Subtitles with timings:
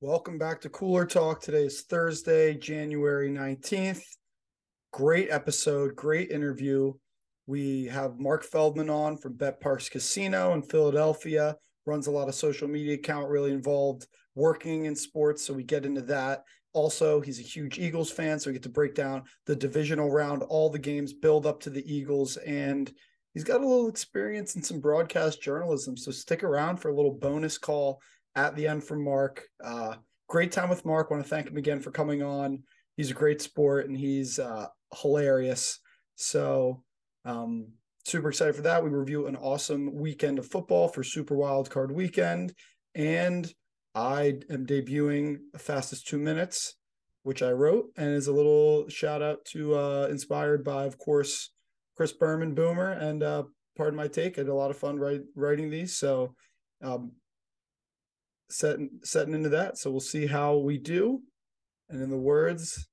[0.00, 1.42] Welcome back to Cooler Talk.
[1.42, 4.04] Today is Thursday, January 19th.
[4.92, 6.92] Great episode, great interview.
[7.48, 12.68] We have Mark Feldman on from BetParx Casino in Philadelphia, runs a lot of social
[12.68, 14.06] media account, really involved
[14.36, 15.44] working in sports.
[15.44, 16.44] So we get into that.
[16.74, 18.38] Also, he's a huge Eagles fan.
[18.38, 21.70] So we get to break down the divisional round, all the games, build up to
[21.70, 22.36] the Eagles.
[22.36, 22.88] And
[23.34, 25.96] he's got a little experience in some broadcast journalism.
[25.96, 28.00] So stick around for a little bonus call
[28.34, 29.44] at the end from Mark.
[29.62, 29.96] Uh,
[30.28, 31.10] great time with Mark.
[31.10, 32.62] Want to thank him again for coming on.
[32.96, 34.66] He's a great sport and he's uh,
[35.02, 35.78] hilarious.
[36.16, 36.82] So,
[37.24, 37.68] um,
[38.04, 38.82] super excited for that.
[38.82, 42.54] We review an awesome weekend of football for Super Wild Card Weekend,
[42.94, 43.52] and
[43.94, 46.76] I am debuting fastest two minutes,
[47.22, 51.50] which I wrote, and is a little shout out to uh, inspired by, of course,
[51.96, 53.42] Chris Berman Boomer and uh,
[53.76, 54.38] pardon my take.
[54.38, 56.34] I had a lot of fun write, writing these, so
[56.82, 57.12] um,
[58.50, 59.78] setting setting into that.
[59.78, 61.20] So we'll see how we do.
[61.88, 62.88] And in the words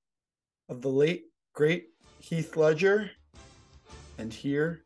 [0.70, 1.88] of the late great
[2.20, 3.12] Heath Ledger,
[4.18, 4.82] and here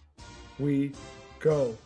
[0.57, 0.91] we
[1.39, 1.77] go.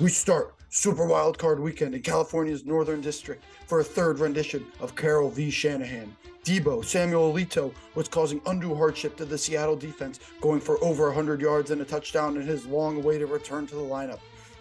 [0.00, 4.96] We start Super Wild Card Weekend in California's Northern District for a third rendition of
[4.96, 5.50] Carroll v.
[5.50, 6.16] Shanahan.
[6.44, 11.40] Deebo Samuel Alito was causing undue hardship to the Seattle defense, going for over 100
[11.40, 14.18] yards and a touchdown in his long awaited return to the lineup.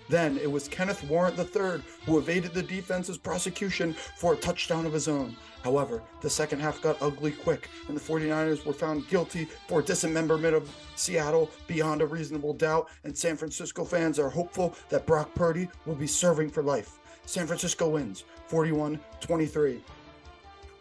[0.08, 4.94] Then it was Kenneth Warrant III who evaded the defense's prosecution for a touchdown of
[4.94, 5.36] his own.
[5.64, 10.54] However, the second half got ugly quick, and the 49ers were found guilty for dismemberment
[10.54, 15.68] of Seattle beyond a reasonable doubt, and San Francisco fans are hopeful that Brock Purdy
[15.88, 17.00] will be serving for life.
[17.26, 19.82] San Francisco wins 41 23.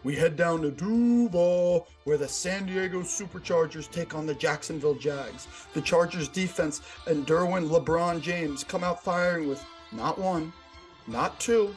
[0.03, 5.47] We head down to Duval, where the San Diego Superchargers take on the Jacksonville Jags.
[5.75, 9.63] The Chargers defense and Derwin LeBron James come out firing with
[9.93, 10.53] not one,
[11.07, 11.77] not two,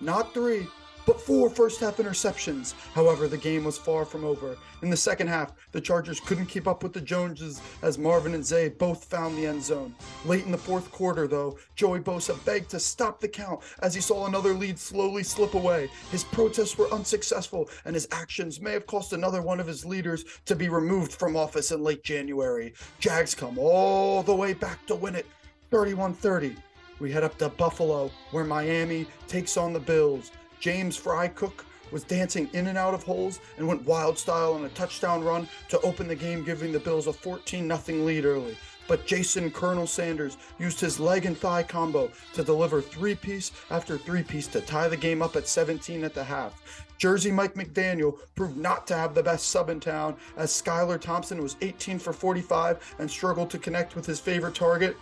[0.00, 0.66] not three,
[1.06, 2.74] but four first half interceptions.
[2.94, 4.56] However, the game was far from over.
[4.82, 8.44] In the second half, the Chargers couldn't keep up with the Joneses as Marvin and
[8.44, 9.94] Zay both found the end zone.
[10.24, 14.00] Late in the fourth quarter, though, Joey Bosa begged to stop the count as he
[14.00, 15.90] saw another lead slowly slip away.
[16.10, 20.24] His protests were unsuccessful, and his actions may have cost another one of his leaders
[20.46, 22.72] to be removed from office in late January.
[22.98, 25.26] Jags come all the way back to win it
[25.70, 26.56] 31 30.
[26.98, 30.30] We head up to Buffalo, where Miami takes on the Bills.
[30.60, 34.64] James Fry Cook was dancing in and out of holes and went wild style on
[34.64, 38.56] a touchdown run to open the game, giving the Bills a 14 0 lead early.
[38.86, 43.96] But Jason Colonel Sanders used his leg and thigh combo to deliver three piece after
[43.96, 46.86] three piece to tie the game up at 17 at the half.
[46.98, 51.40] Jersey Mike McDaniel proved not to have the best sub in town as Skylar Thompson
[51.40, 54.96] was 18 for 45 and struggled to connect with his favorite target.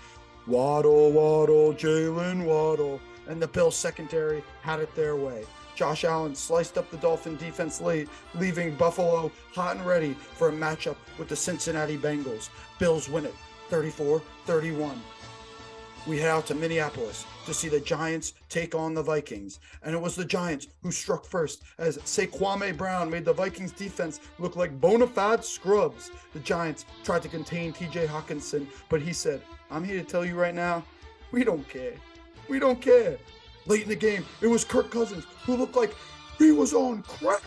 [0.47, 5.45] Waddle, waddle, Jalen Waddle and the Bills secondary had it their way.
[5.77, 10.53] Josh Allen sliced up the Dolphin defense late, leaving Buffalo hot and ready for a
[10.53, 12.49] matchup with the Cincinnati Bengals.
[12.81, 13.35] Bills win it
[13.69, 15.01] 34 31.
[16.07, 19.61] We head out to Minneapolis to see the Giants take on the Vikings.
[19.83, 24.21] And it was the Giants who struck first as Saquon Brown made the Vikings defense
[24.39, 26.11] look like bona fide scrubs.
[26.33, 30.35] The Giants tried to contain TJ Hockenson, but he said, I'm here to tell you
[30.35, 30.83] right now,
[31.31, 31.93] we don't care.
[32.49, 33.19] We don't care.
[33.67, 35.95] Late in the game, it was Kirk Cousins who looked like
[36.39, 37.43] he was on crack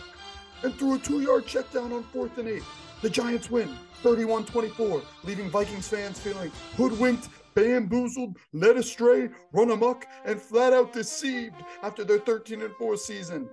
[0.62, 2.62] and threw a two yard check down on fourth and eight.
[3.02, 10.06] The Giants win 31 24, leaving Vikings fans feeling hoodwinked, bamboozled, led astray, run amok,
[10.24, 13.48] and flat out deceived after their 13 and 4 season.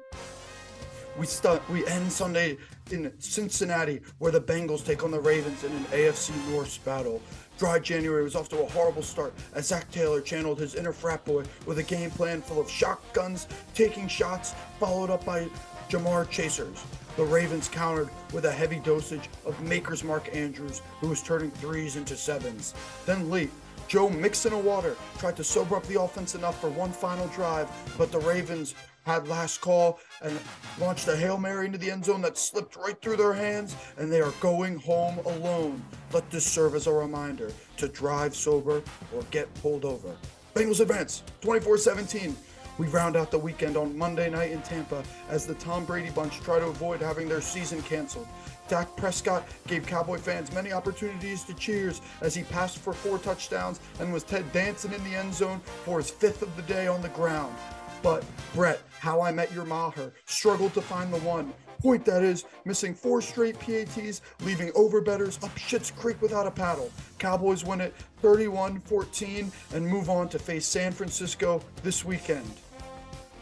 [1.17, 1.67] We start.
[1.69, 2.57] We end Sunday
[2.91, 7.21] in Cincinnati, where the Bengals take on the Ravens in an AFC North battle.
[7.59, 11.25] Dry January was off to a horrible start as Zac Taylor channeled his inner frat
[11.25, 15.45] boy with a game plan full of shotguns, taking shots, followed up by
[15.89, 16.81] Jamar chasers.
[17.17, 21.97] The Ravens countered with a heavy dosage of Maker's Mark Andrews, who was turning threes
[21.97, 22.75] into sevens.
[23.05, 23.51] Then late,
[23.89, 27.67] Joe Mixon of water tried to sober up the offense enough for one final drive,
[27.97, 28.73] but the Ravens
[29.09, 30.39] had last call and
[30.79, 34.11] launched a Hail Mary into the end zone that slipped right through their hands, and
[34.11, 35.81] they are going home alone.
[36.13, 38.83] Let this serve as a reminder to drive sober
[39.15, 40.15] or get pulled over.
[40.53, 42.35] Bengals advance 24 17.
[42.77, 46.39] We round out the weekend on Monday night in Tampa as the Tom Brady bunch
[46.39, 48.27] try to avoid having their season canceled.
[48.69, 53.79] Dak Prescott gave Cowboy fans many opportunities to cheers as he passed for four touchdowns
[53.99, 57.01] and was Ted dancing in the end zone for his fifth of the day on
[57.01, 57.53] the ground.
[58.01, 58.23] But
[58.53, 61.53] Brett, How I Met Your Maher, struggled to find the one.
[61.81, 66.91] Point that is, missing four straight PATs, leaving overbetters up Shit's Creek without a paddle.
[67.19, 72.49] Cowboys win it 31 14 and move on to face San Francisco this weekend.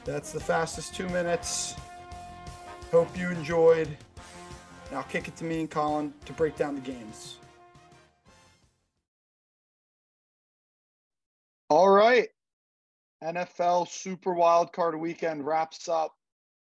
[0.05, 1.73] That's the fastest two minutes.
[2.91, 3.89] Hope you enjoyed.
[4.91, 7.37] Now kick it to me and Colin to break down the games.
[13.23, 16.13] NFL Super Wild Card Weekend wraps up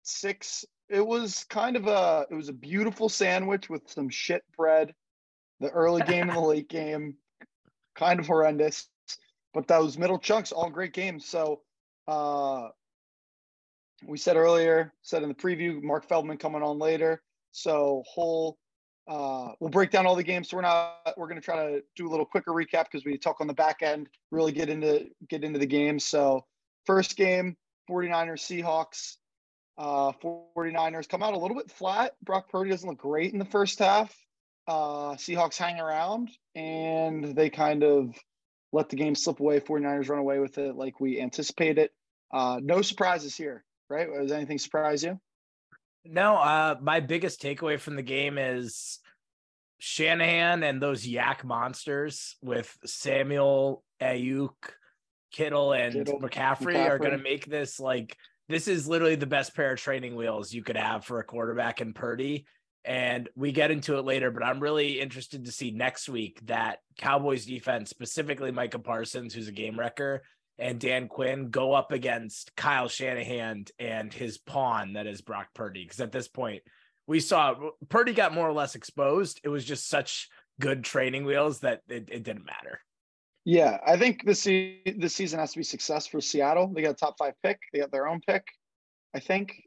[0.03, 0.65] six.
[0.89, 4.95] It was kind of a it was a beautiful sandwich with some shit bread.
[5.61, 7.15] The early game and the late game,
[7.95, 8.89] kind of horrendous,
[9.55, 11.27] but those middle chunks, all great games.
[11.27, 11.61] So,
[12.09, 12.69] uh,
[14.07, 17.23] we said earlier, said in the preview, Mark Feldman coming on later.
[17.53, 18.59] So whole
[19.09, 20.51] uh, we'll break down all the games.
[20.51, 23.19] So we're not we're going to try to do a little quicker recap because we
[23.19, 25.99] talk on the back end, really get into get into the game.
[25.99, 26.45] So
[26.87, 27.57] first game,
[27.91, 29.17] 49ers Seahawks.
[29.79, 32.15] Uh, 49ers come out a little bit flat.
[32.23, 34.15] Brock Purdy doesn't look great in the first half.
[34.69, 38.15] Uh, Seahawks hang around and they kind of
[38.73, 39.61] let the game slip away.
[39.61, 41.91] 49ers run away with it like we anticipated.
[42.33, 44.09] Uh, no surprises here, right?
[44.13, 45.19] Does anything surprise you?
[46.05, 48.99] No, uh, my biggest takeaway from the game is
[49.79, 54.51] Shanahan and those YAC monsters with Samuel, Aiyuk,
[55.33, 58.17] Kittle, and Kittle, McCaffrey, McCaffrey, are going to make this like
[58.49, 61.81] this is literally the best pair of training wheels you could have for a quarterback
[61.81, 62.47] in Purdy.
[62.85, 66.79] And we get into it later, but I'm really interested to see next week that
[66.99, 70.23] Cowboys defense, specifically Micah Parsons, who's a game wrecker,
[70.59, 75.85] and Dan Quinn go up against Kyle Shanahan and his pawn that is Brock Purdy.
[75.85, 76.63] Because at this point,
[77.07, 77.55] we saw
[77.89, 79.41] Purdy got more or less exposed.
[79.45, 80.29] It was just such
[80.61, 82.81] good training wheels that it, it didn't matter.
[83.45, 86.73] Yeah, I think this this season has to be success for Seattle.
[86.73, 87.59] They got a top five pick.
[87.73, 88.47] They got their own pick,
[89.15, 89.65] I think,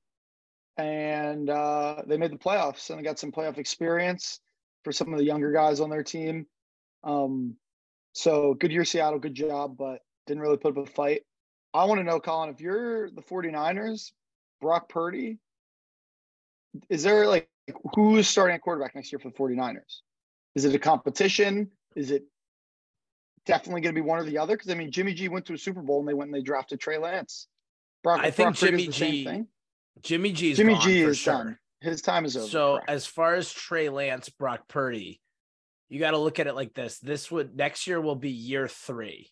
[0.77, 4.39] and uh, they made the playoffs and they got some playoff experience
[4.85, 6.45] for some of the younger guys on their team.
[7.03, 7.57] Um,
[8.13, 9.19] so good year, Seattle.
[9.19, 11.21] Good job, but didn't really put up a fight.
[11.73, 14.11] I want to know, Colin, if you're the 49ers,
[14.61, 15.39] Brock Purdy,
[16.89, 17.49] is there like
[17.95, 19.99] who's starting at quarterback next year for the 49ers?
[20.55, 21.69] Is it a competition?
[21.95, 22.23] Is it
[23.45, 24.55] definitely going to be one or the other?
[24.55, 26.41] Because I mean, Jimmy G went to a Super Bowl and they went and they
[26.41, 27.47] drafted Trey Lance.
[28.03, 29.45] Brock, I think Brock Jimmy G.
[30.01, 30.51] Jimmy G.
[30.51, 31.33] Is Jimmy G is sure.
[31.33, 31.57] done.
[31.81, 32.47] His time is over.
[32.47, 32.89] So correct.
[32.89, 35.21] as far as Trey Lance, Brock Purdy,
[35.89, 36.99] you got to look at it like this.
[36.99, 39.29] This would next year will be year three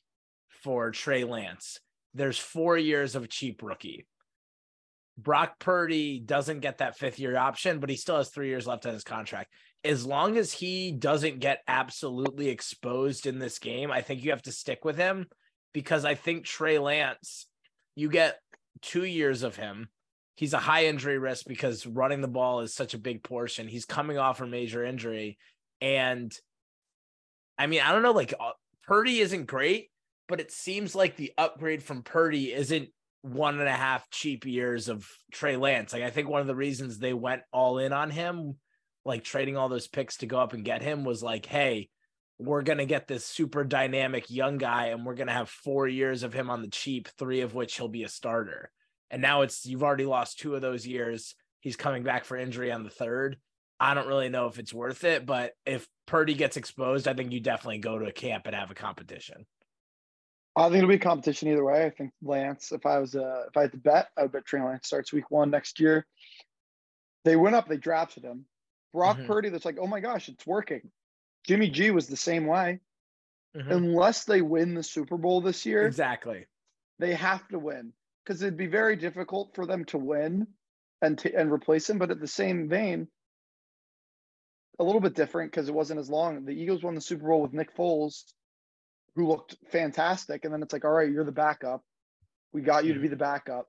[0.63, 1.79] for Trey Lance.
[2.13, 4.07] There's four years of cheap rookie.
[5.17, 8.85] Brock Purdy doesn't get that fifth year option, but he still has three years left
[8.85, 9.51] on his contract.
[9.83, 14.41] As long as he doesn't get absolutely exposed in this game, I think you have
[14.43, 15.27] to stick with him
[15.73, 17.47] because I think Trey Lance,
[17.95, 18.39] you get
[18.81, 19.89] two years of him.
[20.35, 23.67] He's a high injury risk because running the ball is such a big portion.
[23.67, 25.37] He's coming off a major injury.
[25.79, 26.35] And
[27.57, 28.51] I mean, I don't know, like uh,
[28.87, 29.91] Purdy isn't great,
[30.27, 32.89] but it seems like the upgrade from Purdy isn't
[33.21, 35.93] one and a half cheap years of Trey Lance.
[35.93, 38.55] Like I think one of the reasons they went all in on him,
[39.05, 41.89] like trading all those picks to go up and get him, was like, hey,
[42.37, 46.33] we're gonna get this super dynamic young guy, and we're gonna have four years of
[46.33, 48.71] him on the cheap, three of which he'll be a starter.
[49.09, 51.35] And now it's you've already lost two of those years.
[51.61, 53.37] He's coming back for injury on the third.
[53.79, 57.31] I don't really know if it's worth it, but if Purdy gets exposed, I think
[57.31, 59.45] you definitely go to a camp and have a competition.
[60.55, 61.85] I think it'll be a competition either way.
[61.85, 64.45] I think Lance, if I was uh if I had to bet, I would bet
[64.45, 66.05] Trey Lance starts week one next year.
[67.25, 68.45] They went up, they drafted him.
[68.93, 69.27] Brock mm-hmm.
[69.27, 70.91] Purdy, that's like, oh my gosh, it's working.
[71.45, 72.79] Jimmy G was the same way.
[73.55, 73.71] Mm-hmm.
[73.71, 75.85] Unless they win the Super Bowl this year.
[75.85, 76.45] Exactly.
[76.99, 77.93] They have to win.
[78.23, 80.47] Because it'd be very difficult for them to win
[81.01, 81.97] and to, and replace him.
[81.97, 83.07] But at the same vein,
[84.79, 86.45] a little bit different because it wasn't as long.
[86.45, 88.23] The Eagles won the Super Bowl with Nick Foles
[89.15, 90.45] who looked fantastic.
[90.45, 91.81] And then it's like, all right, you're the backup.
[92.51, 93.67] We got you to be the backup.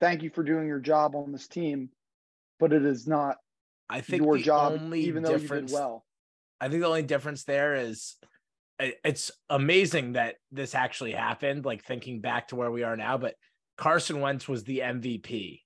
[0.00, 1.90] Thank you for doing your job on this team,
[2.58, 3.36] but it is not
[3.88, 6.04] I think your job, even though you did well.
[6.60, 8.16] I think the only difference there is
[8.78, 13.34] it's amazing that this actually happened, like thinking back to where we are now, but
[13.76, 15.60] Carson Wentz was the MVP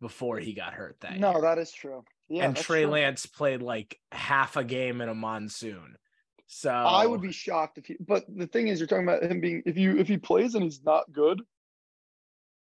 [0.00, 1.42] before he got hurt that No, year.
[1.42, 2.04] that is true.
[2.28, 2.92] Yeah, and Trey true.
[2.92, 5.96] Lance played like half a game in a monsoon.
[6.46, 7.96] So I would be shocked if he.
[7.98, 10.62] But the thing is, you're talking about him being if you if he plays and
[10.62, 11.42] he's not good,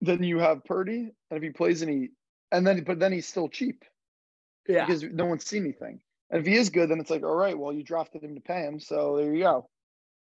[0.01, 2.09] then you have Purdy, and if he plays and he
[2.51, 3.83] and then but then he's still cheap,
[4.67, 5.99] yeah, because no one's seen anything.
[6.29, 8.41] And if he is good, then it's like, all right, well, you drafted him to
[8.41, 9.69] pay him, so there you go.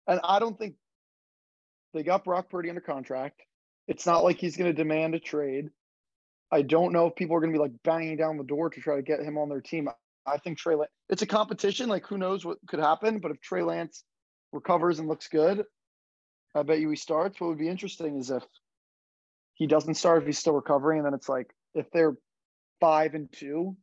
[0.07, 0.77] And I don't think
[1.93, 3.43] they got Brock Purdy under contract.
[3.87, 5.71] It's not like he's going to demand a trade.
[6.51, 8.81] I don't know if people are going to be like banging down the door to
[8.81, 9.89] try to get him on their team.
[10.31, 11.89] I think Trey Lance, it's a competition.
[11.89, 13.19] Like, who knows what could happen?
[13.19, 14.05] But if Trey Lance
[14.53, 15.65] recovers and looks good,
[16.55, 17.41] I bet you he starts.
[17.41, 18.45] What would be interesting is if
[19.55, 22.17] he doesn't start, if he's still recovering, and then it's like, if they're
[22.81, 23.77] five and two,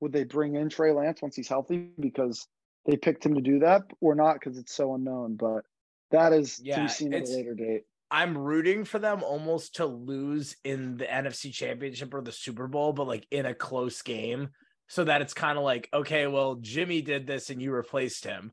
[0.00, 2.46] would they bring in Trey Lance once he's healthy because
[2.86, 5.36] they picked him to do that or not because it's so unknown?
[5.36, 5.62] But
[6.10, 7.82] that is yeah, to be seen at a later date.
[8.10, 12.92] I'm rooting for them almost to lose in the NFC championship or the Super Bowl,
[12.92, 14.50] but like in a close game
[14.88, 18.52] so that it's kind of like, okay, well, Jimmy did this and you replaced him.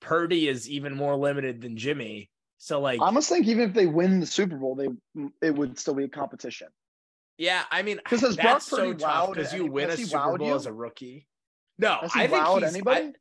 [0.00, 2.30] Purdy is even more limited than Jimmy.
[2.58, 4.88] So like I almost think even if they win the Super Bowl, they
[5.40, 6.68] it would still be a competition.
[7.38, 10.54] Yeah, I mean because that's so tough because you win a Super Bowl you?
[10.54, 11.26] as a rookie.
[11.78, 13.12] No, I think anybody.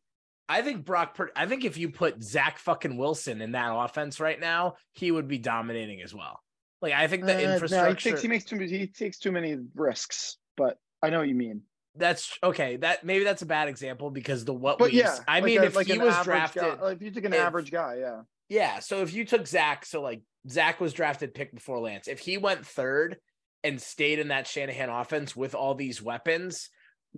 [0.50, 1.15] I, I think Brock.
[1.15, 5.12] Purdy, I think if you put Zach fucking Wilson in that offense right now, he
[5.12, 6.41] would be dominating as well.
[6.82, 7.86] Like I think the uh, infrastructure.
[7.86, 8.60] No, he, takes, he makes too.
[8.60, 10.38] He takes too many risks.
[10.58, 11.62] But I know what you mean
[12.00, 12.77] that's okay.
[12.77, 15.00] That maybe that's a bad example because the what but we.
[15.00, 17.25] Yeah, I like mean, a, if like he was drafted, guy, like if you took
[17.25, 18.79] an if, average guy, yeah, yeah.
[18.79, 22.08] So if you took Zach, so like Zach was drafted pick before Lance.
[22.08, 23.18] If he went third
[23.63, 26.70] and stayed in that Shanahan offense with all these weapons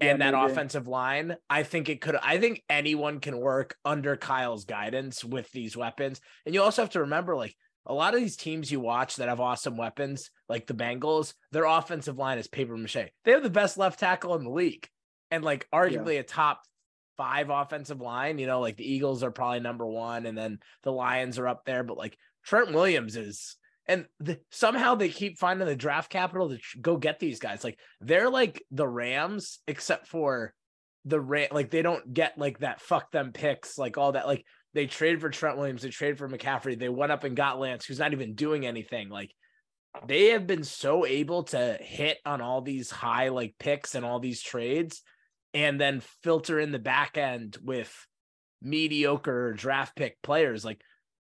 [0.02, 0.52] yeah, and that maybe.
[0.52, 2.16] offensive line, I think it could.
[2.16, 6.20] I think anyone can work under Kyle's guidance with these weapons.
[6.46, 9.30] And you also have to remember, like a lot of these teams you watch that
[9.30, 13.10] have awesome weapons, like the Bengals, their offensive line is paper mache.
[13.24, 14.88] They have the best left tackle in the league
[15.32, 16.20] and like arguably yeah.
[16.20, 16.62] a top
[17.18, 18.38] five offensive line.
[18.38, 21.66] You know, like the Eagles are probably number one and then the Lions are up
[21.66, 23.56] there, but like Trent Williams is,
[23.88, 27.64] and the, somehow they keep finding the draft capital to go get these guys.
[27.64, 30.54] Like they're like the Rams, except for
[31.06, 34.28] the Ram, like they don't get like that fuck them picks, like all that.
[34.28, 35.82] Like they traded for Trent Williams.
[35.82, 36.80] They traded for McCaffrey.
[36.80, 39.10] They went up and got Lance, who's not even doing anything.
[39.10, 39.32] Like
[40.08, 44.20] they have been so able to hit on all these high like picks and all
[44.20, 45.02] these trades,
[45.54, 47.94] and then filter in the back end with
[48.62, 50.64] mediocre draft pick players.
[50.64, 50.82] Like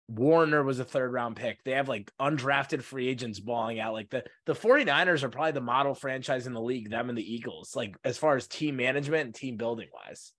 [0.08, 1.64] Warner was a third round pick.
[1.64, 3.94] They have like undrafted free agents balling out.
[3.94, 7.34] Like the the 49ers are probably the model franchise in the league, them and the
[7.34, 10.32] Eagles, like as far as team management and team building wise.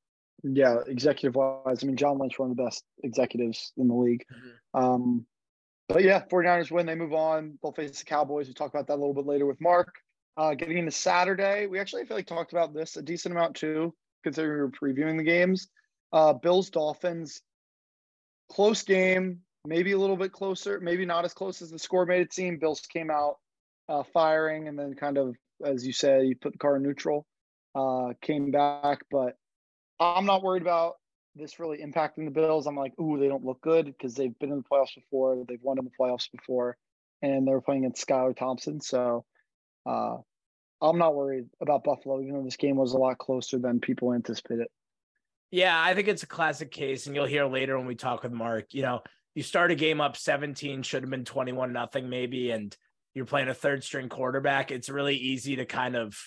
[0.43, 1.83] Yeah, executive wise.
[1.83, 4.25] I mean, John Lynch, one of the best executives in the league.
[4.31, 4.83] Mm-hmm.
[4.83, 5.25] Um,
[5.87, 6.85] but yeah, 49ers win.
[6.85, 7.57] They move on.
[7.61, 8.47] They'll face the Cowboys.
[8.47, 9.95] We talk about that a little bit later with Mark.
[10.35, 13.55] Uh, getting into Saturday, we actually I feel like talked about this a decent amount
[13.55, 15.67] too, considering we were previewing the games.
[16.11, 17.41] Uh, Bills Dolphins,
[18.51, 22.21] close game, maybe a little bit closer, maybe not as close as the score made
[22.21, 22.57] it seem.
[22.57, 23.35] Bills came out
[23.89, 27.27] uh, firing and then kind of, as you say, you put the car in neutral,
[27.75, 29.35] uh, came back, but
[30.03, 30.95] I'm not worried about
[31.35, 32.67] this really impacting the Bills.
[32.67, 35.43] I'm like, ooh, they don't look good because they've been in the playoffs before.
[35.47, 36.77] They've won in the playoffs before,
[37.21, 38.81] and they're playing against Skylar Thompson.
[38.81, 39.25] So
[39.85, 40.17] uh,
[40.81, 44.13] I'm not worried about Buffalo, even though this game was a lot closer than people
[44.13, 44.67] anticipated.
[45.49, 48.31] Yeah, I think it's a classic case, and you'll hear later when we talk with
[48.31, 48.73] Mark.
[48.73, 49.01] You know,
[49.35, 52.75] you start a game up 17, should have been 21 nothing maybe, and
[53.13, 54.71] you're playing a third string quarterback.
[54.71, 56.17] It's really easy to kind of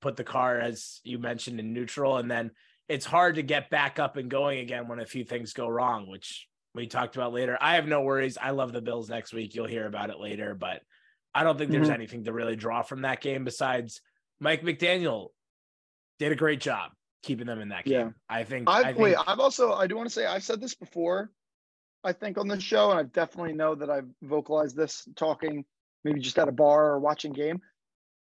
[0.00, 2.50] put the car, as you mentioned, in neutral, and then
[2.92, 6.06] it's hard to get back up and going again when a few things go wrong,
[6.10, 7.56] which we talked about later.
[7.58, 8.36] I have no worries.
[8.36, 9.54] I love the Bills next week.
[9.54, 10.82] You'll hear about it later, but
[11.34, 11.94] I don't think there's mm-hmm.
[11.94, 14.02] anything to really draw from that game besides
[14.40, 15.28] Mike McDaniel
[16.18, 16.90] did a great job
[17.22, 17.92] keeping them in that game.
[17.92, 18.10] Yeah.
[18.28, 18.68] I think.
[18.68, 21.30] I've, I think, wait, I've also I do want to say I've said this before.
[22.04, 25.64] I think on this show, and I definitely know that I've vocalized this talking
[26.04, 27.62] maybe just at a bar or watching game.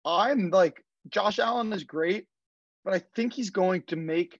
[0.04, 2.26] I'm like Josh Allen is great,
[2.84, 4.40] but I think he's going to make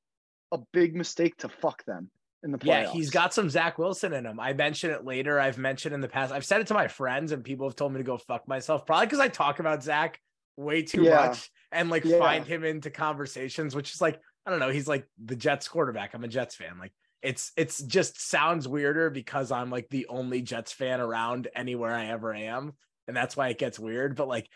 [0.52, 2.10] a big mistake to fuck them
[2.44, 2.68] in the playoffs.
[2.68, 4.40] Yeah, he's got some Zach Wilson in him.
[4.40, 5.40] I mentioned it later.
[5.40, 6.32] I've mentioned in the past.
[6.32, 8.86] I've said it to my friends, and people have told me to go fuck myself.
[8.86, 10.20] Probably because I talk about Zach
[10.58, 11.28] way too yeah.
[11.28, 12.20] much and like yeah.
[12.20, 14.70] find him into conversations, which is like I don't know.
[14.70, 16.14] He's like the Jets quarterback.
[16.14, 16.78] I'm a Jets fan.
[16.80, 21.94] Like it's it's just sounds weirder because I'm like the only Jets fan around anywhere
[21.94, 22.74] I ever am,
[23.08, 24.16] and that's why it gets weird.
[24.16, 24.48] But like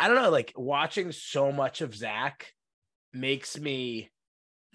[0.00, 0.30] I don't know.
[0.30, 2.52] Like watching so much of Zach
[3.12, 4.10] makes me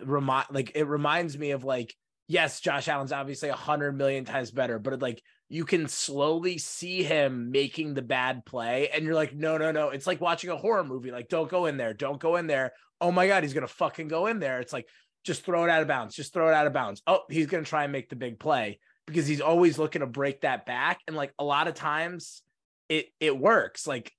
[0.03, 1.95] remind like it reminds me of like
[2.27, 7.01] yes josh allen's obviously a hundred million times better but like you can slowly see
[7.03, 9.89] him making the bad play and you're like no no no.
[9.89, 11.11] It's like watching a horror movie.
[11.11, 11.93] Like don't go in there.
[11.93, 12.71] Don't go in there.
[13.01, 14.61] Oh my god he's gonna fucking go in there.
[14.61, 14.87] It's like
[15.25, 16.15] just throw it out of bounds.
[16.15, 17.01] Just throw it out of bounds.
[17.07, 20.41] Oh he's gonna try and make the big play because he's always looking to break
[20.41, 20.99] that back.
[21.07, 22.43] And like a lot of times
[22.87, 23.87] it it works.
[23.87, 24.11] Like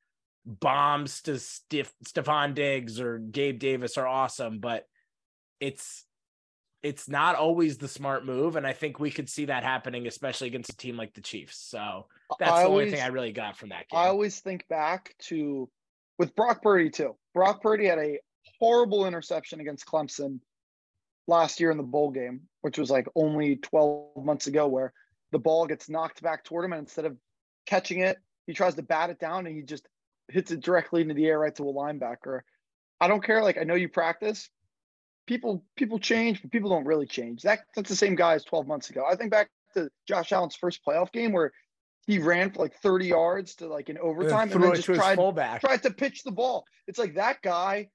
[0.45, 4.85] bombs to Steph, Stefon Diggs or Gabe Davis are awesome but
[5.61, 6.05] it's
[6.83, 10.49] it's not always the smart move and i think we could see that happening especially
[10.49, 12.07] against a team like the chiefs so
[12.39, 13.99] That's I the always, only thing I really got from that game.
[13.99, 15.69] I always think back to
[16.19, 17.17] with Brock Purdy too.
[17.35, 18.19] Brock Purdy had a
[18.59, 20.41] horrible interception against Clemson
[21.27, 24.93] last year in the bowl game, which was like only 12 months ago, where
[25.33, 27.17] the ball gets knocked back toward him, and instead of
[27.67, 29.87] catching it, he tries to bat it down and he just
[30.29, 32.41] hits it directly into the air right to a linebacker.
[33.01, 33.43] I don't care.
[33.43, 34.51] Like I know you practice.
[35.31, 37.43] People people change, but people don't really change.
[37.43, 39.05] That that's the same guy as 12 months ago.
[39.09, 41.53] I think back to Josh Allen's first playoff game where
[42.09, 45.17] he ran for like 30 yards to like an overtime and, then just tried,
[45.61, 46.65] tried to pitch the ball.
[46.89, 47.91] It's like that guy,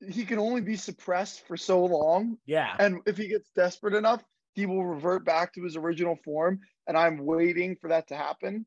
[0.00, 2.38] he can only be suppressed for so long.
[2.46, 2.74] Yeah.
[2.78, 4.24] And if he gets desperate enough,
[4.54, 6.60] he will revert back to his original form.
[6.86, 8.64] And I'm waiting for that to happen.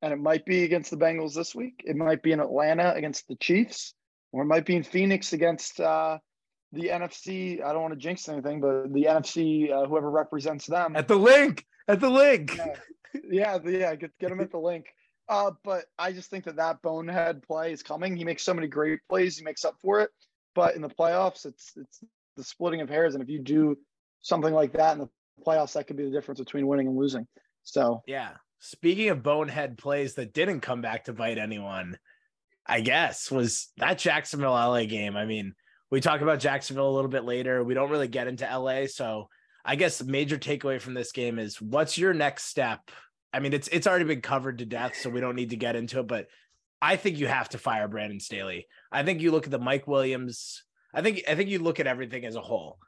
[0.00, 1.82] And it might be against the Bengals this week.
[1.84, 3.92] It might be in Atlanta against the Chiefs,
[4.32, 6.18] or it might be in Phoenix against uh,
[6.72, 7.62] the NFC.
[7.62, 10.96] I don't want to jinx anything, but the NFC, uh, whoever represents them.
[10.96, 11.66] At the link.
[11.88, 12.58] At the link.
[13.28, 13.94] Yeah, yeah, yeah.
[13.94, 14.86] Get get him at the link.
[15.28, 18.16] Uh, but I just think that that bonehead play is coming.
[18.16, 19.36] He makes so many great plays.
[19.36, 20.10] He makes up for it.
[20.54, 22.00] But in the playoffs, it's it's
[22.36, 23.14] the splitting of hairs.
[23.14, 23.76] And if you do
[24.22, 25.08] something like that in the
[25.46, 27.26] playoffs, that could be the difference between winning and losing.
[27.62, 28.30] So Yeah.
[28.60, 31.98] Speaking of bonehead plays that didn't come back to bite anyone,
[32.64, 35.16] I guess was that Jacksonville LA game.
[35.16, 35.54] I mean,
[35.92, 37.62] we talk about Jacksonville a little bit later.
[37.62, 39.28] We don't really get into LA, so
[39.62, 42.90] I guess the major takeaway from this game is what's your next step?
[43.30, 45.76] I mean, it's it's already been covered to death, so we don't need to get
[45.76, 46.28] into it, but
[46.80, 48.66] I think you have to fire Brandon Staley.
[48.90, 50.64] I think you look at the Mike Williams.
[50.94, 52.78] I think I think you look at everything as a whole.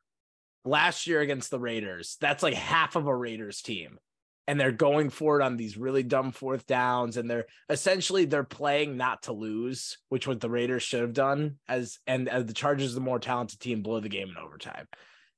[0.64, 3.98] Last year against the Raiders, that's like half of a Raiders team
[4.46, 8.44] and they're going for it on these really dumb fourth downs and they're essentially they're
[8.44, 12.52] playing not to lose which what the raiders should have done as and as the
[12.52, 14.86] chargers the more talented team blow the game in overtime.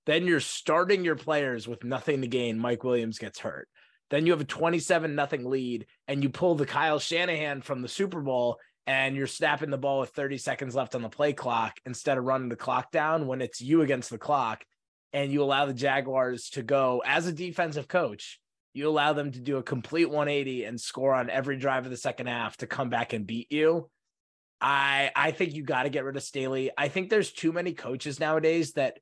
[0.07, 3.69] Then you're starting your players with nothing to gain mike williams gets hurt.
[4.11, 7.89] Then you have a 27 nothing lead and you pull the kyle shanahan from the
[7.89, 8.59] super bowl
[8.89, 12.25] and you're snapping the ball with 30 seconds left on the play clock instead of
[12.25, 14.65] running the clock down when it's you against the clock
[15.13, 18.39] and you allow the jaguars to go as a defensive coach
[18.77, 21.97] you allow them to do a complete 180 and score on every drive of the
[21.97, 23.91] second half to come back and beat you.
[24.61, 26.71] I I think you got to get rid of Staley.
[26.77, 28.99] I think there's too many coaches nowadays that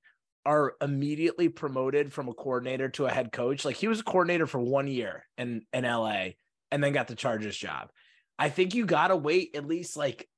[0.47, 3.65] are immediately promoted from a coordinator to a head coach.
[3.65, 6.31] Like he was a coordinator for one year in in LA
[6.71, 7.91] and then got the Chargers job.
[8.39, 10.29] I think you got to wait at least like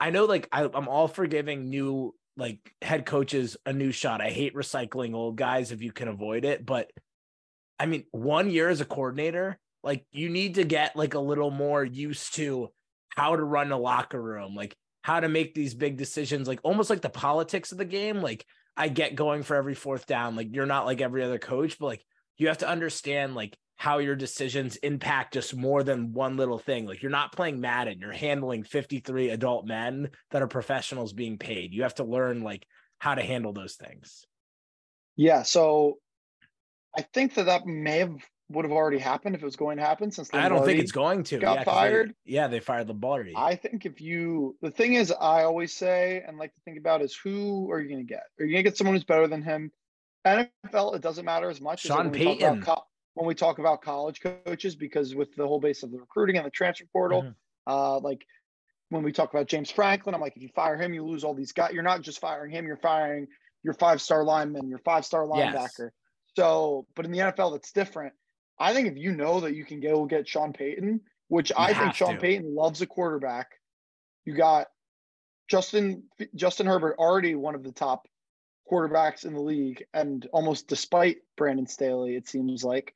[0.00, 4.20] I know like I, I'm all for giving new like head coaches a new shot.
[4.20, 6.90] I hate recycling old guys if you can avoid it, but
[7.78, 11.50] I mean, one year as a coordinator, like you need to get like a little
[11.50, 12.68] more used to
[13.10, 16.90] how to run a locker room, like how to make these big decisions, like almost
[16.90, 18.20] like the politics of the game.
[18.20, 18.44] Like
[18.76, 21.86] I get going for every fourth down, like you're not like every other coach, but
[21.86, 22.04] like
[22.36, 26.84] you have to understand like how your decisions impact just more than one little thing.
[26.84, 31.72] Like you're not playing Madden, you're handling 53 adult men that are professionals being paid.
[31.72, 32.66] You have to learn like
[32.98, 34.26] how to handle those things.
[35.16, 35.98] yeah, so
[36.96, 38.16] I think that that may have
[38.50, 40.10] would have already happened if it was going to happen.
[40.10, 41.38] Since I don't think it's going to.
[41.38, 42.14] got yeah, 'cause they- fired.
[42.24, 43.34] yeah, they fired Lombardi.
[43.36, 47.02] I think if you, the thing is, I always say and like to think about
[47.02, 48.22] is who are you going to get?
[48.40, 49.70] Are you going to get someone who's better than him?
[50.26, 51.84] NFL, it doesn't matter as much.
[51.84, 52.62] as, Sean when we talk about Payton.
[52.62, 56.36] co- when we talk about college coaches, because with the whole base of the recruiting
[56.36, 57.34] and the transfer portal, Mhm.
[57.66, 58.24] uh, like
[58.90, 61.34] when we talk about James Franklin, I'm like, if you fire him, you lose all
[61.34, 61.72] these guys.
[61.74, 63.26] You're not just firing him; you're firing
[63.62, 65.54] your five star lineman, your five star Yes.
[66.38, 68.12] So, but in the NFL, that's different.
[68.60, 71.96] I think if you know that you can go get Sean Payton, which I think
[71.96, 72.20] Sean to.
[72.20, 73.48] Payton loves a quarterback,
[74.24, 74.68] you got
[75.48, 76.04] Justin
[76.36, 78.06] Justin Herbert already one of the top
[78.70, 82.94] quarterbacks in the league, and almost despite Brandon Staley, it seems like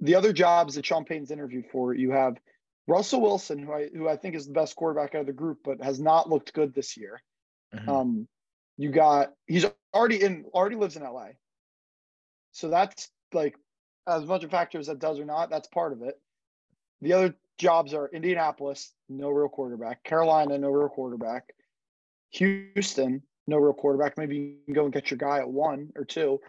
[0.00, 2.38] the other jobs that Sean Payton's interviewed for, you have
[2.86, 5.58] Russell Wilson, who I who I think is the best quarterback out of the group,
[5.62, 7.22] but has not looked good this year.
[7.74, 7.86] Mhm.
[7.86, 8.28] Um,
[8.78, 11.32] you got he's already in already lives in LA.
[12.58, 13.56] So that's like
[14.08, 16.20] as much a factor as that does or not, that's part of it.
[17.02, 21.54] The other jobs are Indianapolis, no real quarterback, Carolina, no real quarterback,
[22.30, 24.18] Houston, no real quarterback.
[24.18, 26.40] Maybe you can go and get your guy at one or two.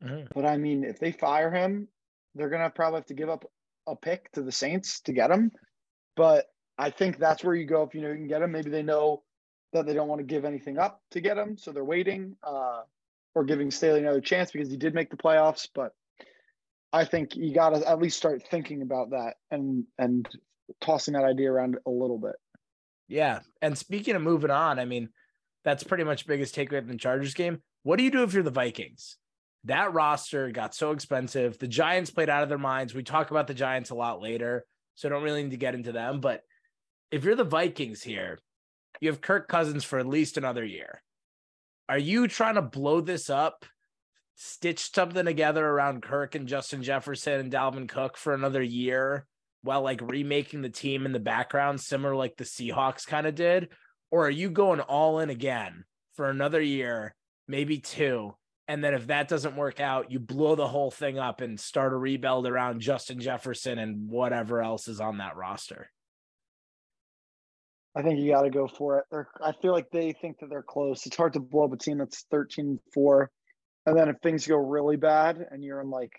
[0.00, 0.28] Mhm.
[0.32, 1.88] But I mean, if they fire him,
[2.36, 3.44] they're gonna probably have to give up
[3.88, 5.50] a pick to the Saints to get him.
[6.14, 8.52] But I think that's where you go if you know you can get him.
[8.52, 9.24] Maybe they know
[9.72, 12.84] that they don't want to give anything up to get him, so they're waiting uh,
[13.38, 15.68] or giving Staley another chance because he did make the playoffs.
[15.72, 15.92] But
[16.92, 20.28] I think you got to at least start thinking about that and and
[20.80, 22.34] tossing that idea around a little bit.
[23.06, 23.40] Yeah.
[23.62, 25.10] And speaking of moving on, I mean,
[25.64, 27.62] that's pretty much biggest takeaway from the Chargers game.
[27.84, 29.16] What do you do if you're the Vikings?
[29.64, 31.58] That roster got so expensive.
[31.58, 32.94] The Giants played out of their minds.
[32.94, 34.66] We talk about the Giants a lot later.
[34.96, 36.20] so don't really need to get into them.
[36.20, 36.42] But
[37.10, 38.40] if you're the Vikings here,
[39.00, 41.02] you have Kirk Cousins for at least another year.
[41.88, 43.64] Are you trying to blow this up,
[44.34, 49.26] stitch something together around Kirk and Justin Jefferson and Dalvin Cook for another year
[49.62, 53.68] while like remaking the team in the background, similar like the Seahawks kind of did?
[54.10, 57.14] Or are you going all in again for another year,
[57.46, 58.34] maybe two?
[58.66, 61.94] And then if that doesn't work out, you blow the whole thing up and start
[61.94, 65.90] a rebuild around Justin Jefferson and whatever else is on that roster.
[67.98, 69.06] I think you got to go for it.
[69.10, 71.04] They're, I feel like they think that they're close.
[71.04, 73.28] It's hard to blow up a team that's 13 4.
[73.86, 76.12] And then if things go really bad and you're in like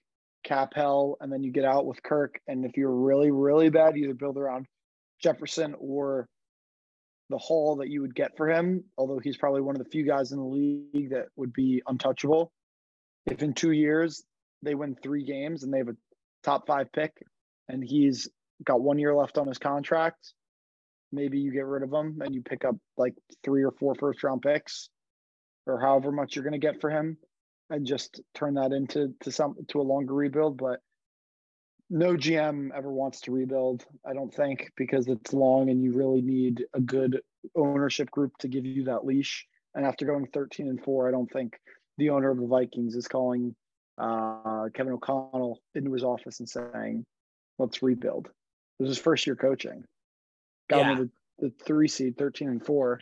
[0.43, 3.95] cap hell and then you get out with Kirk, and if you're really, really bad,
[3.95, 4.65] you either build around
[5.23, 6.27] Jefferson or
[7.29, 10.05] the haul that you would get for him, although he's probably one of the few
[10.05, 12.51] guys in the league that would be untouchable.
[13.25, 14.21] If in two years
[14.63, 15.95] they win three games and they have a
[16.43, 17.13] top five pick
[17.69, 18.27] and he's
[18.65, 20.33] got one year left on his contract,
[21.11, 24.23] maybe you get rid of him and you pick up like three or four first
[24.23, 24.89] round picks
[25.65, 27.17] or however much you're going to get for him
[27.69, 30.79] and just turn that into to some to a longer rebuild but
[31.89, 36.21] no GM ever wants to rebuild, I don't think, because it's long and you really
[36.21, 37.21] need a good
[37.55, 39.47] ownership group to give you that leash.
[39.73, 41.59] And after going 13 and 4, I don't think
[41.97, 43.55] the owner of the Vikings is calling
[43.97, 47.05] uh, Kevin O'Connell into his office and saying,
[47.57, 48.27] let's rebuild.
[48.27, 49.83] It was his first year coaching.
[50.69, 50.95] Got yeah.
[50.95, 52.99] him the, the three seed, 13 and 4,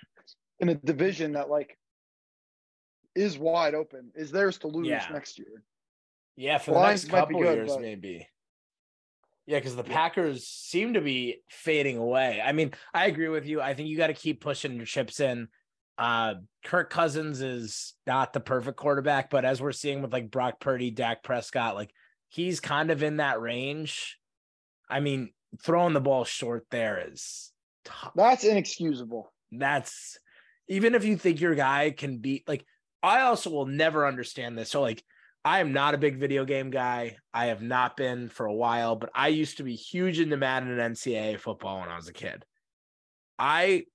[0.60, 1.77] in a division that, like,
[3.15, 5.06] is wide open, is theirs to lose yeah.
[5.12, 5.63] next year.
[6.36, 7.82] Yeah, for the Lions next couple good, years, but...
[7.82, 8.27] maybe.
[9.47, 12.41] Yeah, because the Packers seem to be fading away.
[12.43, 13.62] I mean, I agree with you.
[13.62, 15.47] I think you got to keep pushing your chips in.
[15.97, 20.60] Uh, Kirk Cousins is not the perfect quarterback, but as we're seeing with like Brock
[20.60, 21.91] Purdy, Dak Prescott, like
[22.27, 24.17] he's kind of in that range.
[24.89, 25.32] I mean,
[25.63, 27.51] throwing the ball short there is
[27.88, 28.12] tough.
[28.15, 29.32] that's inexcusable.
[29.52, 30.19] That's
[30.67, 32.65] even if you think your guy can beat like
[33.02, 34.69] I also will never understand this.
[34.69, 35.04] So like
[35.45, 37.17] I am not a big video game guy.
[37.34, 40.78] I have not been for a while, but I used to be huge into Madden
[40.78, 42.43] and NCAA football when I was a kid.
[43.39, 43.86] I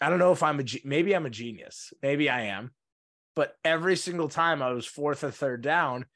[0.00, 1.92] I don't know if I'm a maybe I'm a genius.
[2.02, 2.72] Maybe I am.
[3.34, 6.06] But every single time I was fourth or third down,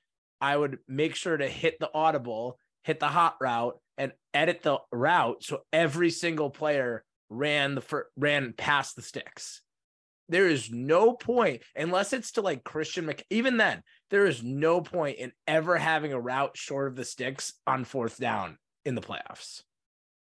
[0.40, 4.78] I would make sure to hit the audible, hit the hot route and edit the
[4.92, 9.60] route so every single player ran the fir- ran past the sticks.
[10.30, 13.24] There is no point unless it's to like Christian Mc.
[13.30, 17.54] Even then, there is no point in ever having a route short of the sticks
[17.66, 19.62] on fourth down in the playoffs.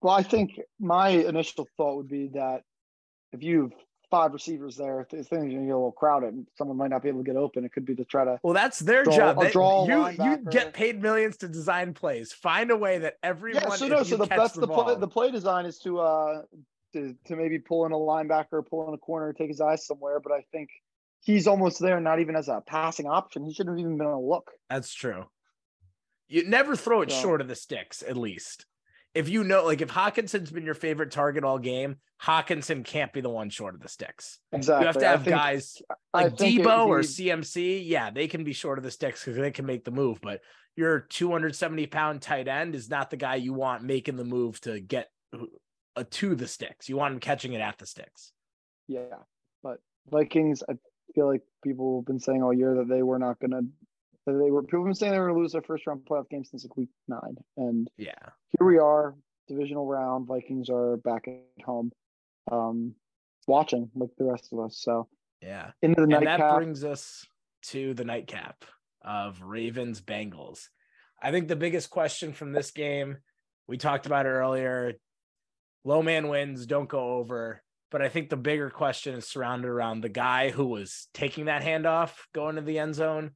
[0.01, 2.61] Well, I think my initial thought would be that
[3.31, 3.71] if you have
[4.13, 7.09] five receivers there, things are going to get a little crowded, someone might not be
[7.09, 7.65] able to get open.
[7.65, 8.39] It could be to try to.
[8.43, 9.41] Well, that's their draw, job.
[9.41, 12.31] They, draw you you get paid millions to design plays.
[12.31, 13.63] Find a way that everyone.
[13.63, 14.95] Yeah, so no, so the, that's the, the play.
[14.95, 16.41] The play design is to uh
[16.93, 20.19] to, to maybe pull in a linebacker, pull in a corner, take his eyes somewhere.
[20.19, 20.69] But I think
[21.21, 23.43] he's almost there, not even as a passing option.
[23.43, 24.51] He shouldn't have even been a look.
[24.69, 25.25] That's true.
[26.27, 27.19] You never throw it so.
[27.19, 28.67] short of the sticks, at least.
[29.13, 33.21] If you know, like if Hockenson's been your favorite target all game, Hockenson can't be
[33.21, 34.39] the one short of the sticks.
[34.51, 34.83] Exactly.
[34.83, 35.81] You have to have think, guys
[36.13, 37.83] like Deebo or CMC.
[37.85, 40.19] Yeah, they can be short of the sticks because they can make the move.
[40.21, 40.41] But
[40.75, 44.79] your 270 pound tight end is not the guy you want making the move to
[44.79, 45.09] get
[45.95, 46.89] uh, to the sticks.
[46.89, 48.31] You want him catching it at the sticks.
[48.87, 49.17] Yeah,
[49.61, 49.77] but
[50.09, 50.73] Vikings, I
[51.13, 53.61] feel like people have been saying all year that they were not going to.
[54.25, 56.29] They were people have been saying they were going to lose their first round playoff
[56.29, 58.13] game since like week nine, and yeah,
[58.57, 59.15] here we are,
[59.47, 60.27] divisional round.
[60.27, 61.91] Vikings are back at home,
[62.51, 62.95] um,
[63.47, 64.77] watching like the rest of us.
[64.77, 65.07] So
[65.41, 67.25] yeah, into the and that brings us
[67.63, 68.63] to the nightcap
[69.01, 70.67] of Ravens Bengals.
[71.21, 73.17] I think the biggest question from this game,
[73.67, 74.93] we talked about it earlier
[75.85, 77.61] low man wins, don't go over.
[77.91, 81.61] But I think the bigger question is surrounded around the guy who was taking that
[81.61, 83.31] handoff going to the end zone.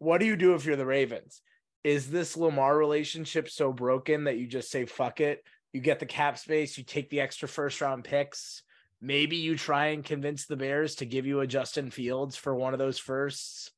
[0.00, 1.42] What do you do if you're the Ravens?
[1.84, 5.44] Is this Lamar relationship so broken that you just say, fuck it?
[5.72, 8.62] You get the cap space, you take the extra first round picks.
[9.00, 12.72] Maybe you try and convince the Bears to give you a Justin Fields for one
[12.72, 13.70] of those firsts,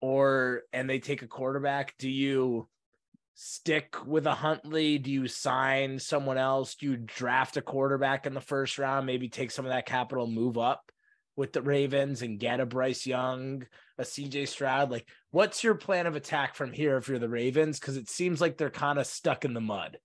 [0.00, 1.94] or and they take a quarterback.
[1.98, 2.68] Do you
[3.34, 4.98] stick with a Huntley?
[4.98, 6.74] Do you sign someone else?
[6.74, 9.06] Do you draft a quarterback in the first round?
[9.06, 10.90] Maybe take some of that capital, move up
[11.36, 13.66] with the Ravens and get a Bryce Young,
[13.98, 14.90] a CJ Stroud?
[14.90, 15.06] Like,
[15.36, 17.78] what's your plan of attack from here if you're the Ravens?
[17.78, 19.98] Because it seems like they're kind of stuck in the mud.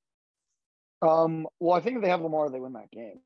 [1.01, 3.21] Um, well, I think if they have Lamar, they win that game.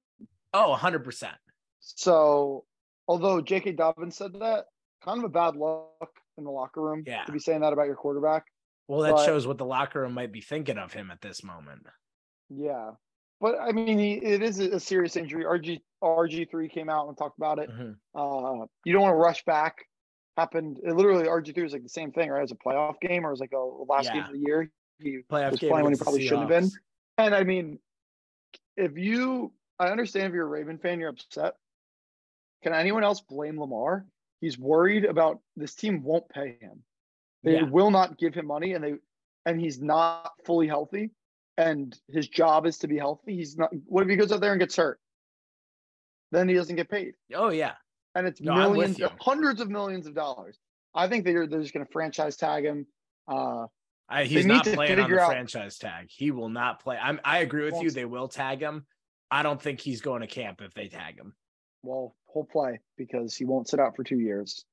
[0.53, 1.31] Oh, 100%.
[1.79, 2.63] So,
[3.07, 3.71] although J.K.
[3.71, 4.65] Dobbins said that,
[5.03, 7.23] kind of a bad look in the locker room yeah.
[7.23, 8.45] to be saying that about your quarterback.
[8.87, 11.43] Well, that but, shows what the locker room might be thinking of him at this
[11.43, 11.87] moment.
[12.49, 12.91] Yeah,
[13.41, 15.43] but I mean, he, it is a serious injury.
[15.43, 17.71] RG RG three came out and talked about it.
[17.71, 17.95] Mhm.
[18.13, 19.87] Uh, you don't want to rush back.
[20.37, 22.43] Happened it literally RG three was like the same thing, right?
[22.43, 24.69] As a playoff game or as like a last game of the year.
[24.99, 26.71] He Playoff was game playing when he probably shouldn't have been.
[27.17, 27.79] And I mean,
[28.77, 31.55] if you, I understand if you're a Raven fan, you're upset.
[32.63, 34.05] Can anyone else blame Lamar?
[34.41, 36.83] He's worried about this team won't pay him.
[37.43, 37.69] They Yeah.
[37.69, 38.95] will not give him money, and they,
[39.45, 41.11] and he's not fully healthy.
[41.57, 43.35] And his job is to be healthy.
[43.35, 43.71] He's not.
[43.85, 44.99] What if he goes out there and gets hurt?
[46.31, 47.75] Then he doesn't get paid, Oh yeah.
[48.15, 50.57] And it's No, millions, hundreds of millions of dollars.
[50.93, 52.87] I think they're they're just going to franchise tag him.
[53.27, 53.65] Uh,
[54.07, 56.07] I, he's not to playing on the out- franchise tag.
[56.09, 56.97] He will not play.
[57.01, 57.89] I'm, I agree with you.
[57.91, 58.85] They will tag him.
[59.31, 61.33] I don't think he's going to camp if they tag him.
[61.83, 64.63] well, he'll play because he won't sit out for two years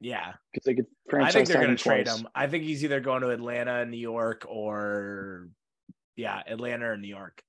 [0.00, 0.32] Yeah.
[0.52, 2.26] because they could I think they're going to trade him.
[2.34, 5.48] I think he's either going to Atlanta, New York, or
[6.16, 7.42] yeah, Atlanta or New York.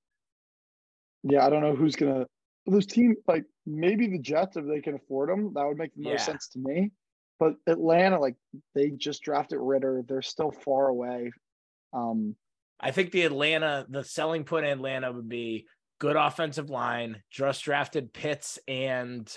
[1.24, 2.26] Yeah, I don't know who's gonna.
[2.66, 5.54] Those team like maybe the Jets if they can afford them.
[5.54, 6.26] That would make the most Yeah.
[6.34, 6.92] sense to me.
[7.40, 8.36] But Atlanta, like
[8.76, 10.04] they just drafted Ridder.
[10.08, 11.32] They're still far away.
[11.94, 12.36] Um,
[12.80, 15.68] I think the Atlanta, the selling point in Atlanta would be
[16.00, 19.32] good offensive line, just drafted Pitts and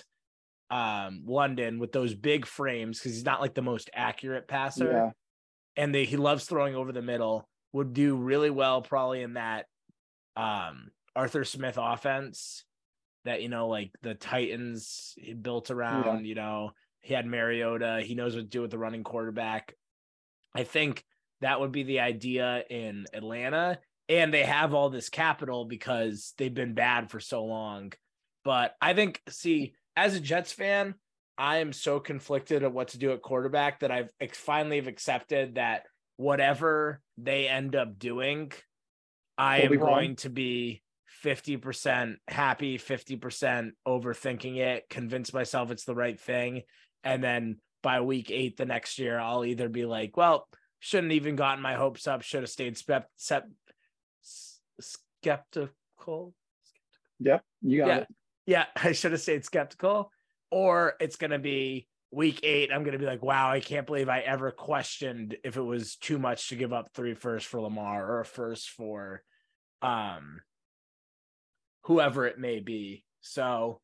[0.71, 4.91] um London with those big frames because he's not like the most accurate passer.
[4.91, 5.11] yeah,
[5.77, 7.47] and they, he loves throwing over the middle.
[7.75, 9.67] Would do really well probably in that
[10.37, 12.65] um Arthur Smith offense
[13.25, 18.15] that you know like the Titans he built around, you know, he had Mariota, he
[18.15, 19.75] knows what to do with the running quarterback.
[20.55, 21.05] I think
[21.41, 26.53] that would be the idea in Atlanta and they have all this capital because they've
[26.53, 27.93] been bad for so long.
[28.45, 30.95] But I think see as a Jets fan,
[31.37, 35.57] I am so conflicted at what to do at quarterback that I've finally have accepted
[35.57, 35.85] that
[36.17, 38.53] whatever they end up doing,
[39.37, 40.83] I Will am going to be
[41.25, 46.63] 50% happy, 50% overthinking it, convince myself it's the right thing.
[47.03, 50.47] And then by week eight the next year, I'll either be like, well,
[50.81, 53.09] shouldn't even gotten my hopes up, should have stayed sep-
[54.81, 56.35] skeptical.
[57.19, 57.97] yep, you got Yeah.
[57.99, 58.09] it.
[58.47, 60.11] Yeah, I should have stayed skeptical.
[60.51, 62.71] Or it's going to be week eight.
[62.71, 65.97] I'm going to be like, wow, I can't believe I ever questioned if it was
[65.97, 69.23] too much to give up three firsts for Lamar or a first for
[69.83, 70.41] um
[71.85, 73.05] whoever it may be.
[73.20, 73.81] So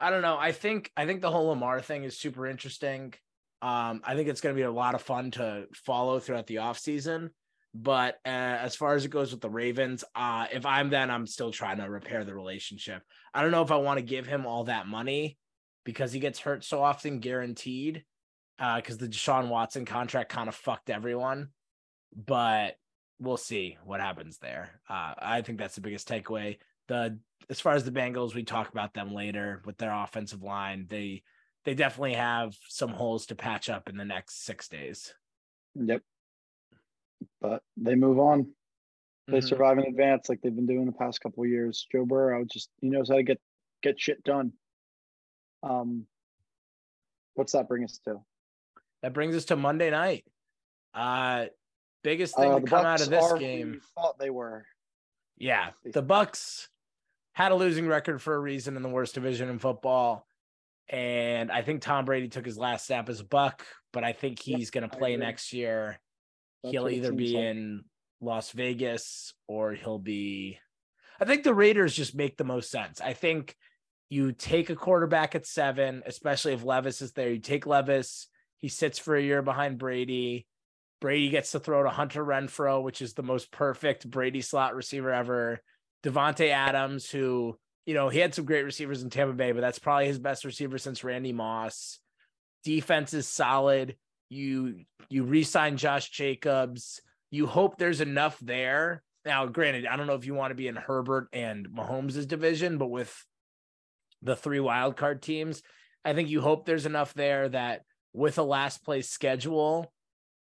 [0.00, 0.36] I don't know.
[0.38, 3.14] I think I think the whole Lamar thing is super interesting.
[3.62, 6.56] Um, I think it's going to be a lot of fun to follow throughout the
[6.56, 7.30] offseason.
[7.74, 11.26] But uh, as far as it goes with the Ravens, uh, if I'm then I'm
[11.26, 13.02] still trying to repair the relationship.
[13.34, 15.36] I don't know if I want to give him all that money
[15.84, 18.04] because he gets hurt so often, guaranteed.
[18.58, 21.48] Because the Deshaun Watson contract kind of fucked everyone,
[22.14, 22.76] but
[23.20, 24.80] we'll see what happens there.
[24.88, 26.56] Uh, I think that's the biggest takeaway.
[26.88, 30.86] The as far as the Bengals, we talk about them later with their offensive line.
[30.88, 31.22] They
[31.64, 35.12] they definitely have some holes to patch up in the next six days.
[35.74, 36.00] Yep.
[37.40, 38.54] But they move on.
[39.26, 39.48] They Mhm.
[39.48, 41.84] survive in advance like they've been doing the past couple of years.
[41.90, 43.40] Joe Burrow just he knows how to get
[43.82, 44.52] get shit done.
[45.62, 46.06] Um,
[47.34, 48.24] what's that bring us to?
[49.02, 50.24] That brings us to Monday night.
[50.94, 51.46] Uh
[52.02, 53.80] biggest thing Uh, to come out of this game.
[53.96, 54.64] thought they were.
[55.36, 56.68] Yeah, the Bucks
[57.36, 60.26] had a losing record for a reason in the worst division in football.
[60.88, 64.40] And I think Tom Brady took his last snap as a buck, but I think
[64.40, 66.00] he's going to play next year.
[66.64, 67.44] That's he'll either be like.
[67.44, 67.84] in
[68.22, 70.58] Las Vegas or he'll be.
[71.20, 73.02] I think the Raiders just make the most sense.
[73.02, 73.54] I think
[74.08, 77.28] you take a quarterback at seven, especially if Levis is there.
[77.28, 80.46] You take Levis, he sits for a year behind Brady.
[81.02, 85.12] Brady gets to throw to Hunter Renfrow, which is the most perfect Brady slot receiver
[85.12, 85.60] ever.
[86.02, 89.78] Davante Adams, who you know he had some great receivers in Tampa Bay, but that's
[89.78, 92.00] probably his best receiver since Randy Moss.
[92.64, 93.96] Defense is solid.
[94.28, 97.00] You you re-sign Josh Jacobs.
[97.30, 99.02] You hope there's enough there.
[99.24, 102.78] Now, granted, I don't know if you want to be in Herbert and Mahomes' division,
[102.78, 103.24] but with
[104.22, 105.62] the three wildcard teams,
[106.04, 107.82] I think you hope there's enough there that
[108.12, 109.92] with a last place schedule,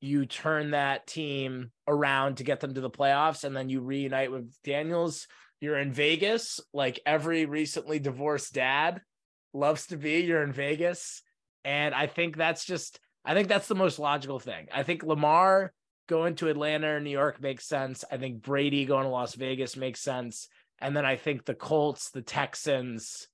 [0.01, 4.31] you turn that team around to get them to the playoffs and then you reunite
[4.31, 5.27] with Daniels.
[5.61, 9.01] You're in Vegas, like every recently divorced dad
[9.53, 10.21] loves to be.
[10.21, 11.23] You're in Vegas.
[11.65, 14.69] And I think that's just, I think that's the most logical thing.
[14.73, 15.73] I think Lamar
[16.09, 18.05] going to Atlanta or New York makes sense.
[18.11, 20.49] I think Brady going to Las Vegas makes sense.
[20.81, 23.27] And then I think the Colts, the Texans,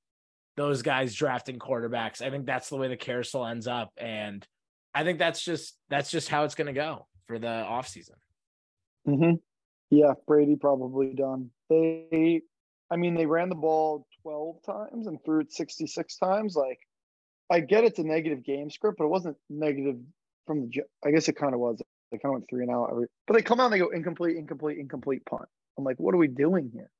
[0.56, 2.22] those guys drafting quarterbacks.
[2.22, 3.92] I think that's the way the carousel ends up.
[3.98, 4.46] And
[4.94, 8.16] I think that's just that's just how it's gonna go for the offseason.
[9.08, 9.34] Mm-hmm.
[9.90, 11.50] Yeah, Brady probably done.
[11.68, 12.42] They,
[12.90, 16.56] I mean, they ran the ball 12 times and threw it 66 times.
[16.56, 16.78] Like,
[17.50, 19.96] I get it's a negative game script, but it wasn't negative
[20.46, 20.82] from the.
[21.04, 21.80] I guess it kind of was.
[22.10, 23.90] They kind of went three and out every, but they come out and they go
[23.90, 25.48] incomplete, incomplete, incomplete punt.
[25.76, 26.90] I'm like, what are we doing here?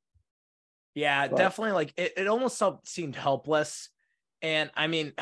[0.94, 1.72] Yeah, but, definitely.
[1.72, 3.88] Like it, it almost seemed helpless.
[4.42, 5.12] And I mean,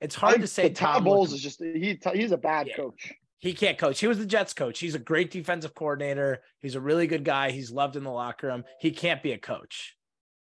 [0.00, 0.70] it's hard I, to say.
[0.70, 1.98] Todd Bowles is just he.
[2.14, 3.12] He's a bad yeah, coach.
[3.38, 4.00] He can't coach.
[4.00, 4.78] He was the Jets coach.
[4.78, 6.40] He's a great defensive coordinator.
[6.60, 7.50] He's a really good guy.
[7.50, 8.64] He's loved in the locker room.
[8.80, 9.96] He can't be a coach.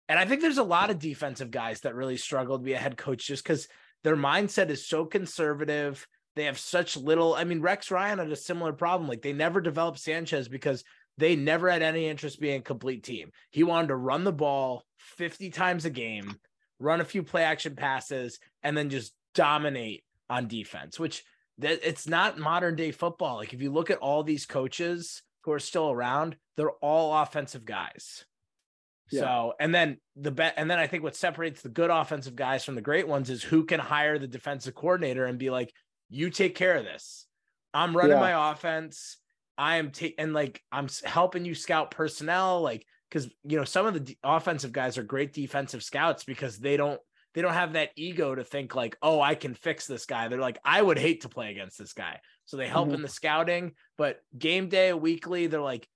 [0.08, 2.78] And I think there's a lot of defensive guys that really struggle to be a
[2.78, 3.68] head coach just because
[4.04, 6.06] their mindset is so conservative.
[6.34, 7.34] They have such little.
[7.34, 9.08] I mean, Rex Ryan had a similar problem.
[9.08, 10.82] Like they never developed Sanchez because
[11.18, 13.32] they never had any interest being a complete team.
[13.50, 16.36] He wanted to run the ball 50 times a game,
[16.78, 21.24] run a few play action passes, and then just dominate on defense, which
[21.58, 23.36] that it's not modern day football.
[23.36, 27.64] Like if you look at all these coaches who are still around, they're all offensive
[27.64, 28.24] guys.
[29.10, 29.20] Yeah.
[29.20, 32.64] So, and then the bet, and then I think what separates the good offensive guys
[32.64, 35.72] from the great ones is who can hire the defensive coordinator and be like,
[36.10, 37.26] you take care of this.
[37.72, 38.20] I'm running yeah.
[38.20, 39.16] my offense.
[39.56, 42.60] I am taking, and like, I'm helping you scout personnel.
[42.60, 46.58] Like, cause you know, some of the d- offensive guys are great defensive scouts because
[46.58, 47.00] they don't,
[47.34, 50.28] they don't have that ego to think like, oh, I can fix this guy.
[50.28, 52.20] They're like, I would hate to play against this guy.
[52.46, 52.96] So they help mm-hmm.
[52.96, 55.86] in the scouting, but game day, weekly, they're like,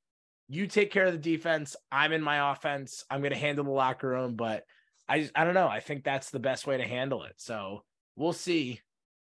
[0.48, 1.76] you take care of the defense.
[1.90, 3.04] I'm in my offense.
[3.10, 4.64] I'm going to handle the locker room, but
[5.08, 5.68] I just, I don't know.
[5.68, 7.34] I think that's the best way to handle it.
[7.38, 7.84] So
[8.16, 8.80] we'll see.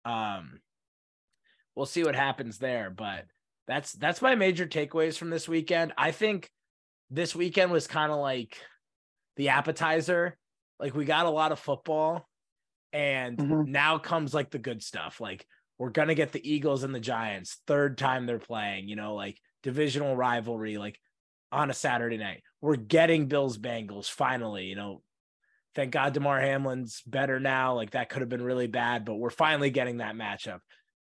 [0.05, 0.61] Um,
[1.75, 3.25] we'll see what happens there, but
[3.67, 5.93] that's, that's my major takeaways from this weekend.
[5.97, 6.49] I think
[7.11, 8.57] this weekend was kind of like
[9.35, 10.37] the appetizer.
[10.79, 12.27] Like we got a lot of football
[12.93, 13.71] and mm-hmm.
[13.71, 15.19] now comes like the good stuff.
[15.19, 15.45] Like
[15.77, 19.15] we're going to get the Eagles and the Giants third time they're playing, you know,
[19.15, 20.77] like divisional rivalry.
[20.77, 20.99] Like
[21.51, 22.43] on a Saturday night.
[22.61, 24.65] We're getting Bills Bengals finally.
[24.65, 25.01] You know,
[25.75, 27.75] thank God Damar Hamlin's better now.
[27.75, 30.59] Like that could have been really bad, but we're finally getting that matchup.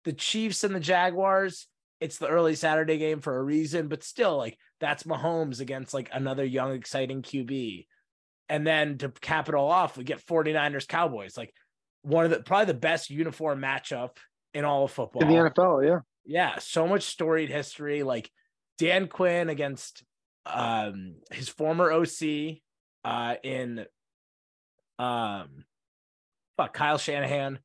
[0.05, 1.67] The Chiefs and the Jaguars,
[1.99, 6.09] it's the early Saturday game for a reason, but still, like that's Mahomes against like
[6.11, 7.85] another young, exciting QB.
[8.49, 11.53] And then to cap it all off, we get 49ers Cowboys, like
[12.01, 14.17] one of the probably the best uniform matchup
[14.53, 15.21] in all of football.
[15.21, 15.99] In the NFL, yeah.
[16.25, 16.59] Yeah.
[16.59, 18.03] So much storied history.
[18.03, 18.29] Like
[18.77, 20.03] Dan Quinn against
[20.45, 22.57] um his former OC
[23.05, 23.85] uh in
[24.99, 25.63] um
[26.57, 27.59] fuck Kyle Shanahan.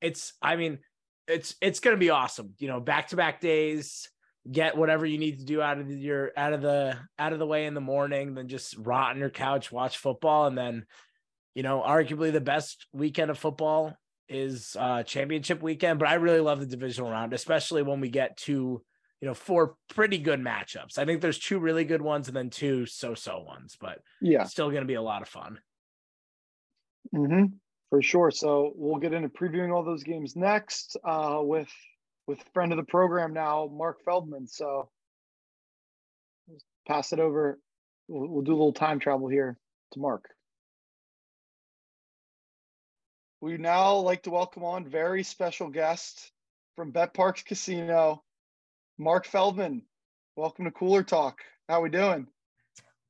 [0.00, 0.78] It's I mean
[1.26, 2.54] it's it's gonna be awesome.
[2.58, 4.08] You know, back to back days,
[4.50, 7.46] get whatever you need to do out of your out of the out of the
[7.46, 10.86] way in the morning, then just rot on your couch, watch football, and then
[11.54, 13.94] you know, arguably the best weekend of football
[14.28, 15.98] is uh championship weekend.
[15.98, 18.82] But I really love the divisional round, especially when we get to
[19.20, 20.96] you know, four pretty good matchups.
[20.96, 24.70] I think there's two really good ones and then two so-so ones, but yeah, still
[24.70, 25.58] going to be a lot of fun.
[27.14, 27.46] Mm-hmm,
[27.90, 28.30] for sure.
[28.30, 31.68] So we'll get into previewing all those games next uh, with
[32.28, 34.46] with friend of the program now, Mark Feldman.
[34.46, 34.90] So
[36.86, 37.58] pass it over.
[38.06, 39.58] We'll, we'll do a little time travel here
[39.92, 40.28] to Mark.
[43.40, 46.30] We now like to welcome on very special guest
[46.76, 48.22] from BetParx Casino,
[48.98, 49.82] Mark Feldman,
[50.36, 51.38] welcome to Cooler Talk.
[51.68, 52.26] How are we doing?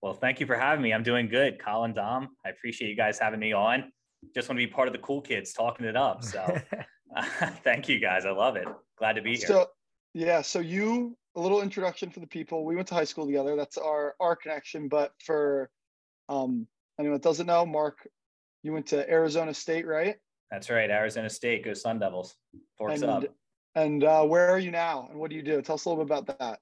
[0.00, 0.92] Well, thank you for having me.
[0.92, 1.58] I'm doing good.
[1.58, 3.90] Colin Dom, I appreciate you guys having me on.
[4.34, 6.22] Just want to be part of the cool kids talking it up.
[6.22, 6.56] So
[7.64, 8.24] thank you guys.
[8.26, 8.66] I love it.
[8.98, 9.46] Glad to be here.
[9.46, 9.66] So
[10.14, 12.64] yeah, so you a little introduction for the people.
[12.64, 13.56] We went to high school together.
[13.56, 14.88] That's our our connection.
[14.88, 15.70] But for
[16.28, 16.66] um
[16.98, 18.06] anyone that doesn't know, Mark,
[18.62, 20.16] you went to Arizona State, right?
[20.50, 20.90] That's right.
[20.90, 21.64] Arizona State.
[21.64, 22.34] Go Sun Devils.
[22.76, 23.24] Forks and, up.
[23.74, 25.06] And uh, where are you now?
[25.10, 25.60] And what do you do?
[25.62, 26.58] Tell us a little bit about that.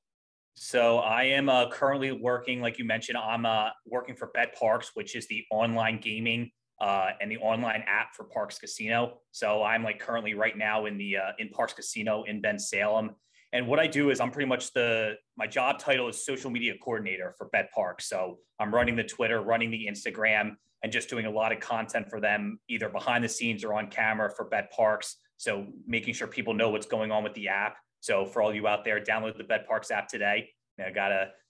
[0.55, 5.15] So I am uh, currently working, like you mentioned, I'm uh, working for BetParx, which
[5.15, 9.19] is the online gaming uh, and the online app for Parx Casino.
[9.31, 13.11] So I'm like currently right now in the uh, in Parx Casino in Bensalem.
[13.53, 16.75] And what I do is I'm pretty much the my job title is social media
[16.83, 18.03] coordinator for BetParx.
[18.03, 22.11] So I'm running the Twitter, running the Instagram, and just doing a lot of content
[22.11, 25.15] for them, either behind the scenes or on camera for BetParx.
[25.39, 27.77] So making sure people know what's going on with the app.
[28.01, 30.51] So for all you out there, download the BetParx app today.
[30.79, 30.85] You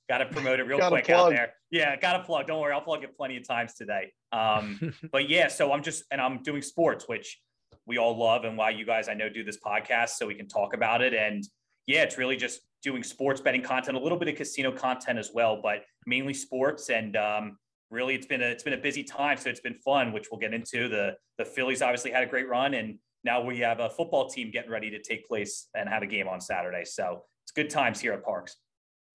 [0.09, 1.33] gotta gotta promote it real quick plug.
[1.33, 1.53] out there.
[1.71, 2.47] Yeah, gotta plug.
[2.47, 4.13] Don't worry, I'll plug it plenty of times today.
[4.33, 7.41] Um, but yeah, so I'm just and I'm doing sports, which
[7.87, 10.49] we all love, and why you guys I know do this podcast so we can
[10.49, 11.15] talk about it.
[11.15, 11.45] And
[11.87, 15.31] yeah, it's really just doing sports betting content, a little bit of casino content as
[15.33, 16.91] well, but mainly sports.
[16.91, 17.59] And um,
[17.91, 20.41] really, it's been a it's been a busy time, so it's been fun, which we'll
[20.41, 20.89] get into.
[20.89, 24.51] The the Phillies obviously had a great run, and now we have a football team
[24.51, 26.85] getting ready to take place and have a game on Saturday.
[26.85, 28.53] So it's good times here at Parx.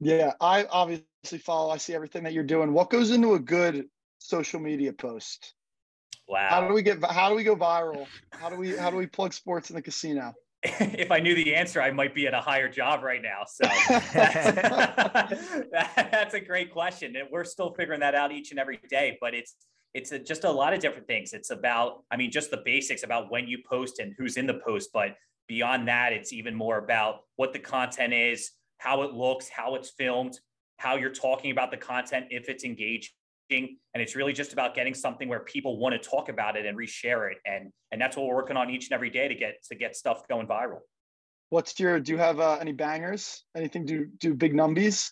[0.02, 1.70] Yeah, I obviously follow.
[1.70, 2.74] I see everything that you're doing.
[2.74, 3.86] What goes into a good
[4.18, 5.54] social media post?
[6.28, 6.48] Wow.
[6.50, 7.04] How do we get?
[7.06, 8.08] How do we go viral?
[8.32, 8.76] How do we?
[8.76, 10.34] How do we plug sports in the casino?
[10.64, 13.44] if I knew the answer, I might be at a higher job right now.
[13.48, 13.64] So
[15.96, 19.20] that's a great question, and we're still figuring that out each and every day.
[19.22, 19.56] But it's
[19.94, 21.34] it's a, just a lot of different things.
[21.34, 24.62] It's about, I mean, just the basics about when you post and who's in the
[24.66, 24.90] post.
[24.94, 25.16] But
[25.48, 29.92] beyond that, it's even more about what the content is, how it looks, how it's
[29.92, 30.40] filmed,
[30.78, 33.10] how you're talking about the content, if it's engaging.
[33.52, 36.78] And it's really just about getting something where people want to talk about it and
[36.78, 37.38] reshare it.
[37.46, 39.96] And and that's what we're working on each and every day to get to get
[39.96, 40.80] stuff going viral.
[41.50, 43.44] What's your do you have uh, any bangers?
[43.56, 45.12] Anything do do big numbies?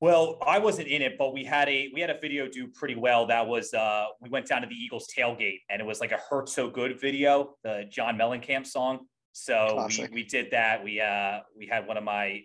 [0.00, 2.96] Well, I wasn't in it, but we had a we had a video do pretty
[2.96, 3.26] well.
[3.26, 6.18] That was uh we went down to the Eagles tailgate and it was like a
[6.28, 9.06] Hurt So Good video, the John Mellencamp song.
[9.32, 10.82] So we, we did that.
[10.82, 12.40] We uh we had one of my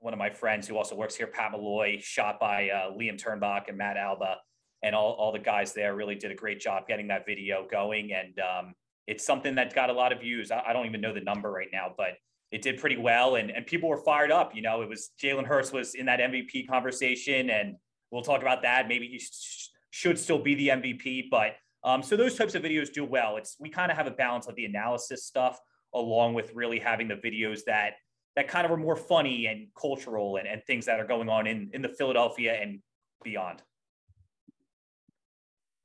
[0.00, 3.68] one of my friends who also works here, Pat Malloy, shot by uh, Liam Turnbach
[3.68, 4.36] and Matt Alba,
[4.82, 8.12] and all, all the guys there really did a great job getting that video going.
[8.12, 8.74] And um,
[9.06, 10.50] it's something that got a lot of views.
[10.50, 12.14] I, I don't even know the number right now, but
[12.52, 14.54] it did pretty well and, and people were fired up.
[14.54, 17.76] You know, it was Jalen Hurts was in that MVP conversation and
[18.10, 18.88] we'll talk about that.
[18.88, 22.92] Maybe he sh- should still be the MVP, but um, so those types of videos
[22.92, 23.36] do well.
[23.36, 25.58] It's, we kind of have a balance of the analysis stuff
[25.94, 27.94] along with really having the videos that,
[28.36, 31.46] that kind of are more funny and cultural and, and things that are going on
[31.46, 32.80] in, in the Philadelphia and
[33.24, 33.62] beyond.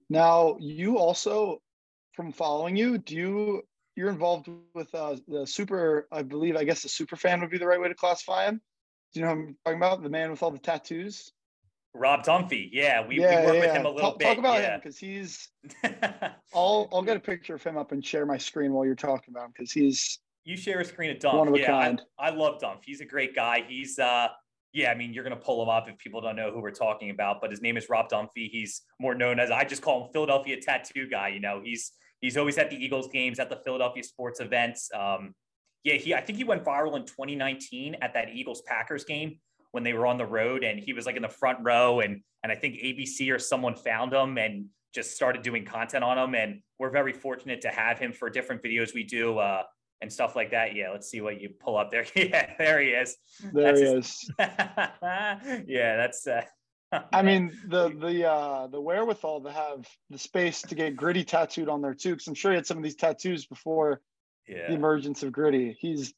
[0.10, 1.62] Now you also
[2.14, 3.64] from following you, do you
[3.96, 7.58] you're involved with uh, the super, I believe, I guess the super fan would be
[7.58, 8.62] the right way to classify him.
[9.14, 10.04] Do you know who I'm talking about?
[10.04, 11.32] The man with all the tattoos?
[11.94, 12.70] Rob Dunphy.
[12.72, 13.62] Yeah, we, yeah, we work yeah.
[13.62, 14.26] with him a little talk, bit.
[14.26, 14.76] Talk about yeah.
[14.76, 15.50] him because he's.
[16.56, 19.34] I'll I'll get a picture of him up and share my screen while you're talking
[19.34, 20.20] about him because he's.
[20.44, 21.38] You share a screen of Dump.
[21.38, 22.02] One of a yeah, kind.
[22.20, 22.82] I, I love Dump.
[22.84, 23.64] He's a great guy.
[23.68, 24.30] He's uh
[24.74, 26.72] yeah, I mean, you're going to pull him up if people don't know who we're
[26.72, 28.50] talking about, but his name is Rob Dunphy.
[28.50, 31.28] He's more known as, I just call him Philadelphia Tattoo Guy.
[31.28, 34.90] You know, he's He's always at the Eagles games, at the Philadelphia sports events.
[34.94, 35.34] Um,
[35.84, 39.40] yeah, he I think he went viral in 2019 at that Eagles Packers game
[39.72, 42.22] when they were on the road, and he was like in the front row, and
[42.44, 46.36] and I think ABC or someone found him and just started doing content on him,
[46.36, 49.40] and we're very fortunate to have him for different videos we do.
[49.40, 49.64] Uh,
[50.02, 50.76] and stuff like that.
[50.76, 52.06] Yeah, let's see what you pull up there.
[52.16, 53.18] yeah, there he is.
[53.54, 54.06] There that's he his...
[54.06, 54.32] is.
[55.68, 56.42] yeah, that's uh,
[57.14, 61.70] I mean, the the uh, the wherewithal to have the space to get gritty tattooed
[61.70, 64.02] on there too, because I'm sure he had some of these tattoos before
[64.48, 64.68] yeah.
[64.68, 65.78] the emergence of gritty.
[65.80, 66.14] He's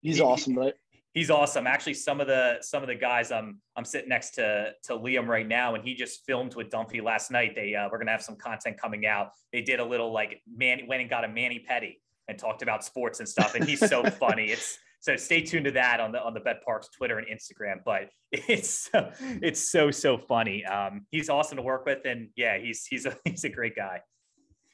[0.00, 0.74] he's he, awesome, right?
[1.14, 1.66] He's awesome.
[1.66, 5.26] Actually, some of the some of the guys I'm I'm sitting next to to Liam
[5.26, 7.54] right now, and he just filmed with Dunphy last night.
[7.56, 9.30] They uh, we're gonna have some content coming out.
[9.52, 12.84] They did a little like man went and got a Manny petty and talked about
[12.84, 14.46] sports and stuff, and he's so funny.
[14.46, 17.80] It's so stay tuned to that on the on the BetParx Twitter and Instagram.
[17.84, 20.64] But it's so, it's so so funny.
[20.64, 24.02] Um, he's awesome to work with, and yeah, he's he's a he's a great guy.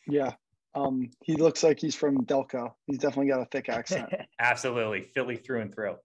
[0.06, 0.32] Yeah,
[0.74, 2.72] um, he looks like he's from Delco.
[2.86, 4.12] He's definitely got a thick accent.
[4.40, 5.96] Absolutely, Philly through and through.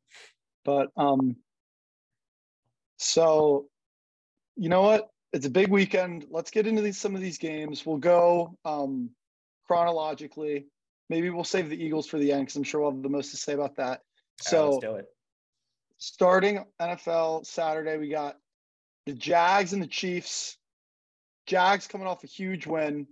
[0.64, 1.36] But um,
[2.98, 3.68] so
[4.56, 5.10] you know what?
[5.32, 6.26] It's a big weekend.
[6.30, 7.86] Let's get into these some of these games.
[7.86, 9.12] We'll go um,
[9.66, 10.68] chronologically.
[11.10, 13.32] Maybe we'll save the Eagles for the end because I'm sure we'll have the most
[13.32, 14.02] to say about that.
[14.42, 15.06] So let's do it.
[15.98, 18.38] Starting NFL Saturday, we got
[19.06, 20.58] the Jags and the Chiefs.
[21.48, 23.08] Jags coming off a huge win,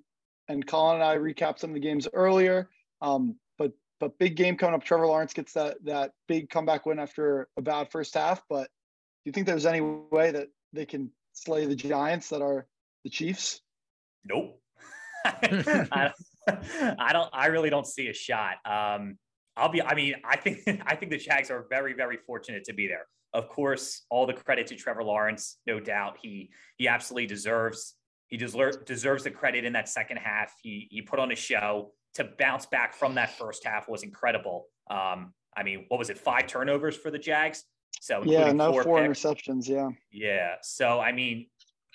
[0.47, 2.69] and Colin and I recapped some of the games earlier.
[3.01, 4.83] Um, but but big game coming up.
[4.83, 8.43] Trevor Lawrence gets that that big comeback win after a bad first half.
[8.47, 12.67] But do you think there's any way that they can slay the Giants that are
[13.03, 13.61] the Chiefs?
[14.23, 14.61] Nope.
[15.25, 16.13] I, don't,
[16.47, 17.29] I don't.
[17.33, 18.55] I really don't see a shot.
[18.65, 19.17] Um,
[19.55, 19.81] I'll be.
[19.81, 23.05] I mean, I think I think the Jags are very very fortunate to be there.
[23.33, 26.17] Of course, all the credit to Trevor Lawrence, no doubt.
[26.21, 27.95] He he absolutely deserves
[28.27, 30.53] he deserves deserves the credit in that second half.
[30.61, 34.65] He he put on a show to bounce back from that first half was incredible.
[34.89, 36.17] Um, I mean, what was it?
[36.17, 37.63] Five turnovers for the Jags.
[38.01, 39.67] So yeah, no four, four interceptions.
[39.67, 40.55] Yeah, yeah.
[40.61, 41.47] So I mean,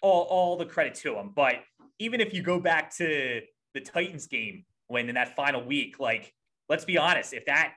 [0.03, 1.32] all all the credit to him.
[1.34, 1.57] But
[1.98, 3.40] even if you go back to
[3.75, 6.33] the Titans game when in that final week, like
[6.68, 7.75] let's be honest, if that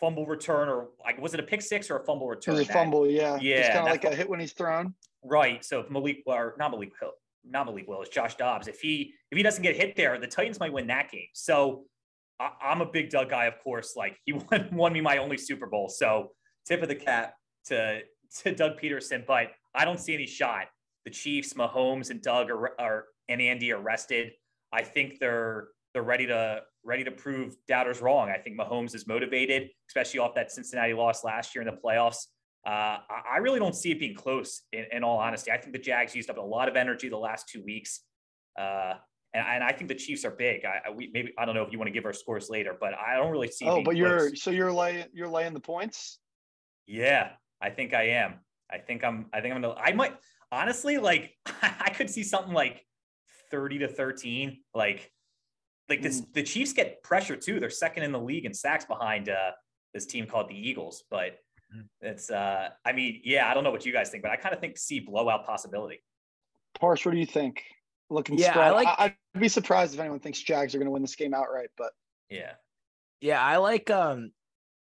[0.00, 2.54] fumble return or like was it a pick six or a fumble return?
[2.54, 3.38] It was a fumble, yeah.
[3.40, 3.56] Yeah.
[3.56, 4.94] It's kind of like a hit when he's thrown.
[5.24, 5.64] Right.
[5.64, 7.12] So if Malik or not Malik Hill,
[7.44, 10.60] not Malik Willis, Josh Dobbs, if he if he doesn't get hit there, the Titans
[10.60, 11.28] might win that game.
[11.34, 11.84] So
[12.40, 13.94] I, am a big Doug guy, of course.
[13.96, 15.88] Like he won, won me my only Super Bowl.
[15.88, 16.30] So
[16.66, 17.34] tip of the cap
[17.66, 18.00] to
[18.42, 20.66] to Doug Pederson, but I don't see any shot.
[21.04, 24.32] The Chiefs, Mahomes, and Doug are, are and Andy are rested.
[24.72, 28.30] I think they're they're ready to ready to prove doubters wrong.
[28.30, 32.26] I think Mahomes is motivated, especially off that Cincinnati loss last year in the playoffs.
[32.66, 32.98] Uh,
[33.30, 34.62] I really don't see it being close.
[34.72, 37.16] In, in, all honesty, I think the Jags used up a lot of energy the
[37.16, 38.00] last two weeks,
[38.58, 38.94] uh,
[39.32, 40.64] and, and, I think the Chiefs are big.
[40.64, 42.94] I, we maybe I don't know if you want to give our scores later, but
[42.94, 43.64] I don't really see.
[43.64, 44.42] Oh, but you're close.
[44.42, 46.18] so you're laying you're laying the points.
[46.86, 48.34] Yeah, I think I am.
[48.70, 49.26] I think I'm.
[49.32, 49.74] I think I'm gonna.
[49.74, 50.16] I might
[50.52, 51.32] honestly like.
[51.62, 52.84] I could see something like
[53.50, 54.58] thirty to thirteen.
[54.74, 55.10] Like,
[55.88, 56.20] like this.
[56.20, 56.32] Mm.
[56.34, 57.60] The Chiefs get pressure too.
[57.60, 59.52] They're second in the league in sacks behind uh,
[59.94, 61.04] this team called the Eagles.
[61.10, 61.38] But
[61.74, 61.84] mm.
[62.00, 62.30] it's.
[62.30, 63.50] uh I mean, yeah.
[63.50, 66.02] I don't know what you guys think, but I kind of think see blowout possibility.
[66.80, 67.62] Parsh, what do you think?
[68.10, 68.88] Looking yeah, I like.
[68.98, 71.90] I'd be surprised if anyone thinks Jags are going to win this game outright, but
[72.30, 72.52] yeah,
[73.20, 73.90] yeah, I like.
[73.90, 74.30] Um,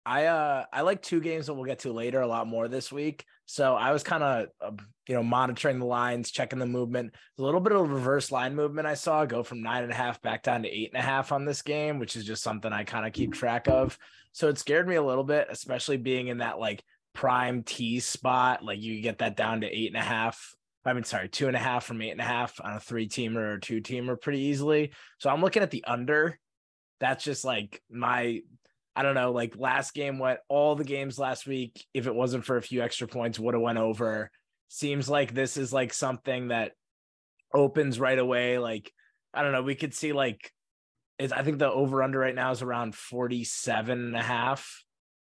[0.04, 2.90] I uh I like two games that we'll get to later a lot more this
[2.90, 3.24] week.
[3.47, 7.14] So I was kind of uh, you know monitoring the lines, checking the movement.
[7.38, 10.22] A little bit of reverse line movement I saw go from nine and a half
[10.22, 12.84] back down to eight and a half on this game, which is just something I
[12.84, 13.99] kind of keep track of.
[14.32, 16.82] So it scared me a little bit, especially being in that like
[17.14, 18.64] prime T spot.
[18.64, 20.55] Like you get that down to eight and a half.
[20.84, 23.09] I mean, sorry, two and a half from eight and a half on a three
[23.09, 24.93] teamer or two teamer pretty easily.
[25.18, 26.38] So I'm looking at the under.
[26.99, 28.40] That's just like my
[28.95, 31.84] I don't know, like last game went all the games last week.
[31.95, 34.30] If it wasn't for a few extra points, would have went over.
[34.68, 36.72] Seems like this is like something that
[37.55, 38.59] opens right away.
[38.59, 38.93] Like,
[39.32, 40.53] I don't know, we could see like
[41.18, 44.84] is I think the over under right now is around 47 and a half,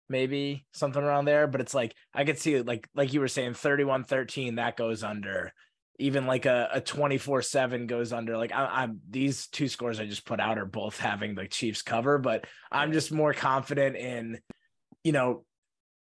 [0.09, 1.47] maybe something around there.
[1.47, 5.03] But it's like I could see like like you were saying, 31 13, that goes
[5.03, 5.53] under
[6.01, 10.25] even like a, a 24-7 goes under like I, am these two scores i just
[10.25, 14.39] put out are both having the chiefs cover but i'm just more confident in
[15.03, 15.43] you know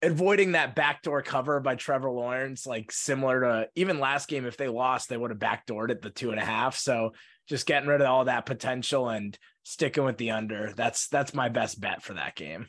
[0.02, 4.70] avoiding that backdoor cover by trevor lawrence like similar to even last game if they
[4.70, 6.78] lost they would have backdoored at the two and a half.
[6.78, 7.12] So
[7.48, 11.50] just getting rid of all that potential and sticking with the under that's that's my
[11.50, 12.68] best bet for that game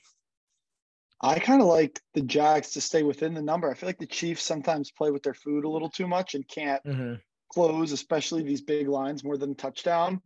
[1.23, 3.71] I kind of like the Jags to stay within the number.
[3.71, 6.49] I feel like the Chiefs sometimes play with their food a little too much and
[6.49, 7.15] can't mm-hmm.
[7.53, 10.23] close, especially these big lines more than touchdown.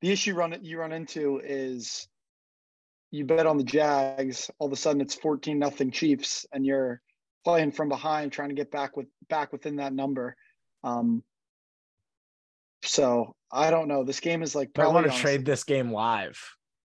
[0.00, 2.08] The issue run you run into is
[3.12, 7.00] you bet on the Jags, all of a sudden it's 14 nothing Chiefs, and you're
[7.44, 10.36] playing from behind trying to get back with back within that number.
[10.82, 11.22] Um,
[12.82, 14.02] so I don't know.
[14.02, 16.38] This game is like I want to trade this game live.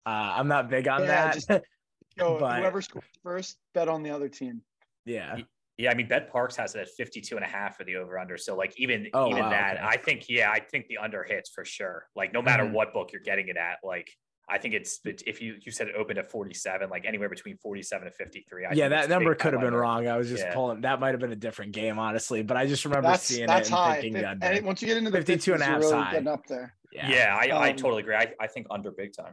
[0.06, 1.34] Uh, I'm not big on yeah, that.
[1.34, 1.50] Just,
[2.18, 4.62] Go but, whoever scores first, bet on the other team.
[5.04, 5.38] Yeah.
[5.78, 8.36] Yeah, I mean, BetParx has it at 52 and a half for the over under.
[8.36, 9.86] So, like, even oh, even wow, that, okay.
[9.86, 12.06] I think, yeah, I think the under hits for sure.
[12.14, 12.74] Like, no matter mm-hmm.
[12.74, 14.10] what book you're getting it at, like,
[14.48, 18.06] I think it's if you you said it opened at 47, like anywhere between 47
[18.06, 18.66] and 53.
[18.66, 20.08] I yeah, that number could have been wrong.
[20.08, 20.52] I was just yeah.
[20.52, 22.42] pulling that might have been a different game, honestly.
[22.42, 24.00] But I just remember that's, seeing that's it and high.
[24.00, 26.12] thinking F- and once you get into the 52 and a half really high.
[26.12, 26.74] getting up there.
[26.92, 28.16] Yeah, yeah I, um, I totally agree.
[28.16, 29.32] I, I think under big time.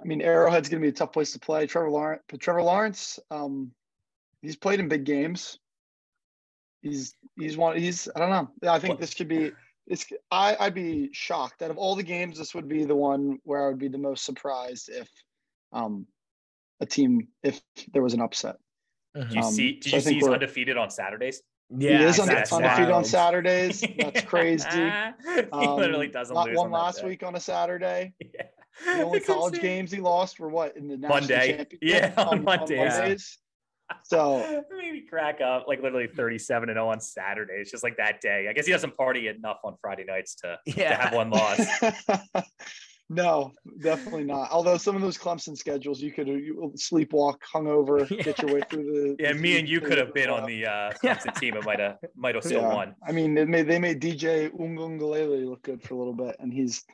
[0.00, 1.66] I mean, Arrowhead's going to be a tough place to play.
[1.66, 3.72] Trevor Lawrence, but Trevor Lawrence, um,
[4.42, 5.58] he's played in big games.
[6.82, 7.76] He's he's one.
[7.76, 8.70] He's I don't know.
[8.70, 9.52] I think this could be.
[9.86, 11.62] It's I I'd be shocked.
[11.62, 13.98] Out of all the games, this would be the one where I would be the
[13.98, 15.08] most surprised if,
[15.72, 16.06] um,
[16.80, 17.62] a team if
[17.92, 18.56] there was an upset.
[19.16, 19.28] Mm-hmm.
[19.30, 19.72] Do you um, see?
[19.80, 21.42] Did so see he's undefeated on Saturdays?
[21.70, 23.82] Yeah, he is undefeated on Saturdays.
[23.98, 24.66] That's crazy.
[24.70, 26.56] he um, literally doesn't lose.
[26.56, 27.08] One last day.
[27.08, 28.12] week on a Saturday.
[28.34, 28.42] Yeah.
[28.84, 31.66] The only college games he lost were what in the next Monday.
[31.82, 32.78] Yeah, on, on Monday.
[32.78, 33.38] On Mondays.
[34.04, 37.54] So maybe crack up like literally 37 and 0 on Saturday.
[37.54, 38.46] It's just like that day.
[38.48, 40.96] I guess he doesn't party enough on Friday nights to, yeah.
[40.96, 41.60] to have one loss.
[43.10, 44.50] no, definitely not.
[44.50, 48.22] Although some of those Clemson schedules, you could you sleepwalk, hungover, yeah.
[48.22, 49.22] get your way through the.
[49.22, 51.56] Yeah, the me and you could have been on the uh, Clemson team.
[51.56, 52.74] It might have might have still yeah.
[52.74, 52.94] won.
[53.06, 56.52] I mean, they made they made DJ Uiagalelei look good for a little bit, and
[56.52, 56.84] he's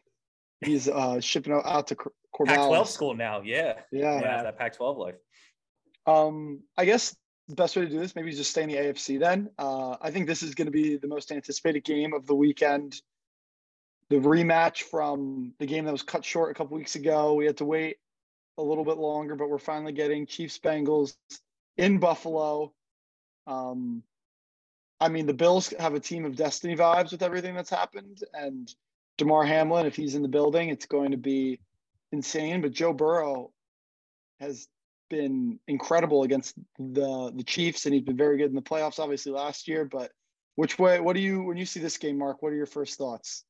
[0.60, 2.46] he's uh, shipping out to Corvallis.
[2.46, 3.42] Pac-12 school now.
[3.42, 3.74] Yeah.
[3.92, 4.20] Yeah.
[4.20, 5.14] yeah that Pac-12 life.
[6.06, 7.16] Um, I guess
[7.48, 9.50] the best way to do this maybe just stay in the AFC then.
[9.58, 13.00] Uh, I think this is going to be the most anticipated game of the weekend.
[14.08, 17.34] The rematch from the game that was cut short a couple weeks ago.
[17.34, 17.96] We had to wait
[18.58, 21.14] a little bit longer, but we're finally getting Chiefs Bengals
[21.76, 22.72] in Buffalo.
[23.46, 24.02] Um,
[25.00, 28.72] I mean, the Bills have a team of destiny vibes with everything that's happened, and
[29.18, 31.60] Damar Hamlin, if he's in the building, it's going to be
[32.12, 32.60] insane.
[32.62, 33.52] But Joe Burrow
[34.40, 34.68] has
[35.08, 39.32] been incredible against the the Chiefs, and he's been very good in the playoffs, obviously
[39.32, 39.84] last year.
[39.84, 40.10] But
[40.54, 41.00] which way?
[41.00, 42.42] What do you when you see this game, Mark?
[42.42, 43.44] What are your first thoughts?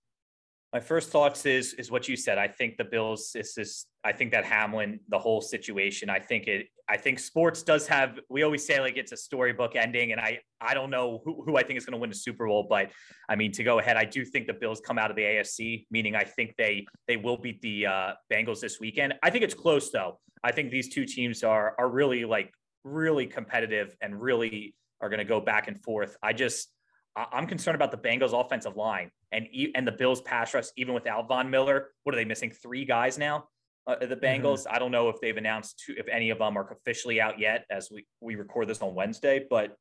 [0.73, 2.39] My first thoughts is is what you said.
[2.39, 3.87] I think the Bills is this.
[4.05, 6.09] I think that Hamlin, the whole situation.
[6.09, 6.69] I think it.
[6.89, 8.21] I think sports does have.
[8.29, 11.57] We always say like it's a storybook ending, and I I don't know who, who
[11.57, 12.93] I think is going to win the Super Bowl, but
[13.29, 15.87] I mean to go ahead, I do think the Bills come out of the AFC,
[15.91, 19.15] meaning I think they they will beat the uh, Bengals this weekend.
[19.25, 20.21] I think it's close though.
[20.45, 22.53] I think these two teams are are really like
[22.85, 26.17] really competitive and really are going to go back and forth.
[26.23, 26.69] I just
[27.17, 31.29] I'm concerned about the Bengals offensive line and and the Bills pass rush even without
[31.29, 31.89] Von Miller.
[32.05, 32.51] What are they missing?
[32.51, 33.49] Three guys now.
[33.87, 34.25] Uh, the mm-hmm.
[34.25, 34.61] Bengals.
[34.61, 34.75] Mm-hmm.
[34.75, 37.65] I don't know if they've announced two, if any of them are officially out yet
[37.71, 39.77] as we we record this on Wednesday, but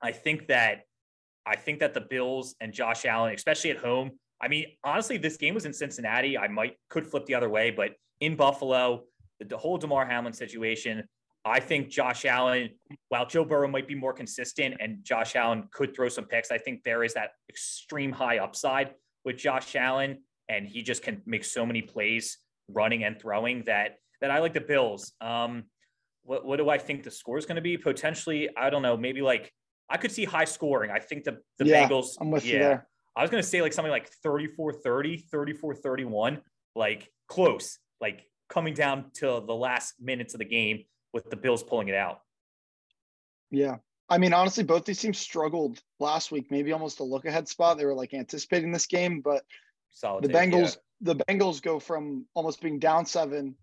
[0.00, 0.82] I think that
[1.44, 4.12] I think that the Bills and Josh Allen, especially at home.
[4.40, 6.36] I mean, honestly, this game was in Cincinnati.
[6.36, 9.04] I might could flip the other way, but in Buffalo,
[9.38, 11.04] the, the whole Damar Hamlin situation,
[11.46, 12.70] I think Josh Allen,
[13.08, 16.58] while Joe Burrow might be more consistent and Josh Allen could throw some picks, I
[16.58, 18.94] think there is that extreme high upside
[19.24, 20.18] with Josh Allen,
[20.48, 22.38] and he just can make so many plays
[22.68, 25.12] running and throwing that that I like the Bills.
[25.20, 25.64] Um,
[26.24, 27.78] what what do I think the score is going to be?
[27.78, 29.52] Potentially, I don't know, maybe like
[29.88, 30.90] I could see high scoring.
[30.90, 32.16] I think the the yeah, Bengals.
[32.20, 32.88] I'm with yeah, you there.
[33.14, 36.38] I was going to say like something like 34-30, 34-31,
[36.74, 41.62] like close, like coming down to the last minutes of the game with the Bills
[41.62, 42.20] pulling it out.
[43.50, 43.76] Yeah.
[44.08, 47.78] I mean, honestly, both these teams struggled last week, maybe almost a look ahead spot.
[47.78, 49.44] They were like anticipating this game, but
[49.90, 51.14] Solid the take, Bengals, yeah.
[51.14, 53.56] the Bengals go from almost being down seven,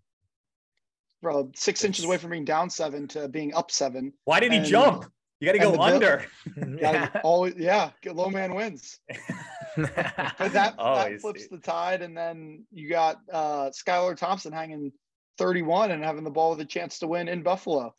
[1.22, 4.12] from six inches away from being down seven to being up seven.
[4.24, 5.06] Why did he and, jump?
[5.40, 6.24] You got to go under.
[6.78, 7.08] yeah.
[7.22, 8.98] Always, yeah, low man wins.
[9.76, 14.92] but that, oh, that flips the tide, and then you got uh, Skylar Thompson hanging
[15.38, 17.94] 31 and having the ball with a chance to win in Buffalo.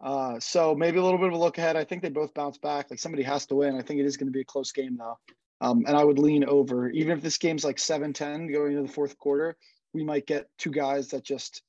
[0.00, 1.76] Uh, so maybe a little bit of a look ahead.
[1.76, 2.90] I think they both bounce back.
[2.90, 3.76] Like somebody has to win.
[3.76, 5.18] I think it is going to be a close game though.
[5.60, 8.82] Um, and I would lean over, even if this game's like 7 10 going into
[8.82, 9.56] the fourth quarter,
[9.92, 11.62] we might get two guys that just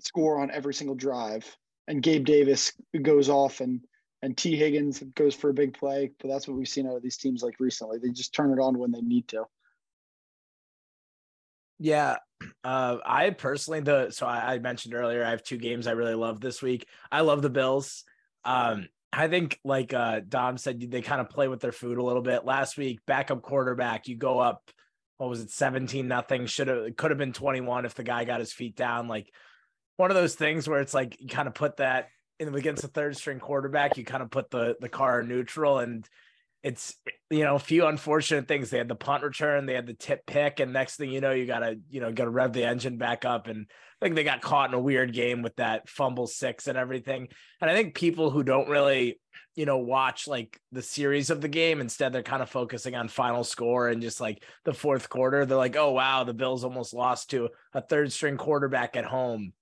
[0.00, 1.44] score on every single drive.
[1.88, 2.72] And Gabe Davis
[3.02, 3.80] goes off and
[4.22, 6.10] and Tee Higgins goes for a big play.
[6.20, 7.98] But that's what we've seen out of these teams like recently.
[7.98, 9.44] They just turn it on when they need to.
[11.80, 12.18] Yeah,
[12.62, 16.14] uh, I personally the so I, I, mentioned earlier I have two games I really
[16.14, 16.86] love this week.
[17.10, 18.04] I love the Bills.
[18.44, 22.02] Um, I think like uh, Dom said, they kind of play with their food a
[22.02, 22.44] little bit.
[22.44, 24.70] Last week, backup quarterback, you go up.
[25.16, 26.46] What was it, seventeen nothing?
[26.46, 29.08] Should have could have been twenty one if the guy got his feet down.
[29.08, 29.32] Like
[29.96, 32.08] one of those things where it's like you kind of put that
[32.38, 36.08] in against the third string quarterback, you kind of put the the car neutral and
[36.62, 36.94] it's
[37.30, 38.70] you know a few unfortunate things.
[38.70, 41.32] They had the punt return, they had the tip pick, and next thing you know,
[41.32, 43.46] you gotta you know gotta rev the engine back up.
[43.46, 46.76] And I think they got caught in a weird game with that fumble six and
[46.76, 47.28] everything.
[47.60, 49.18] And I think people who don't really
[49.56, 53.08] you know watch like the series of the game, instead they're kind of focusing on
[53.08, 55.46] final score and just like the fourth quarter.
[55.46, 59.54] They're like, oh wow, the Bills almost lost to a third string quarterback at home.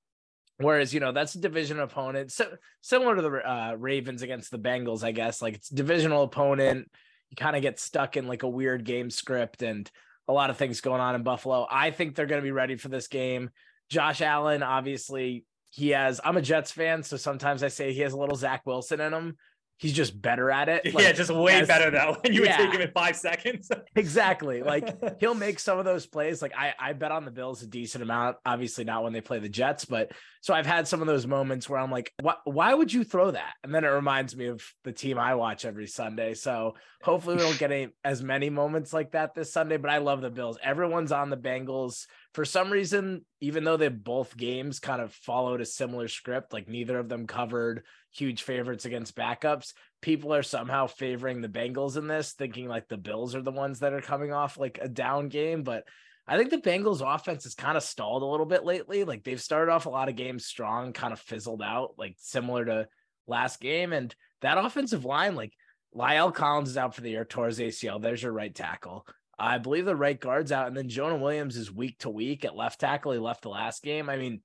[0.58, 2.32] Whereas, you know, that's a division opponent.
[2.32, 2.48] So
[2.80, 5.40] similar to the uh, Ravens against the Bengals, I guess.
[5.40, 6.90] Like it's divisional opponent.
[7.30, 9.88] You kind of get stuck in like a weird game script and
[10.26, 11.66] a lot of things going on in Buffalo.
[11.70, 13.50] I think they're going to be ready for this game.
[13.88, 16.20] Josh Allen, obviously, he has.
[16.24, 19.12] I'm a Jets fan, so sometimes I say he has a little Zach Wilson in
[19.12, 19.36] him
[19.78, 20.92] he's just better at it.
[20.92, 22.18] Like, yeah, just way as, better though.
[22.20, 23.70] When you yeah, would take him in five seconds.
[23.94, 24.62] exactly.
[24.62, 26.42] Like he'll make some of those plays.
[26.42, 28.36] Like I, I bet on the Bills a decent amount.
[28.44, 31.68] Obviously not when they play the Jets, but so I've had some of those moments
[31.68, 33.54] where I'm like, why, why would you throw that?
[33.62, 36.34] And then it reminds me of the team I watch every Sunday.
[36.34, 39.76] So hopefully we don't get any, as many moments like that this Sunday.
[39.76, 40.58] But I love the Bills.
[40.62, 43.24] Everyone's on the Bengals for some reason.
[43.40, 47.26] Even though they both games kind of followed a similar script, like neither of them
[47.26, 52.88] covered huge favorites against backups people are somehow favoring the Bengals in this, thinking like
[52.88, 55.62] the Bills are the ones that are coming off like a down game.
[55.62, 55.84] But
[56.28, 59.04] I think the Bengals offense has kind of stalled a little bit lately.
[59.04, 62.66] Like they've started off a lot of games strong, kind of fizzled out, like similar
[62.66, 62.88] to
[63.26, 63.94] last game.
[63.94, 65.54] And that offensive line, like
[65.96, 68.00] La'el Collins is out for the year, towards ACL.
[68.00, 69.06] There's your right tackle.
[69.38, 70.66] I believe the right guard's out.
[70.66, 73.12] And then Jonah Williams is week to week at left tackle.
[73.12, 74.10] He left the last game.
[74.10, 74.42] I mean,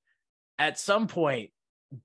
[0.57, 1.49] at some point,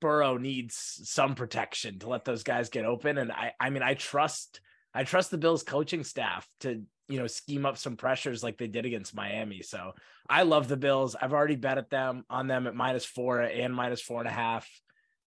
[0.00, 3.16] Burrow needs some protection to let those guys get open.
[3.16, 4.60] And I, I mean, I trust,
[4.92, 8.66] I trust the Bills coaching staff to, you know, scheme up some pressures like they
[8.66, 9.62] did against Miami.
[9.62, 9.94] So
[10.28, 11.16] I love the Bills.
[11.20, 14.32] I've already bet at them on them at minus four and minus four and a
[14.32, 14.68] half.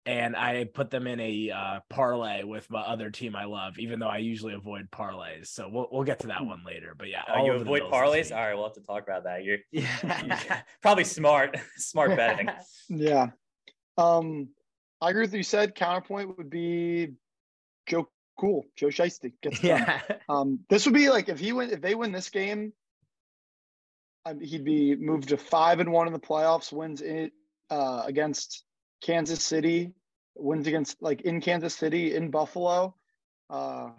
[0.05, 3.99] And I put them in a uh, parlay with my other team I love, even
[3.99, 5.47] though I usually avoid parlays.
[5.47, 6.95] So we'll, we'll get to that one later.
[6.97, 8.35] But yeah, oh, you avoid parlays.
[8.35, 9.43] All right, we'll have to talk about that.
[9.43, 9.85] You're, yeah.
[10.25, 12.49] you're probably smart, smart betting.
[12.89, 13.27] yeah,
[13.95, 14.49] um,
[14.99, 15.75] I agree with you said.
[15.75, 17.13] Counterpoint would be
[17.85, 18.09] Joe
[18.41, 20.01] Cool, Joe Shiesty gets yeah.
[20.29, 22.73] Um, this would be like if he win, if they win this game,
[24.25, 26.73] um, he'd be moved to five and one in the playoffs.
[26.73, 27.33] Wins it
[27.69, 28.63] uh, against
[29.03, 29.93] Kansas City.
[30.35, 32.95] Wins against like in Kansas City in Buffalo.
[33.47, 33.91] Uh,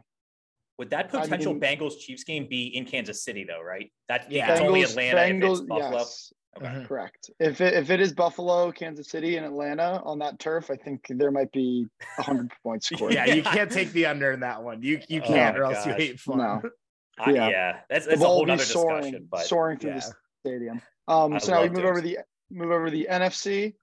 [0.76, 3.62] would that potential I mean, Bengals Chiefs game be in Kansas City though?
[3.62, 3.92] Right?
[4.08, 5.18] That yeah, Bengals, only Atlanta.
[5.18, 5.98] Bengals, Buffalo.
[5.98, 6.32] Yes.
[6.58, 6.66] Okay.
[6.66, 6.86] Mhm.
[6.86, 7.30] Correct.
[7.40, 11.06] If it, if it is Buffalo, Kansas City, and Atlanta on that turf, I think
[11.08, 11.86] there might be
[12.18, 13.14] hundred points scored.
[13.14, 14.82] Yeah, you can't take the under in that one.
[14.82, 16.38] You you Oh can't, my or else you hate fun.
[16.38, 16.62] No.
[17.18, 17.48] I- Yeah.
[17.48, 17.80] yeah.
[17.88, 19.28] that's, that's a whole will be nother soaring, discussion.
[19.30, 20.00] But soaring through Yeah.
[20.00, 20.82] the stadium.
[21.08, 22.18] Um, so now we love move over the
[22.50, 23.74] move over the NFC.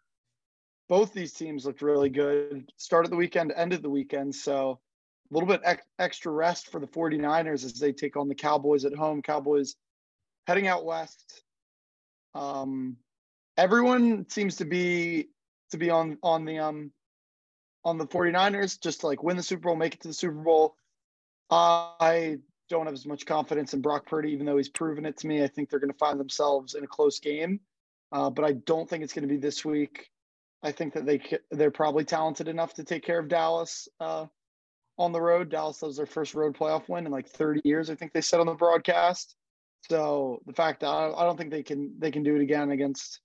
[0.87, 2.71] Both these teams looked really good.
[2.77, 4.33] Started the weekend, ended the weekend.
[4.35, 4.79] So
[5.29, 8.85] a little bit ex- extra rest for the 49ers as they take on the Cowboys
[8.85, 9.21] at home.
[9.21, 9.75] Cowboys
[10.47, 11.43] heading out west.
[12.35, 12.97] Um,
[13.57, 15.29] everyone seems to be
[15.71, 16.91] to be on on the um
[17.85, 20.75] on the 49ers just like win the Super Bowl, make it to the Super Bowl.
[21.49, 22.37] I
[22.69, 25.43] don't have as much confidence in Brock Purdy, even though he's proven it to me.
[25.43, 27.59] I think they're going to find themselves in a close game,
[28.11, 30.09] uh, but I don't think it's going to be this week.
[30.61, 31.21] I think that they
[31.51, 34.25] they're probably talented enough to take care of Dallas uh,
[34.97, 35.49] on the road.
[35.49, 37.89] Dallas was their first road playoff win in like 30 years.
[37.89, 39.35] I think they said on the broadcast.
[39.89, 43.21] So the fact that I, don't think they can they can do it again against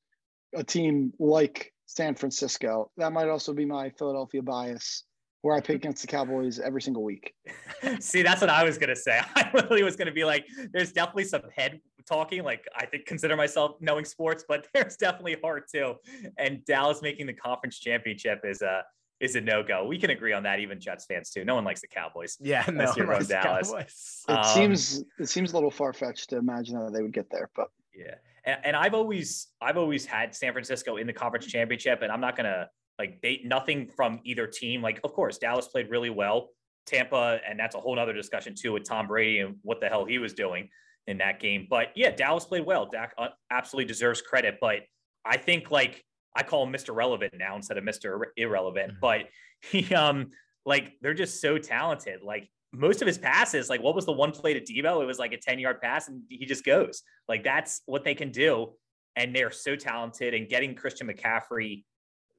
[0.55, 2.91] a team like San Francisco.
[2.97, 5.05] That might also be my Philadelphia bias,
[5.43, 7.35] where I pick against the Cowboys every single week.
[8.01, 9.21] See, that's what I was gonna say.
[9.37, 12.45] I literally was gonna be like, there's definitely some head talking.
[12.45, 15.95] Like I think consider myself knowing sports, but there's definitely heart too.
[16.39, 18.85] And Dallas making the conference championship is a
[19.21, 19.87] is a no go.
[19.87, 20.61] We can agree on that.
[20.61, 21.45] Even Jets fans too.
[21.45, 22.37] No one likes the Cowboys.
[22.41, 23.71] Yeah, no, Unless you're the Dallas.
[23.71, 24.25] Cowboys.
[24.29, 27.31] It Um, seems it seems a little far fetched to imagine that they would get
[27.31, 31.47] there, but Yeah, and, and I've always I've always had San Francisco in the conference
[31.47, 34.83] championship, and I'm not gonna like bait nothing from either team.
[34.83, 36.51] Like, of course, Dallas played really well.
[36.87, 40.05] Tampa, and that's a whole other discussion too with Tom Brady and what the hell
[40.05, 40.69] he was doing
[41.07, 41.67] in that game.
[41.69, 42.87] But yeah, Dallas played well.
[42.87, 44.81] Dak uh, absolutely deserves credit, but
[45.25, 46.05] I think like
[46.35, 46.95] I call him Mr.
[46.95, 48.21] Relevant now instead of Mr.
[48.37, 48.95] Irrelevant.
[48.95, 49.01] Mhm.
[49.01, 49.29] But
[49.61, 50.31] he um
[50.67, 52.23] like they're just so talented.
[52.23, 55.03] Like most of his passes, like what was the one play to Deebo?
[55.03, 57.03] It was like a 10 yard pass and he just goes.
[57.29, 58.73] Like that's what they can do.
[59.17, 61.85] And they're so talented and getting Christian McCaffrey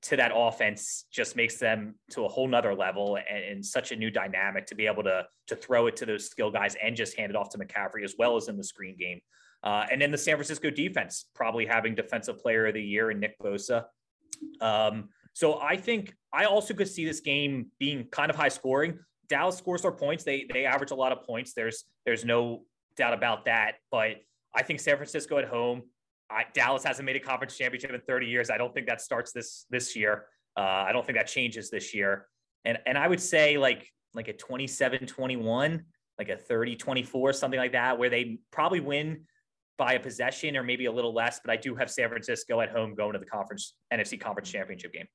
[0.03, 3.95] to that offense just makes them to a whole nother level and, and such a
[3.95, 7.17] new dynamic to be able to to throw it to those skill guys and just
[7.17, 9.19] hand it off to McCaffrey as well as in the screen game.
[9.65, 13.19] Uh, and then the San Francisco defense probably having defensive player of the year in
[13.19, 13.85] Nick Bosa.
[14.61, 18.99] Um, so I think I also could see this game being kind of high scoring.
[19.27, 20.23] Dallas scores their points.
[20.23, 21.53] They they average a lot of points.
[21.53, 22.63] There's there's no
[22.95, 23.75] doubt about that.
[23.91, 24.17] But
[24.53, 25.83] I think San Francisco at home.
[26.29, 28.49] I, Dallas hasn't made a conference championship in 30 years.
[28.49, 30.25] I don't think that starts this this year.
[30.57, 32.27] Uh, I don't think that changes this year.
[32.65, 35.83] And and I would say like like a 27-21,
[36.17, 39.25] like a 30-24, something like that, where they probably win
[39.77, 41.39] by a possession or maybe a little less.
[41.43, 44.93] But I do have San Francisco at home going to the conference NFC conference championship
[44.93, 45.07] game.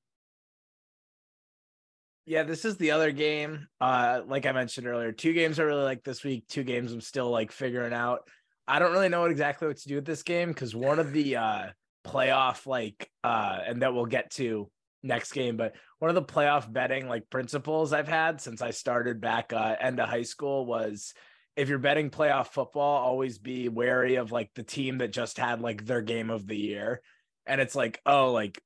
[2.27, 3.67] Yeah, this is the other game.
[3.81, 6.47] Uh, like I mentioned earlier, two games I really like this week.
[6.49, 8.21] Two games I'm still like figuring out.
[8.69, 11.13] I don't really know what exactly what to do with this game because one of
[11.13, 11.67] the uh
[12.07, 14.71] playoff like uh and that we'll get to
[15.03, 19.21] next game, but one of the playoff betting like principles I've had since I started
[19.21, 21.13] back uh end of high school was
[21.61, 25.61] if you're betting playoff football, always be wary of like the team that just had
[25.61, 27.03] like their game of the year.
[27.45, 28.63] And it's like, oh, like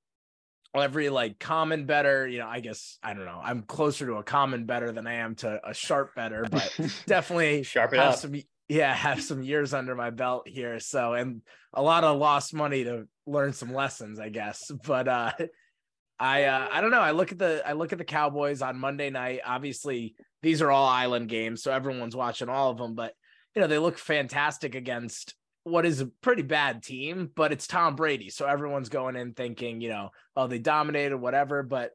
[0.76, 3.40] every like common better, you know, I guess I don't know.
[3.42, 6.72] I'm closer to a common better than I am to a sharp better, but
[7.06, 8.18] definitely Sharp have up.
[8.18, 8.34] some
[8.68, 10.78] yeah, have some years under my belt here.
[10.78, 11.42] So and
[11.72, 14.70] a lot of lost money to learn some lessons, I guess.
[14.86, 15.32] But uh
[16.20, 17.00] I uh I don't know.
[17.00, 19.40] I look at the I look at the Cowboys on Monday night.
[19.44, 20.14] Obviously,
[20.44, 23.14] these are all island games, so everyone's watching all of them, but
[23.54, 25.34] you know, they look fantastic against
[25.64, 28.28] what is a pretty bad team, but it's Tom Brady.
[28.28, 31.62] So everyone's going in thinking, you know, oh, they dominated, whatever.
[31.62, 31.92] But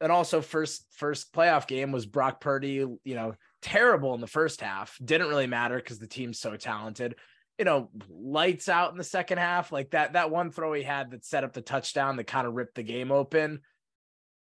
[0.00, 4.60] and also first first playoff game was Brock Purdy, you know, terrible in the first
[4.60, 4.98] half.
[5.02, 7.14] Didn't really matter because the team's so talented.
[7.58, 9.70] You know, lights out in the second half.
[9.70, 12.54] Like that that one throw he had that set up the touchdown that kind of
[12.54, 13.60] ripped the game open.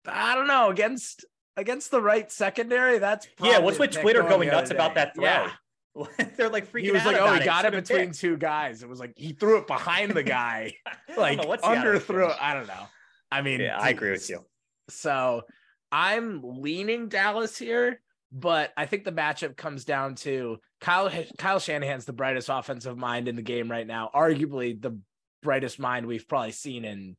[0.06, 1.24] I don't know against
[1.58, 2.98] against the right secondary.
[2.98, 5.24] That's Yeah, what's with Twitter going nuts about that throw?
[5.24, 5.50] Yeah.
[6.36, 8.20] They're like freaking He was like, oh, he got it between picked.
[8.20, 8.82] two guys.
[8.82, 10.74] It was like he threw it behind the guy,
[11.16, 12.30] like under doing.
[12.40, 12.86] I don't know.
[13.30, 14.44] I mean, Yeah, I agree with you.
[14.88, 15.42] So
[15.90, 18.00] I'm leaning Dallas here,
[18.30, 23.26] but I think the matchup comes down to Kyle Kyle Shanahan's the brightest offensive mind
[23.26, 24.98] in the game right now, arguably the
[25.42, 27.16] brightest mind we've probably seen in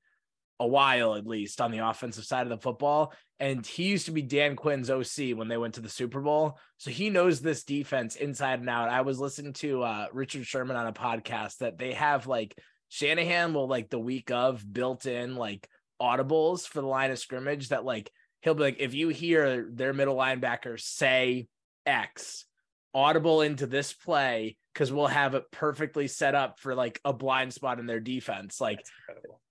[0.60, 3.14] a while at least on the offensive side of the football.
[3.40, 6.60] And he used to be Dan Quinn's OC when they went to the Super Bowl.
[6.78, 8.90] So he knows this defense inside and out.
[8.90, 12.56] I was listening to uh, Richard Sherman on a podcast that they have like
[12.90, 15.70] Shanahan will like the week of built in like
[16.02, 19.94] audibles for the line of scrimmage that like he'll be like, if you hear their
[19.94, 21.48] middle linebacker say
[21.86, 22.46] X,
[22.94, 27.54] audible into this play, because we'll have it perfectly set up for like a blind
[27.54, 28.60] spot in their defense.
[28.60, 28.80] Like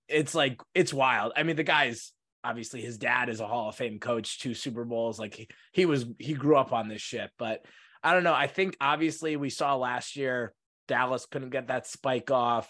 [0.09, 1.33] it's like it's wild.
[1.35, 2.11] I mean, the guy's
[2.43, 5.19] obviously his dad is a Hall of Fame coach, two Super Bowls.
[5.19, 7.29] Like he, he was he grew up on this shit.
[7.37, 7.65] But
[8.03, 8.33] I don't know.
[8.33, 10.53] I think obviously we saw last year
[10.87, 12.69] Dallas couldn't get that spike off.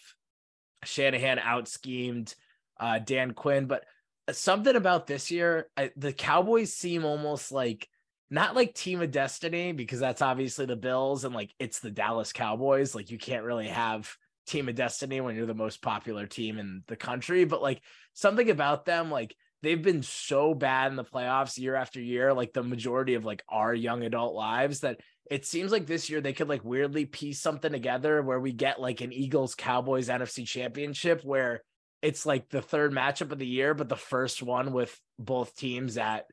[0.83, 2.33] Shanahan out schemed
[2.79, 3.83] uh, Dan Quinn, but
[4.31, 7.87] something about this year, I, the Cowboys seem almost like
[8.29, 12.31] not like team of destiny because that's obviously the Bills and like it's the Dallas
[12.31, 12.95] Cowboys.
[12.95, 14.09] Like you can't really have
[14.49, 17.81] team of destiny when you're the most popular team in the country, but like
[18.13, 22.53] something about them, like they've been so bad in the playoffs year after year, like
[22.53, 26.33] the majority of like our young adult lives that it seems like this year they
[26.33, 31.23] could like weirdly piece something together where we get like an Eagles Cowboys NFC championship
[31.23, 31.61] where
[32.01, 35.97] it's like the third matchup of the year, but the first one with both teams
[35.97, 36.25] at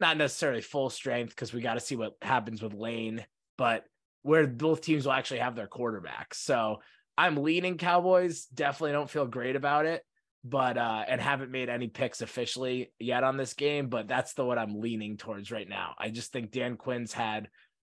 [0.00, 3.24] not necessarily full strength because we got to see what happens with Lane,
[3.56, 3.84] but
[4.22, 6.34] where both teams will actually have their quarterbacks.
[6.34, 6.80] So
[7.18, 8.44] I'm leaning Cowboys.
[8.46, 10.04] Definitely don't feel great about it,
[10.44, 13.88] but uh, and haven't made any picks officially yet on this game.
[13.88, 15.96] But that's the what I'm leaning towards right now.
[15.98, 17.48] I just think Dan Quinn's had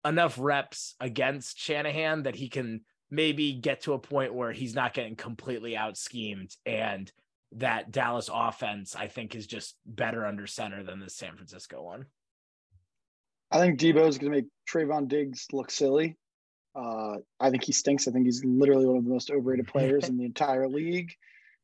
[0.05, 4.93] enough reps against Shanahan that he can maybe get to a point where he's not
[4.93, 7.11] getting completely out schemed and
[7.53, 12.07] that Dallas offense I think is just better under center than the San Francisco one.
[13.51, 16.19] I think Deebo is going to make Trevon Diggs look silly.
[16.75, 18.09] Uh, I think he stinks.
[18.09, 21.15] I think he's literally one of the most overrated players in the entire league.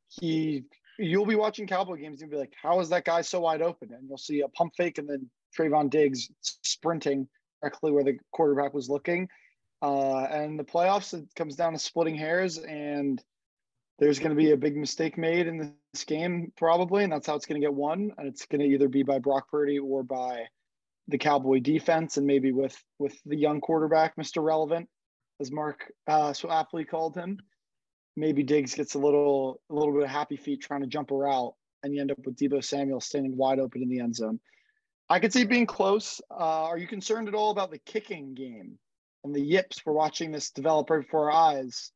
[0.08, 0.64] He,
[0.98, 3.92] you'll be watching Cowboy games and be like, "How is that guy so wide open?"
[3.92, 7.28] And you'll see a pump fake and then Trevon Diggs sprinting
[7.60, 9.28] directly where the quarterback was looking.
[9.82, 13.22] Uh, and the playoffs, it comes down to splitting hairs, and
[13.98, 17.34] there's going to be a big mistake made in this game, probably, and that's how
[17.34, 18.12] it's going to get won.
[18.18, 20.46] And it's going to either be by Brock Purdy or by
[21.08, 24.42] the Cowboy defense, and maybe with with the young quarterback, Mr.
[24.42, 24.88] Relevant,
[25.40, 27.38] as Mark uh, so aptly called him.
[28.16, 31.14] Maybe Diggs gets a little a little bit of happy feet trying to jump a
[31.14, 34.40] route, and you end up with Deebo Samuel standing wide open in the end zone.
[35.08, 36.20] I could see being close.
[36.30, 38.78] Uh, are you concerned at all about the kicking game?
[39.24, 41.92] and the yips we're watching this develop right before our eyes.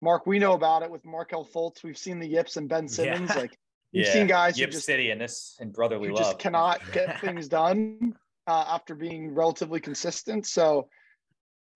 [0.00, 1.82] Mark, we know about it with Markelle Fultz.
[1.82, 3.30] We've seen the yips and Ben Simmons.
[3.34, 3.40] Yeah.
[3.40, 3.58] Like
[3.92, 4.12] we've yeah.
[4.12, 7.20] seen guys Yip who just City and this and brotherly who love just cannot get
[7.20, 8.14] things done
[8.46, 10.46] uh, after being relatively consistent.
[10.46, 10.88] So,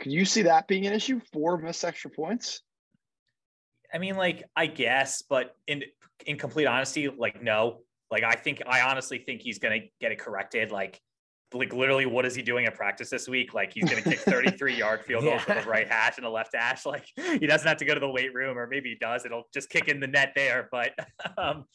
[0.02, 1.20] could you see that being an issue?
[1.32, 2.60] Four missed extra points.
[3.94, 5.84] I mean, like I guess, but in
[6.26, 7.82] in complete honesty, like no.
[8.10, 10.72] Like I think I honestly think he's gonna get it corrected.
[10.72, 11.00] Like
[11.54, 13.54] like literally what is he doing at practice this week?
[13.54, 15.54] Like he's going to kick 33 yard field goals yeah.
[15.54, 16.84] from the right hash and the left hash.
[16.84, 19.24] Like he doesn't have to go to the weight room or maybe he does.
[19.24, 20.68] It'll just kick in the net there.
[20.72, 20.92] But
[21.38, 21.66] um,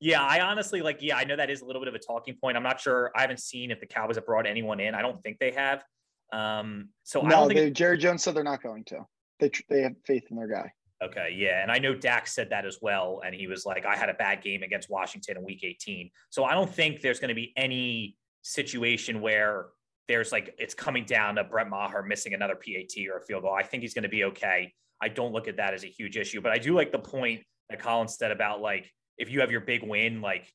[0.00, 2.36] yeah, I honestly like, yeah, I know that is a little bit of a talking
[2.40, 2.56] point.
[2.56, 3.10] I'm not sure.
[3.14, 4.94] I haven't seen if the Cowboys have brought anyone in.
[4.94, 5.84] I don't think they have.
[6.32, 9.06] Um, so no, I don't think they, Jerry Jones said they're not going to.
[9.38, 10.72] They, they have faith in their guy.
[11.02, 13.96] Okay, yeah, and I know Dax said that as well, and he was like, "I
[13.96, 17.30] had a bad game against Washington in Week 18." So I don't think there's going
[17.30, 19.68] to be any situation where
[20.08, 23.54] there's like it's coming down to Brett Maher missing another PAT or a field goal.
[23.54, 24.72] I think he's going to be okay.
[25.00, 27.42] I don't look at that as a huge issue, but I do like the point
[27.70, 30.52] that Colin said about like if you have your big win, like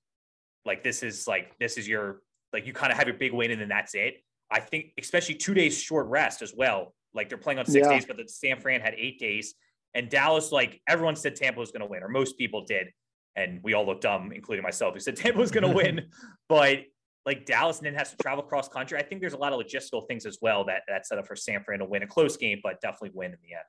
[0.65, 2.21] like this is like this is your
[2.53, 4.15] like you kind of have your big win and then that's it.
[4.51, 6.93] I think especially two days short rest as well.
[7.13, 7.93] Like they're playing on six yeah.
[7.93, 9.55] days, but the San Fran had eight days.
[9.93, 12.87] And Dallas, like everyone said Tampa was going to win, or most people did.
[13.37, 16.07] And we all looked dumb, including myself, who said Tampa was going to win.
[16.49, 16.83] But
[17.25, 18.99] like Dallas then has to travel cross country.
[18.99, 21.35] I think there's a lot of logistical things as well that that set up for
[21.35, 23.65] San Fran to win a close game, but definitely win in the end.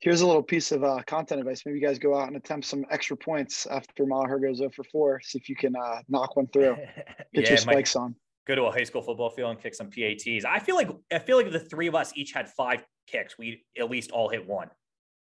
[0.00, 1.62] Here's a little piece of uh, content advice.
[1.66, 5.20] Maybe you guys go out and attempt some extra points after Maher goes over four.
[5.20, 6.76] See if you can uh, knock one through.
[7.34, 8.14] Get yeah, your spikes on.
[8.48, 10.44] Go to a high school football field and kick some PATs.
[10.46, 13.36] I feel like I feel like the three of us each had five kicks.
[13.38, 14.70] We at least all hit one.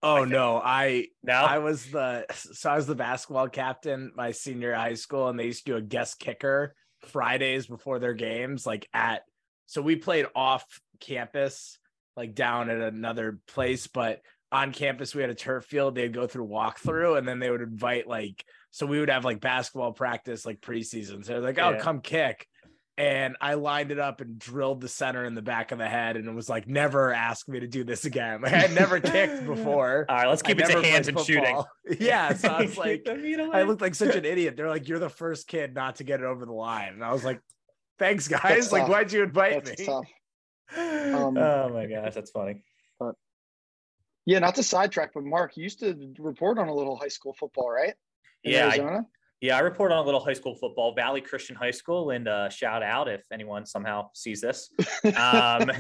[0.03, 4.31] Oh I no, I no, I was the so I was the basketball captain my
[4.31, 6.75] senior high school, and they used to do a guest kicker
[7.09, 9.21] Fridays before their games, like at
[9.67, 10.65] so we played off
[10.99, 11.77] campus,
[12.17, 15.93] like down at another place, but on campus we had a turf field.
[15.93, 19.39] They'd go through walkthrough, and then they would invite like so we would have like
[19.39, 21.23] basketball practice like preseason.
[21.23, 21.79] So they're like, oh, yeah.
[21.79, 22.47] come kick
[22.97, 26.17] and I lined it up and drilled the center in the back of the head,
[26.17, 28.41] and it was like, never ask me to do this again.
[28.41, 30.05] Like I had never kicked before.
[30.09, 31.67] All right, let's keep I it to hands and football.
[31.87, 31.99] shooting.
[32.05, 34.55] Yeah, so I was like, I looked like such an idiot.
[34.55, 37.11] They're like, you're the first kid not to get it over the line, and I
[37.11, 37.41] was like,
[37.97, 38.41] thanks guys.
[38.41, 38.89] That's like, tough.
[38.89, 39.87] why'd you invite that's me?
[39.87, 42.63] Um, oh my gosh, that's funny.
[42.99, 43.15] But
[44.25, 47.33] yeah, not to sidetrack, but Mark, you used to report on a little high school
[47.33, 47.93] football, right?
[48.43, 48.99] In yeah, I,
[49.41, 52.47] Yeah, I report on a little high school football, Valley Christian High School, and uh,
[52.49, 54.69] shout out if anyone somehow sees this.
[55.03, 55.13] Um,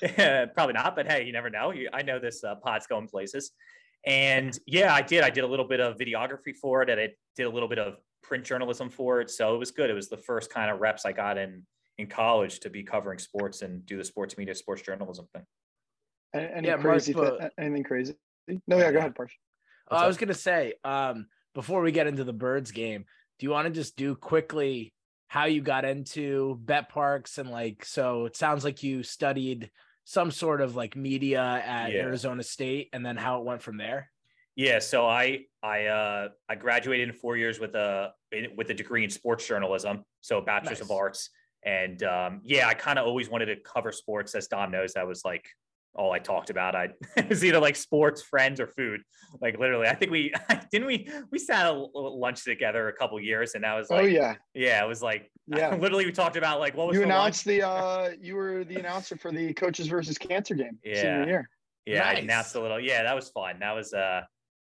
[0.54, 1.72] probably not, but hey, you never know.
[1.92, 3.50] I know this uh, pod's going places.
[4.06, 5.24] And yeah, I did.
[5.24, 7.80] I did a little bit of videography for it, and I did a little bit
[7.80, 9.28] of print journalism for it.
[9.28, 9.90] So it was good.
[9.90, 11.64] It was the first kind of reps I got in
[11.98, 15.42] in college to be covering sports and do the sports media, sports journalism thing.
[16.32, 17.12] Any yeah, crazy?
[17.12, 18.14] Mark, anything crazy?
[18.68, 19.32] No, yeah, go ahead, Parsh.
[19.90, 23.04] I was gonna say, um, before we get into the birds game,
[23.38, 24.92] do you want to just do quickly
[25.28, 29.70] how you got into BetParx and like so it sounds like you studied
[30.04, 32.02] some sort of like media at yeah.
[32.02, 34.10] Arizona State and then how it went from there?
[34.54, 38.12] Yeah, so I I uh I graduated in 4 years with a
[38.56, 40.82] with a degree in sports journalism, so bachelor's nice.
[40.82, 41.30] of arts
[41.64, 45.06] and um yeah, I kind of always wanted to cover sports as Dom knows that
[45.06, 45.46] was like
[45.94, 46.74] all I talked about.
[46.74, 49.02] I it was either like sports, friends, or food.
[49.40, 50.32] Like literally, I think we
[50.70, 54.04] didn't we we sat a lunch together a couple years, and I was oh, like,
[54.04, 57.00] oh yeah, yeah, it was like yeah, literally we talked about like what was you
[57.00, 57.58] the announced lunch?
[57.58, 61.50] the uh you were the announcer for the coaches versus cancer game yeah senior year.
[61.86, 62.16] Yeah, nice.
[62.16, 62.80] I announced a little.
[62.80, 63.58] Yeah, that was fun.
[63.60, 64.22] That was uh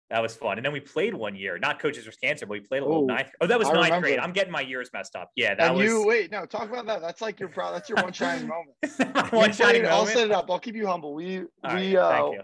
[0.10, 0.58] that was fun.
[0.58, 3.04] And then we played one year, not coaches with cancer, but we played a little
[3.04, 3.30] Ooh, ninth.
[3.42, 4.08] Oh, that was I ninth remember.
[4.08, 4.20] grade.
[4.20, 5.32] I'm getting my years messed up.
[5.36, 5.86] Yeah, that and was.
[5.86, 7.02] You wait, no, talk about that.
[7.02, 7.74] That's like your pro.
[7.74, 8.48] That's your one shining
[9.00, 9.34] moment.
[9.34, 9.94] one shining moment.
[9.94, 10.50] I'll set it up.
[10.50, 11.14] I'll keep you humble.
[11.14, 12.44] We All we right, uh,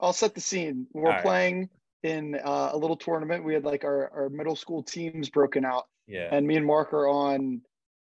[0.00, 0.86] I'll set the scene.
[0.92, 1.60] We're All playing
[2.04, 2.10] right.
[2.10, 3.44] in uh, a little tournament.
[3.44, 5.84] We had like our our middle school teams broken out.
[6.08, 6.28] Yeah.
[6.32, 7.60] And me and Mark are on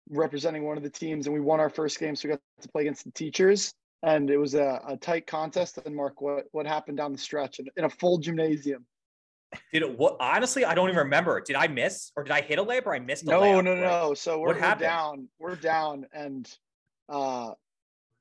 [0.09, 2.69] representing one of the teams, and we won our first game, so we got to
[2.69, 3.73] play against the teachers.
[4.03, 5.79] And it was a, a tight contest.
[5.85, 8.85] And Mark, what what happened down the stretch in, in a full gymnasium?
[9.71, 9.97] Did it?
[9.97, 10.17] What?
[10.19, 11.41] Honestly, I don't even remember.
[11.41, 13.23] Did I miss or did I hit a layup or I missed?
[13.23, 13.81] a no, layup, no, no.
[13.81, 14.13] No.
[14.13, 15.27] So we're, we're down.
[15.39, 16.49] We're down and
[17.09, 17.51] uh,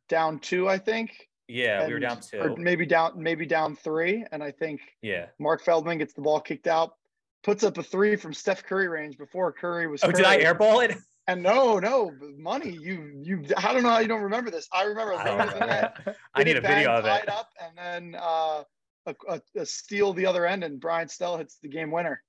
[0.08, 1.28] down two, I think.
[1.46, 4.24] Yeah, and, we were down two, or maybe down, maybe down three.
[4.32, 6.94] And I think yeah, Mark Feldman gets the ball kicked out,
[7.42, 10.02] puts up a three from Steph Curry range before Curry was.
[10.02, 10.16] Oh, Curry.
[10.16, 10.96] did I airball it?
[11.26, 12.68] And no, no money.
[12.68, 13.44] You, you.
[13.56, 14.68] I don't know how you don't remember this.
[14.70, 15.14] I remember.
[15.14, 15.90] I,
[16.34, 17.26] I need a video of it.
[17.30, 18.64] Up and then uh,
[19.06, 22.22] a, a, steal the other end, and Brian Stell hits the game winner.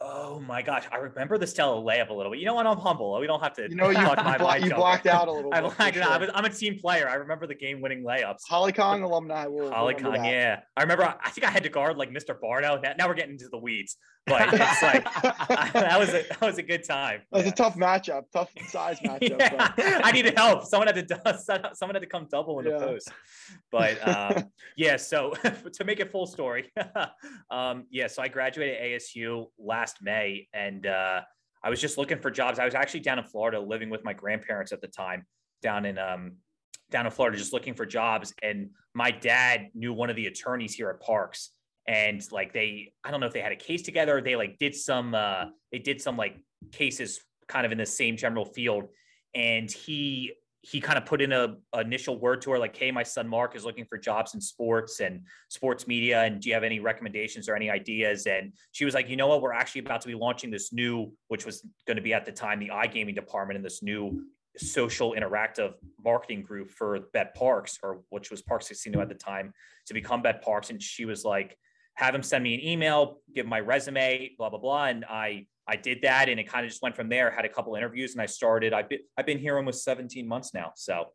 [0.00, 2.38] Oh my gosh, I remember the Stella layup a little bit.
[2.38, 2.68] You know what?
[2.68, 3.18] I'm humble.
[3.18, 3.62] We don't have to.
[3.68, 5.52] You know, you, talk my blo- you blocked out a little.
[5.54, 6.04] I blacked sure.
[6.04, 6.30] out.
[6.36, 7.08] I'm a team player.
[7.08, 8.42] I remember the game-winning layups.
[8.48, 9.46] Holly Kong alumni.
[9.46, 10.60] Will Holly Kong, yeah.
[10.76, 11.02] I remember.
[11.02, 12.38] I think I had to guard like Mr.
[12.38, 12.80] Barno.
[12.96, 13.96] Now we're getting into the weeds,
[14.28, 17.22] but it's like I, that was a that was a good time.
[17.32, 17.52] That was yeah.
[17.52, 19.40] a tough matchup, tough size matchup.
[19.40, 20.00] yeah.
[20.04, 20.64] I needed help.
[20.64, 23.10] Someone had to someone had to come double in the post.
[23.72, 24.44] But um,
[24.76, 25.32] yeah, so
[25.72, 26.70] to make it full story,
[27.50, 31.20] um, yeah, so I graduated ASU last May, and uh,
[31.62, 32.58] I was just looking for jobs.
[32.58, 35.26] I was actually down in Florida, living with my grandparents at the time,
[35.62, 36.36] down in um,
[36.90, 38.32] down in Florida, just looking for jobs.
[38.42, 41.48] And my dad knew one of the attorneys here at Parx,
[41.86, 44.20] and like they, I don't know if they had a case together.
[44.20, 46.36] they like did some, uh, they did some like
[46.72, 48.84] cases kind of in the same general field,
[49.34, 50.32] and he
[50.62, 53.28] he kind of put in a, a, initial word to her like hey my son
[53.28, 56.80] mark is looking for jobs in sports and sports media and do you have any
[56.80, 58.26] recommendations or any ideas?
[58.26, 59.40] And she was like you know what?
[59.40, 62.32] We're actually about to be launching this new which was going to be at the
[62.32, 64.24] time the igaming department in this new
[64.56, 69.52] social interactive marketing group for BetParx or which was parx casino at the time
[69.86, 70.70] to become BetParx.
[70.70, 71.56] And she was like
[71.94, 74.86] have him send me an email give my resume blah blah blah.
[74.86, 77.30] And i I did that and it kind of just went from there.
[77.30, 78.72] Had a couple interviews and I started.
[78.72, 80.72] I've been I've been here almost 17 months now.
[80.74, 81.06] So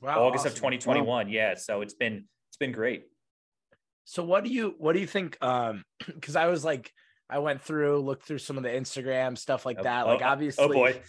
[0.00, 0.52] wow, August awesome.
[0.52, 1.06] of 2021.
[1.06, 1.30] Wow.
[1.30, 1.54] Yeah.
[1.56, 3.04] So it's been it's been great.
[4.04, 5.36] So what do you what do you think?
[5.42, 6.92] Um, because I was like
[7.28, 10.06] I went through, looked through some of the Instagram stuff like oh, that.
[10.06, 11.00] Like obviously, oh boy,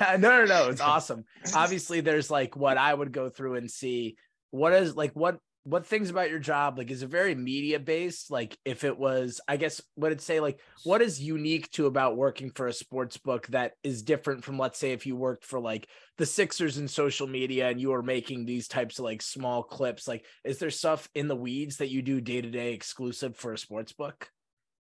[0.00, 1.24] no, no, no, it's awesome.
[1.54, 4.16] obviously, there's like what I would go through and see.
[4.52, 8.30] What is like what what things about your job like is it very media based?
[8.30, 12.16] Like if it was i guess what it say like what is unique to about
[12.16, 15.58] working for a sports book that is different from let's say if you worked for
[15.58, 15.88] like
[16.18, 20.06] the sixers in social media and you are making these types of like small clips?
[20.06, 23.52] Like is there stuff in the weeds that you do day to day exclusive for
[23.52, 24.28] a sports book?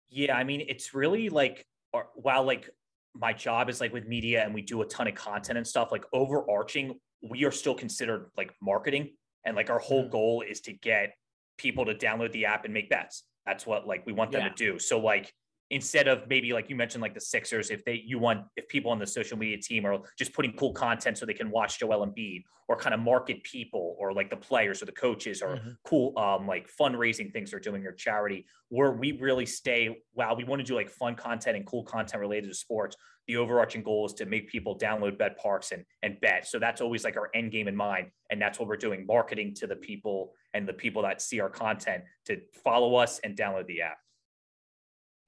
[0.10, 2.70] Yeah i mean it's really like uh, while like
[3.16, 5.92] my job is like with media and we do a ton of content and stuff
[5.92, 9.10] like overarching we are still considered like marketing
[9.48, 10.12] and like our whole mm.
[10.12, 11.14] goal is to get
[11.58, 13.24] people to download the app and make bets.
[13.46, 14.50] That's what like we want them yeah.
[14.50, 14.78] to do.
[14.78, 15.34] So like
[15.70, 18.92] instead of maybe like you mentioned like the Sixers, if they you want if people
[18.92, 22.06] on the social media team are just putting cool content so they can watch Joel
[22.06, 25.70] Embiid or kind of market people or like the players or the coaches or mm-hmm.
[25.86, 30.44] cool um like fundraising things they're doing or charity, where we really stay wow, we
[30.44, 32.98] want to do like fun content and cool content related to sports
[33.28, 36.48] the overarching goal is to make people download BetParx and and bet.
[36.48, 39.54] So that's always like our end game in mind, and that's what we're doing: marketing
[39.56, 43.68] to the people and the people that see our content to follow us and download
[43.68, 43.98] the app.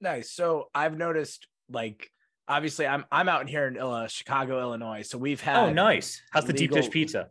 [0.00, 0.30] Nice.
[0.30, 2.10] So I've noticed like
[2.48, 5.56] obviously I'm I'm out here in uh, Chicago, Illinois, so we've had.
[5.56, 6.22] Oh, nice.
[6.30, 7.28] How's the deep dish pizza?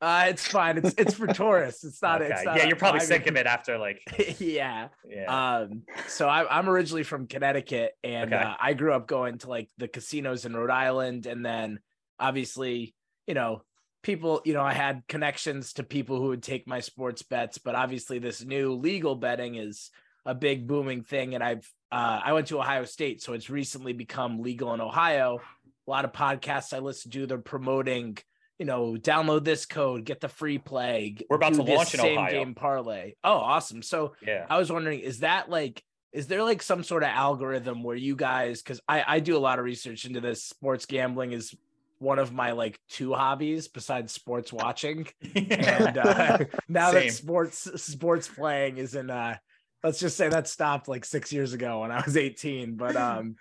[0.00, 0.78] Uh, it's fine.
[0.78, 1.84] It's it's for tourists.
[1.84, 2.22] It's not.
[2.22, 2.32] Okay.
[2.32, 4.00] It's not yeah, you're probably sick of it after like
[4.40, 4.88] yeah.
[5.06, 5.58] yeah.
[5.58, 8.42] Um, so I, I'm originally from Connecticut, and Okay.
[8.42, 11.80] uh, I grew up going to like the casinos in Rhode Island, and then
[12.18, 12.94] obviously,
[13.26, 13.62] you know,
[14.02, 17.74] people, you know, I had connections to people who would take my sports bets, but
[17.74, 19.90] obviously, this new legal betting is
[20.24, 23.92] a big booming thing, and I've uh, I went to Ohio State, so it's recently
[23.92, 25.40] become legal in Ohio.
[25.86, 28.16] A lot of podcasts I listen to, they're promoting.
[28.60, 31.16] You know, download this code, get the free play.
[31.28, 32.30] We're about to launch in same Ohio.
[32.30, 33.14] game parlay.
[33.24, 33.82] Oh, awesome!
[33.82, 34.46] So yeah.
[34.48, 35.82] I was wondering, is that like,
[36.12, 39.40] is there like some sort of algorithm where you guys, because I, I do a
[39.40, 41.54] lot of research into this, sports gambling is
[42.00, 45.06] one of my like two hobbies besides sports watching.
[45.34, 46.38] And uh,
[46.68, 47.06] now Same.
[47.06, 49.36] that sports sports playing is in, uh,
[49.84, 52.76] let's just say that stopped like six years ago when I was 18.
[52.76, 53.36] But um,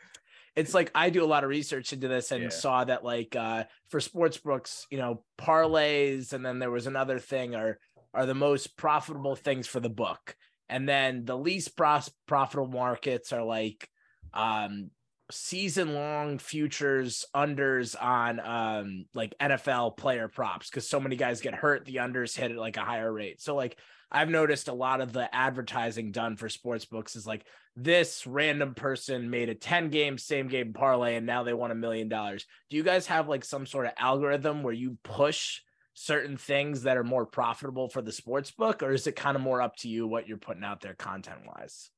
[0.55, 2.49] it's like I do a lot of research into this and Yeah.
[2.49, 7.19] saw that like uh, for sports books, you know, parlays, and then there was another
[7.19, 7.79] thing are
[8.13, 10.35] are the most profitable things for the book,
[10.67, 13.87] and then the least pros- profitable markets are like
[14.33, 14.89] um
[15.31, 21.53] season long futures unders on um like NFL player props because so many guys get
[21.53, 23.77] hurt the unders hit at like a higher rate so like
[24.11, 27.45] I've noticed a lot of the advertising done for sports books is like
[27.75, 31.75] this random person made a 10 game same game parlay and now they won a
[31.75, 32.45] million dollars.
[32.69, 35.61] Do you guys have like some sort of algorithm where you push
[35.93, 39.43] certain things that are more profitable for the sports book or is it kind of
[39.43, 41.89] more up to you what you're putting out there content wise?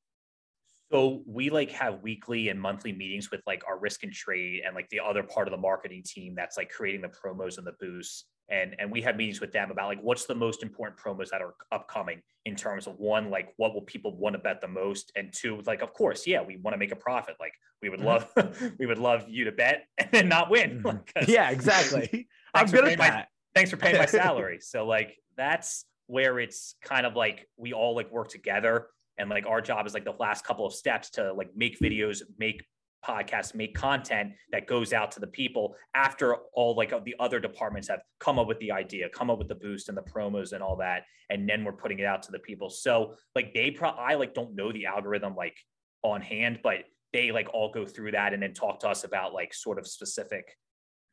[0.92, 4.76] So we like have weekly and monthly meetings with like our risk and trade and
[4.76, 7.74] like the other part of the marketing team that's like creating the promos and the
[7.80, 8.26] boosts.
[8.52, 11.42] And and we have meetings with them about like what's the most important promos that
[11.42, 15.12] are upcoming in terms of one, like what will people want to bet the most?
[15.16, 17.36] And two, like of course, yeah, we want to make a profit.
[17.40, 18.40] Like we would mm-hmm.
[18.40, 20.78] love we would love you to bet and then not win.
[20.78, 20.88] Mm-hmm.
[20.88, 22.28] Like, 'cause uh, Yeah, exactly.
[22.54, 23.28] I'm good at my- that.
[23.56, 24.60] thanks for paying my salary.
[24.62, 28.88] so like that's where it's kind of like we all like work together
[29.18, 32.22] and like our job is like the last couple of steps to like make videos,
[32.38, 32.66] make
[33.06, 37.88] podcasts, make content that goes out to the people after all like the other departments
[37.88, 40.62] have come up with the idea, come up with the boost and the promos and
[40.62, 42.70] all that, and then we're putting it out to the people.
[42.70, 45.58] So like they pro I like don't know the algorithm like
[46.04, 49.34] on hand, but they like all go through that and then talk to us about
[49.34, 50.58] like sort of specific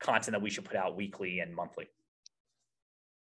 [0.00, 1.86] content that we should put out weekly and monthly.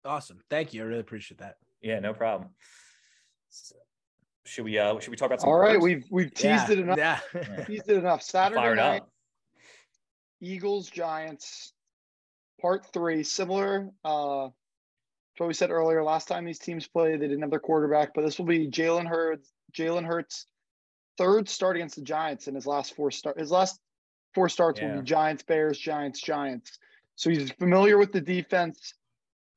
[0.05, 0.39] Awesome.
[0.49, 0.83] Thank you.
[0.83, 1.55] I really appreciate that.
[1.81, 2.49] Yeah, no problem.
[3.49, 3.75] So,
[4.47, 5.83] should we uh should we talk about some All right, birds?
[5.83, 6.71] we've we've teased yeah.
[6.71, 6.97] it enough.
[6.97, 7.19] Yeah.
[7.65, 8.21] Teased it enough.
[8.21, 9.09] Saturday fired night, up.
[10.41, 11.73] Eagles Giants,
[12.61, 13.23] part three.
[13.23, 14.53] Similar uh, to
[15.37, 16.03] what we said earlier.
[16.03, 19.07] Last time these teams played, they didn't have their quarterback, but this will be Jalen
[19.07, 19.51] Hurts.
[19.73, 20.45] Jalen Hurts'
[21.17, 23.39] third start against the Giants in his last four start.
[23.39, 23.79] His last
[24.33, 26.77] four starts will be Giants, Bears, Giants, Giants.
[27.15, 28.93] So he's familiar with the defense.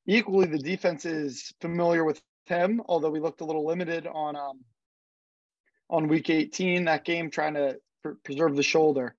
[0.06, 4.60] Equally, the defense is familiar with him, although we looked a little limited on um,
[5.90, 9.14] on week 18 that game trying to pr- preserve the shoulder.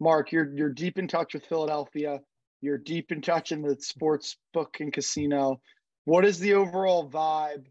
[0.00, 2.20] Mark you're you're deep in touch with philadelphia.
[2.60, 5.60] You're deep in touch in the sports book and casino.
[6.04, 7.66] What is the overall vibe?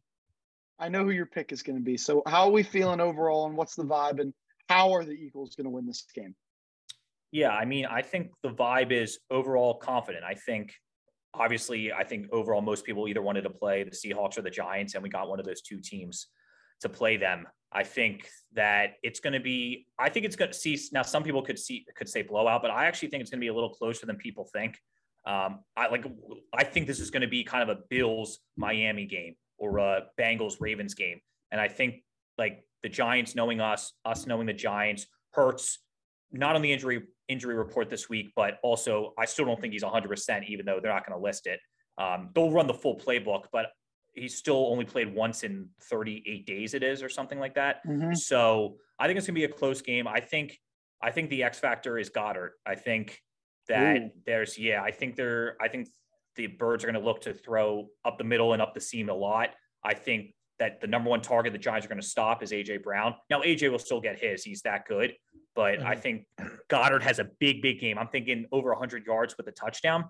[0.79, 1.97] I know who your pick is going to be.
[1.97, 4.33] So how are we feeling overall and what's the vibe and
[4.69, 6.35] how are the eagles going to win this game?
[7.31, 10.23] Yeah, I mean, I think the vibe is overall confident.
[10.23, 10.73] I think
[11.33, 14.93] obviously I think overall most people either wanted to play the Seahawks or the Giants,
[14.95, 16.27] and we got one of those two teams
[16.81, 17.45] to play them.
[17.75, 19.85] I think that it's going to be.
[19.99, 21.01] I think it's going to see now.
[21.01, 23.49] Some people could see could say blowout, but I actually think it's going to be
[23.49, 24.79] a little closer than people think.
[25.27, 26.05] Um, I like.
[26.53, 30.03] I think this is going to be kind of a Bills Miami game or a
[30.17, 31.19] Bengals Ravens game,
[31.51, 31.95] and I think
[32.37, 35.79] like the Giants knowing us, us knowing the Giants hurts
[36.31, 39.83] not on the injury injury report this week, but also I still don't think he's
[39.83, 41.59] 100%, even though they're not going to list it.
[41.97, 43.67] Um, they'll run the full playbook, but
[44.15, 47.81] he's still only played once in 38 days, it is, or something like that.
[48.13, 50.07] So I think it's going to be a close game.
[50.07, 50.57] I think
[51.01, 52.51] I think the X factor is Goedert.
[52.65, 53.21] I think
[53.67, 54.09] that Ooh.
[54.25, 54.81] there's yeah.
[54.81, 55.87] I think they're I think
[56.35, 59.09] the birds are going to look to throw up the middle and up the seam
[59.09, 59.49] a lot.
[59.83, 62.81] I think that the number one target the Giants are going to stop is AJ
[62.83, 63.15] Brown.
[63.29, 65.13] Now AJ will still get his; he's that good.
[65.55, 65.99] But I Mhm.
[65.99, 66.25] think
[66.69, 67.97] Goedert has a big, big game.
[67.97, 70.05] I'm thinking over 100 yards with a touchdown.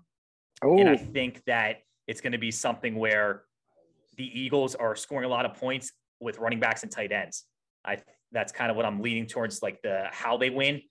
[0.63, 1.77] oh And I think that
[2.07, 3.43] it's going to be something where
[4.17, 7.45] the Eagles are scoring a lot of points with running backs and tight ends.
[7.83, 7.97] I
[8.31, 10.81] that's kind of what I'm leaning towards, like the how they win.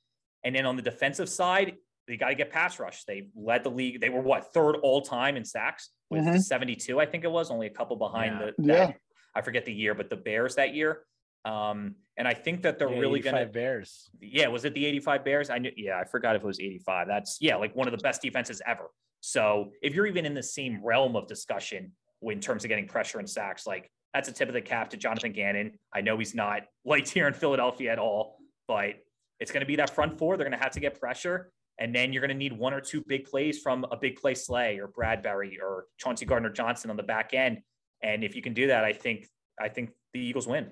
[0.45, 1.77] And then on the defensive side,
[2.07, 3.05] they got to get pass rush.
[3.05, 4.01] They led the league.
[4.01, 6.41] They were what third all time in sacks with Mhm.
[6.41, 8.51] 72, I think it was, only a couple behind Yeah.
[8.59, 8.67] the.
[8.67, 8.93] Yeah.
[9.35, 11.05] I forget the year, but the Bears that year.
[11.45, 14.11] Um, and I think that they're Yeah, really 85 gonna Bears.
[14.21, 15.51] yeah, was it the 85 Bears?
[15.51, 17.09] I knew, yeah, I forgot if it was 85.
[17.09, 18.91] That's yeah, like one of the best defenses ever.
[19.21, 21.93] So if you're even in the same realm of discussion
[22.31, 24.97] in terms of getting pressure and sacks, like that's a tip of the cap to
[24.97, 25.73] Jonathan Gannon.
[25.93, 28.39] I know he's not liked here in Philadelphia at all,
[28.69, 28.95] but
[29.41, 30.37] it's going to be that front four.
[30.37, 31.51] They're going to have to get pressure.
[31.79, 34.35] And then you're going to need one or two big plays from a big play
[34.35, 37.59] Slay or Bradberry or Chauncey Gardner Johnson on the back end.
[38.03, 39.27] And if you can do that, I think
[39.61, 40.71] I think the Eagles win.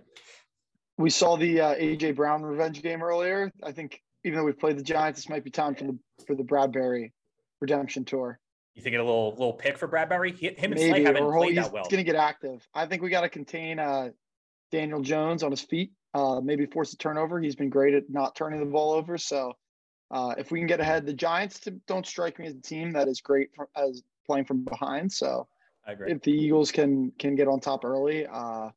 [0.98, 3.50] We saw the uh, AJ Brown revenge game earlier.
[3.62, 6.36] I think even though we've played the Giants, this might be time for the for
[6.36, 7.10] the Bradberry
[7.60, 8.38] redemption tour.
[8.74, 10.34] You think it a little little pick for Bradberry?
[10.34, 11.84] He- Him and Slay haven't played he's that well.
[11.84, 12.66] He's going to get active.
[12.74, 14.10] I think we got to contain uh,
[14.70, 15.92] Daniel Jones on his feet.
[16.14, 17.40] Uh, maybe force a turnover.
[17.40, 19.18] He's been great at not turning the ball over.
[19.18, 19.54] So
[20.10, 23.08] uh, if we can get ahead, the Giants don't strike me as a team that
[23.08, 25.12] is great for, as playing from behind.
[25.12, 25.48] So
[25.86, 26.12] I agree.
[26.12, 28.70] if the Eagles can can get on top early, uh,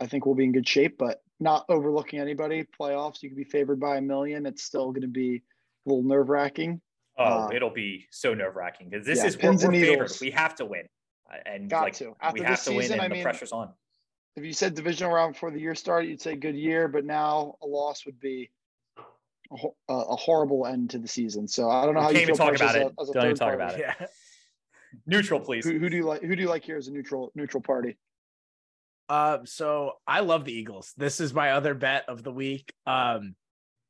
[0.00, 0.96] I think we'll be in good shape.
[0.98, 2.66] But not overlooking anybody.
[2.80, 4.46] Playoffs, you could be favored by a million.
[4.46, 5.42] It's still going to be
[5.86, 6.80] a little nerve wracking.
[7.18, 9.80] Oh, Uh, it'll be so nerve wracking because this yeah, is we're, pins we're and
[9.80, 9.92] favored.
[10.02, 10.20] needles.
[10.20, 10.88] We have to win,
[11.30, 12.08] Uh, and Got like to.
[12.10, 13.72] we After have this to win, season, and I the mean, pressure's on.
[14.36, 17.56] if you said divisional round before the year started, you'd say good year, but now
[17.62, 18.50] a loss would be
[19.50, 21.48] a, ho- a a horrible end to the season.
[21.48, 22.92] So I don't know We how you feel talk about as a- it.
[23.00, 23.62] as a Don't even talk party.
[23.62, 23.96] about it.
[24.00, 24.06] Yeah.
[25.06, 25.64] Neutral, please.
[25.66, 26.22] Who, who do you like?
[26.22, 27.98] Who do you like here as a neutral neutral party?
[29.08, 30.92] Uh, so I love the Eagles.
[30.96, 32.72] This is my other bet of the week.
[32.86, 33.34] Um,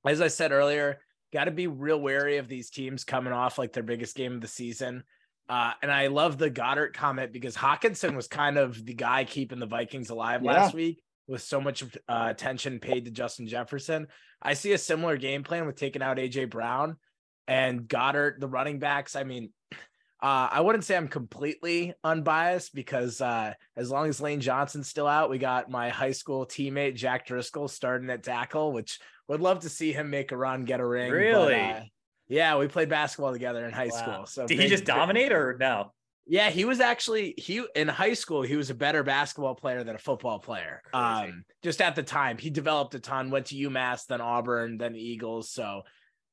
[0.07, 0.99] as I said earlier,
[1.33, 4.41] got to be real wary of these teams coming off like their biggest game of
[4.41, 5.05] the season.
[5.49, 9.59] Uh, and I love the Goedert comment because Hockenson was kind of the guy keeping
[9.59, 10.53] the Vikings alive Yeah.
[10.53, 14.09] last week with so much uh, attention paid to Justin Jefferson.
[14.43, 16.97] I see a similar game plan with taking out AJ Brown
[17.47, 19.17] and Goedert, the running backs.
[19.17, 19.51] I mean,
[20.21, 25.07] uh, I wouldn't say I'm completely unbiased because uh, as long as Lane Johnson's still
[25.07, 29.61] out, we got my high school teammate Jack Driscoll starting at tackle, which would love
[29.61, 31.11] to see him make a run, get a ring.
[31.11, 31.55] but, Really?
[31.61, 31.81] uh,
[32.29, 34.03] yeah, we played basketball together in high Wow.
[34.03, 34.27] school.
[34.27, 35.93] So Did he big- just dominate or no?
[36.27, 38.43] yeah, he was actually he in high school.
[38.43, 40.83] He was a better basketball player than a football player.
[40.93, 43.31] Um, just at the time, he developed a ton.
[43.31, 45.51] Went to UMass, then Auburn, then Eagles.
[45.51, 45.83] So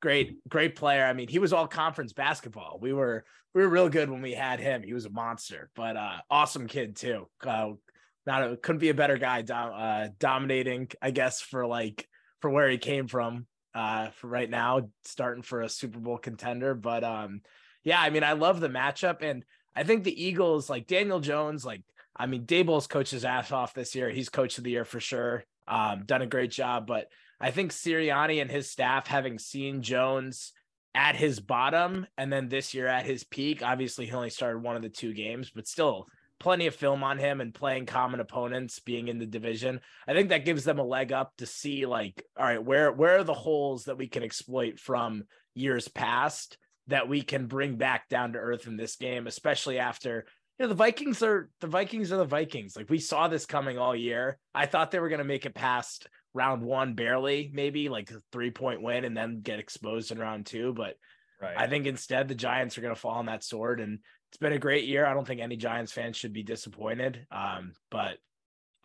[0.05, 1.03] great, great player.
[1.03, 2.77] I mean, he was all conference basketball.
[2.79, 3.25] We were
[3.55, 4.83] we were real good when we had him.
[4.83, 7.27] He was a monster, but uh, awesome kid too.
[7.43, 7.71] Uh,
[8.27, 9.41] not a, couldn't be a better guy.
[9.41, 12.07] Dom, uh, dominating, I guess, for like
[12.39, 13.47] for where he came from.
[13.73, 16.75] Uh, for right now, starting for a Super Bowl contender.
[16.75, 17.41] But um,
[17.83, 19.43] yeah, I mean, I love the matchup and.
[19.77, 21.81] I think the Eagles, like Daniel Jones, like
[22.15, 24.09] I mean, Daboll's coached his ass off this year.
[24.09, 25.43] He's coach of the year for sure.
[25.67, 27.09] Um, done a great job, but
[27.39, 30.53] I think Sirianni and his staff, having seen Jones
[30.93, 34.75] at his bottom and then this year at his peak, obviously he only started one
[34.75, 36.07] of the two games, but still
[36.39, 39.81] plenty of film on him and playing common opponents, being in the division.
[40.07, 43.19] I think that gives them a leg up to see like, all right, where where
[43.19, 46.57] are the holes that we can exploit from years past
[46.87, 50.25] that we can bring back down to earth in this game, especially after
[50.59, 52.75] you know the Vikings are the Vikings are the Vikings.
[52.75, 54.37] Like we saw this coming all year.
[54.53, 58.21] I thought they were going to make it past round one barely, maybe like a
[58.31, 60.73] three point win, and then get exposed in round two.
[60.73, 60.97] But
[61.41, 61.57] Right.
[61.57, 63.99] I think instead the Giants are going to fall on that sword, and
[64.29, 65.05] it's been a great year.
[65.05, 67.27] I don't think any Giants fans should be disappointed.
[67.29, 68.19] Um, but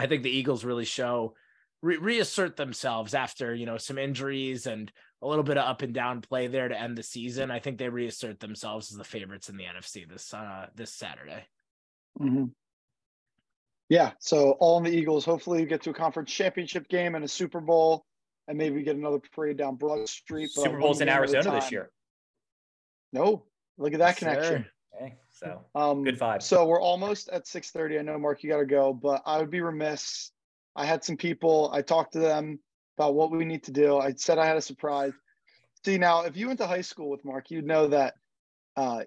[0.01, 1.35] I think the Eagles really show
[1.81, 4.91] re- reassert themselves after you know some injuries and
[5.23, 7.51] a little bit of up and down play there to end the season.
[7.51, 11.47] I think they reassert themselves as the favorites in the NFC this uh, this Saturday.
[12.19, 12.53] Mhm.
[13.91, 14.13] Yeah.
[14.21, 15.27] So all in the Eagles.
[15.27, 18.07] Hopefully, get to a conference championship game and a Super Bowl,
[18.49, 20.51] and maybe we get another parade down Broad Street.
[20.51, 21.91] Super Bowl's in game at a Arizona this year.
[23.13, 23.45] No,
[23.77, 24.63] look at that Yes, connection.
[24.65, 24.71] sir.
[24.97, 26.43] Okay, so Um, Good vibes.
[26.43, 27.99] So we're almost at six thirty.
[27.99, 30.31] I know, Mark, you got to go, but I would be remiss.
[30.77, 31.71] I had some people.
[31.73, 32.61] I talked to them
[32.97, 33.99] about what we need to do.
[33.99, 35.13] I said I had a surprise.
[35.85, 38.15] See, now if you went to high school with Mark, you'd know that
[38.77, 39.03] uh,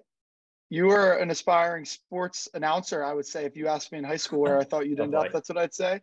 [0.74, 3.04] you were an aspiring sports announcer.
[3.04, 5.04] I would say if you asked me in high school where I thought you'd Oh,
[5.04, 5.18] end boy.
[5.26, 6.00] up, that's what I'd say.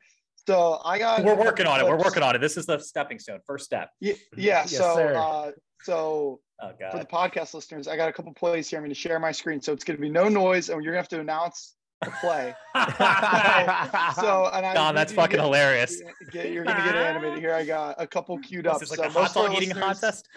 [0.48, 1.24] So I got.
[1.24, 1.86] we're working on it.
[1.86, 2.40] We're working on it.
[2.40, 3.40] This is the stepping stone.
[3.46, 3.90] First step.
[4.00, 4.14] Yeah.
[4.36, 5.16] yeah Yes, so, sir.
[5.16, 5.52] uh,
[5.84, 8.78] so Oh for the podcast listeners, I got a couple plays here.
[8.78, 10.94] I'm going to share my screen, so it's going to be no noise, and you're
[10.94, 12.54] going to have to announce the play.
[14.16, 16.02] So, and I Don, that's fucking get- hilarious.
[16.32, 17.40] Get, you're going to get animated.
[17.40, 18.80] Here, I got a couple queued up.
[18.80, 20.28] This is like So a hot most of our dog eating contest.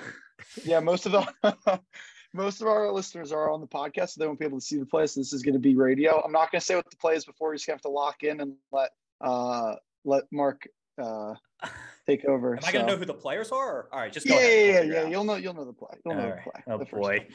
[0.64, 1.80] Yeah, most of the
[2.34, 4.76] most of our listeners are on the podcast, so they won't be able to see
[4.78, 5.06] the play.
[5.06, 6.20] So this is going to be radio.
[6.22, 7.50] I'm not going to say what the play is before.
[7.50, 8.90] You're just going to have to lock in and let
[9.20, 10.66] uh let Mark
[11.00, 11.34] uh
[12.06, 12.56] take over.
[12.56, 13.72] Am I gonna know who the players are?
[13.72, 13.88] Or?
[13.92, 14.88] All right, just go Yeah, ahead.
[14.88, 15.08] yeah, yeah, yeah.
[15.08, 15.96] You'll know, you'll know the play.
[16.04, 16.62] You'll know All the play.
[16.66, 17.26] Oh the boy.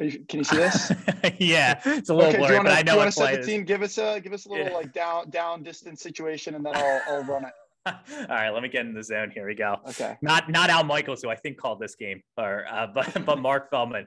[0.00, 0.90] You, can you see this?
[1.38, 3.22] yeah, it's a little okay, blurry, do you want but I to know what set
[3.22, 3.46] play the is.
[3.46, 3.64] team?
[3.64, 4.72] Give us a give us a little Yeah.
[4.72, 7.52] like down down distance situation, and then I'll I'll run it.
[7.86, 7.94] All
[8.28, 9.30] right, let me get in the zone.
[9.30, 9.76] Here we go.
[9.88, 10.16] Okay.
[10.22, 13.70] Not not Al Michaels, who I think called this game, or uh, but but Mark
[13.70, 14.06] Feldman.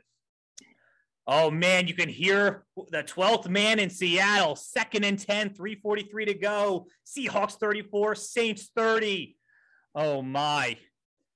[1.28, 4.56] Oh man, you can hear the 12th man in Seattle.
[4.56, 6.86] Second and 10, 343 to go.
[7.06, 9.36] Seahawks 34, Saints 30.
[9.96, 10.78] Oh my.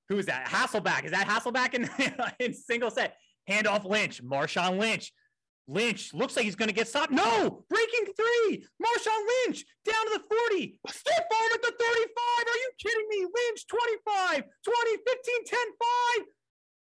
[0.08, 0.46] Who is that?
[0.46, 1.04] Hasselbeck.
[1.04, 1.90] Is that Hasselbeck in,
[2.38, 3.16] in single set?
[3.48, 4.22] Handoff Lynch.
[4.22, 5.12] Marshawn Lynch.
[5.68, 7.12] Lynch looks like he's going to get stopped.
[7.12, 8.64] No, breaking three.
[8.82, 10.80] Marshawn Lynch down to the 40.
[10.88, 12.46] Stiff arm at the 35.
[12.46, 13.24] Are you kidding me?
[13.24, 15.58] Lynch 25, 20, 15, 10,
[16.16, 16.26] 5.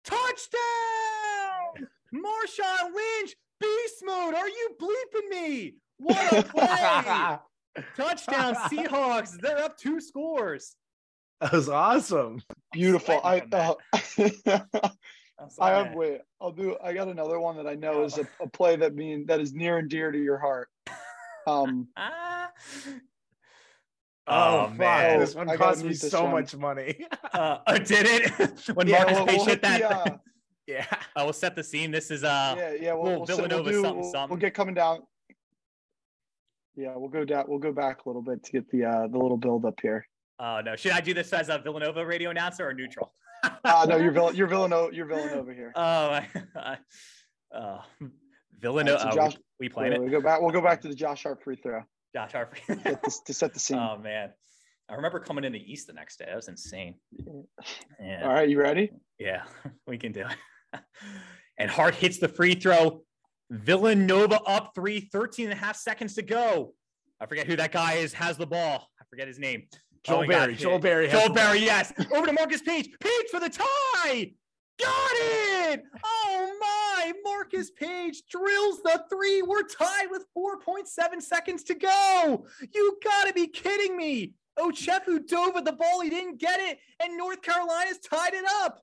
[0.04, 1.88] Touchdown.
[2.14, 4.34] Marshawn Lynch, beast mode.
[4.34, 5.74] Are you bleeping me?
[5.98, 7.38] What a play.
[7.96, 9.38] Touchdown, Seahawks.
[9.40, 10.74] They're up two scores.
[11.40, 12.42] That was awesome.
[12.72, 13.20] Beautiful.
[13.24, 13.74] I sweating uh,
[14.72, 14.90] I'm
[15.44, 15.84] I sorry.
[15.86, 16.20] have wait.
[16.40, 16.76] I'll do.
[16.82, 19.52] I got another one that I know is a, a play that mean that is
[19.54, 20.68] near and dear to your heart.
[21.46, 21.88] Um.
[21.96, 22.50] Ah.
[24.26, 25.10] Oh, Oh, man.
[25.18, 25.20] fuck.
[25.26, 26.32] This one I cost me so one.
[26.32, 27.06] much money.
[27.32, 28.60] Uh, oh, did it?
[28.74, 29.80] when Yeah, Marcus we'll, we'll hit hit that.
[29.80, 30.16] the, uh,
[30.66, 30.84] yeah.
[31.14, 31.92] I will set the scene.
[31.92, 32.92] This is uh yeah, yeah.
[32.92, 33.80] We'll, we'll, sit- we'll Villanova do.
[33.82, 34.30] something, we'll, something.
[34.30, 35.00] we'll get coming down.
[36.74, 37.44] Yeah, we'll go down.
[37.46, 40.04] We'll go back a little bit to get the uh the little build up here.
[40.40, 40.74] oh no.
[40.74, 43.12] Should I do this as a Villanova radio announcer or neutral?
[43.42, 44.94] Uh no, you're Vill- you're Villanova.
[44.94, 45.72] You're Villanova here.
[45.74, 46.20] Oh,
[46.56, 46.78] I,
[47.54, 47.78] uh,
[48.60, 49.00] Villanova.
[49.00, 50.02] so oh, Josh- we, we Yeah, it.
[50.02, 50.40] we go back.
[50.40, 51.82] We'll go back to the Josh Hart free throw
[52.14, 52.56] Josh Harper.
[52.82, 53.78] set this, to set the scene.
[53.78, 54.30] oh man,
[54.88, 56.26] I remember coming in the East the next day.
[56.26, 56.94] That was insane.
[58.00, 58.22] Yeah.
[58.22, 58.90] All right, you ready?
[59.18, 59.42] Yeah,
[59.86, 60.24] we can do
[60.72, 60.80] it.
[61.58, 63.02] and Hart hits the free throw.
[63.50, 66.72] Villanova up three, 13 and a half seconds to go.
[67.20, 68.86] I forget who that guy is, has the ball.
[69.00, 69.64] I forget his name.
[70.08, 70.52] Oh, Joel Oh, he got Berry.
[70.52, 70.60] hit.
[70.62, 71.08] Joel Berry.
[71.08, 71.92] Joel the Berry, yes.
[72.14, 72.88] Over to Marcus Paige.
[73.00, 74.32] Paige for the tie.
[74.78, 75.82] Got it.
[76.04, 77.12] Oh my.
[77.24, 79.42] Marcus Paige drills the three.
[79.42, 82.46] We're tied with 4.7 seconds to go.
[82.74, 84.32] You got to be kidding me.
[84.58, 86.00] Ochefu dove at the ball.
[86.00, 86.78] He didn't get it.
[87.02, 88.82] And North Carolina's tied it up.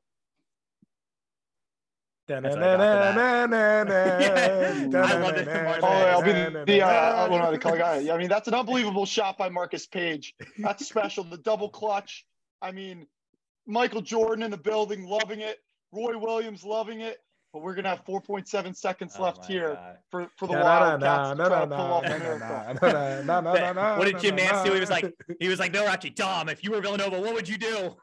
[2.27, 2.41] Ball.
[2.41, 3.87] That's what I got for that.
[4.91, 5.47] Yeah, I love it.
[5.47, 8.13] Oh, yeah, I'll be the, the uh, I don't the color guy.
[8.13, 10.35] I mean that's an unbelievable shot by Marcus Paige.
[10.57, 11.23] That's special.
[11.23, 12.25] The double clutch.
[12.61, 13.07] I mean,
[13.65, 15.57] Michael Jordan in the building, loving it.
[15.91, 17.17] Roy Williams loving it.
[17.53, 19.97] But we're gonna have 4.7 seconds Oh left here God.
[20.11, 23.97] for for the Wildcats to try to pull off a miracle.
[23.97, 24.73] What did Jim Nantz do?
[24.73, 27.47] He was like, he was like, no, Archie, Dom, if you were Villanova, what would
[27.47, 27.95] you do?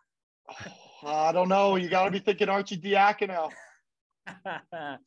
[1.07, 1.77] I don't know.
[1.77, 3.51] You got to be thinking Arcidiacono.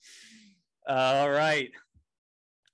[0.88, 1.72] All right.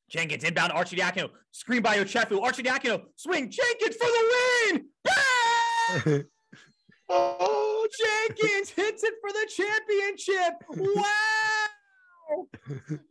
[0.10, 1.30] Jenkins inbound Arcidiacono.
[1.52, 2.40] Screen by Ochefu.
[2.40, 3.04] Arcidiacono.
[3.16, 3.50] Swing.
[3.50, 4.84] Jenkins for the
[6.12, 6.26] win.
[7.10, 10.54] Oh, Jenkins hits it for the championship.
[10.96, 12.48] Wow.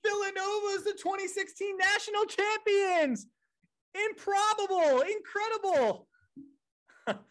[0.03, 3.27] Villanova's the 2016 national champions.
[4.09, 5.03] Improbable.
[5.03, 6.09] Incredible.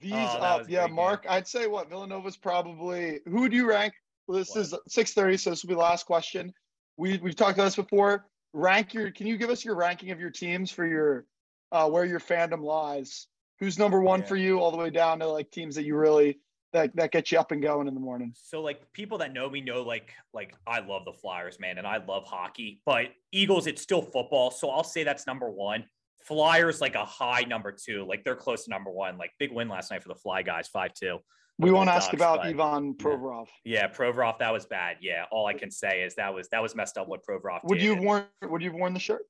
[0.00, 0.94] These Oh, up, yeah, great game.
[0.94, 1.26] Mark.
[1.28, 3.20] I'd say what Villanova's probably.
[3.24, 3.94] Who would you rank?
[4.26, 4.60] Well, this What?
[4.60, 6.52] is 6:30, so this will be the last question.
[6.96, 8.28] We we've talked about this before.
[8.52, 9.10] Rank your.
[9.10, 11.26] Can you give us your ranking of your teams for your
[11.72, 13.26] uh, where your fandom lies?
[13.60, 14.26] Who's number one Yeah.
[14.26, 16.40] for you, all the way down to like teams that you really
[16.72, 18.32] that that get you up and going in the morning.
[18.34, 21.86] So like people that know me know like like I love the Flyers, man, and
[21.86, 22.80] I love hockey.
[22.84, 25.84] But Eagles, it's still football, so I'll say that's number one.
[26.24, 29.16] Flyers like a high number two, like they're close to number one.
[29.16, 31.18] Like big win last night for the Fly guys, five two.
[31.58, 33.48] We Over won't the ask Ducks, about but- Ivan Provorov.
[33.64, 34.98] Yeah, Provorov, that was bad.
[35.00, 37.78] Yeah, all I can say is that was that was messed up what Provorov Would
[37.78, 37.84] did.
[37.84, 39.22] you have worn Would you have worn the shirt?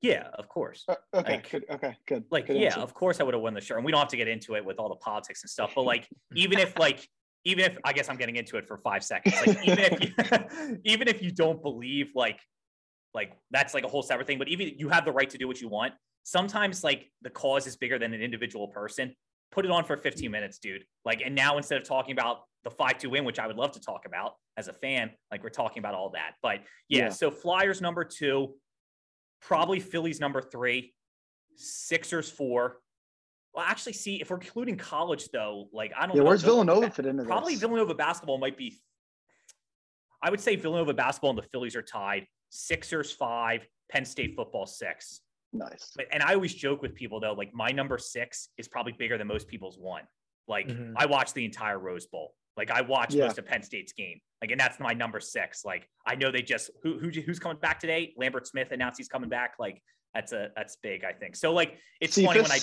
[0.00, 0.84] Yeah, of course.
[0.88, 1.64] Uh, okay, Like- good.
[1.70, 2.24] Okay, good.
[2.30, 2.80] Like, good yeah, answer.
[2.80, 3.76] of course I would have won the shirt.
[3.76, 5.72] And we don't have to get into it with all the politics and stuff.
[5.74, 7.06] But like, even if like,
[7.44, 10.78] even if I guess I'm getting into it for five seconds, like even if you,
[10.84, 12.40] even if you don't believe like,
[13.12, 14.38] like that's like a whole separate thing.
[14.38, 15.92] But even you have the right to do what you want.
[16.22, 19.14] Sometimes like the cause is bigger than an individual person.
[19.52, 20.32] Put it on for 15 mm-hmm.
[20.32, 20.84] minutes, dude.
[21.04, 23.72] Like, and now instead of talking about the five two win, which I would love
[23.72, 26.32] to talk about as a fan, like we're talking about all that.
[26.42, 27.08] But yeah, Yeah.
[27.08, 28.54] so Flyers number two,
[29.40, 30.94] probably Phillies number three,
[31.56, 32.78] Sixers four.
[33.52, 36.28] Well, actually, see if we're including college though, like I don't Yeah, know.
[36.28, 37.60] where's Villanova fit into Probably this?
[37.60, 38.80] Villanova basketball might be.
[40.22, 42.26] I would say Villanova basketball and the Phillies are tied.
[42.50, 45.20] Sixers five, Penn State football six.
[45.52, 45.92] Nice.
[45.96, 49.18] But and I always joke with people though, like my number six is probably bigger
[49.18, 50.02] than most people's one.
[50.46, 50.94] Like Mhm.
[50.96, 52.34] I watched the entire Rose Bowl.
[52.56, 53.26] Like I watched Yeah.
[53.26, 54.20] most of Penn State's game.
[54.40, 55.64] Like, and that's my number six.
[55.64, 58.14] Like I know they just who, who who's coming back today?
[58.16, 59.54] Lambert Smith announced he's coming back.
[59.58, 59.82] Like
[60.14, 61.36] that's a that's big, I think.
[61.36, 62.58] So like it's funny when I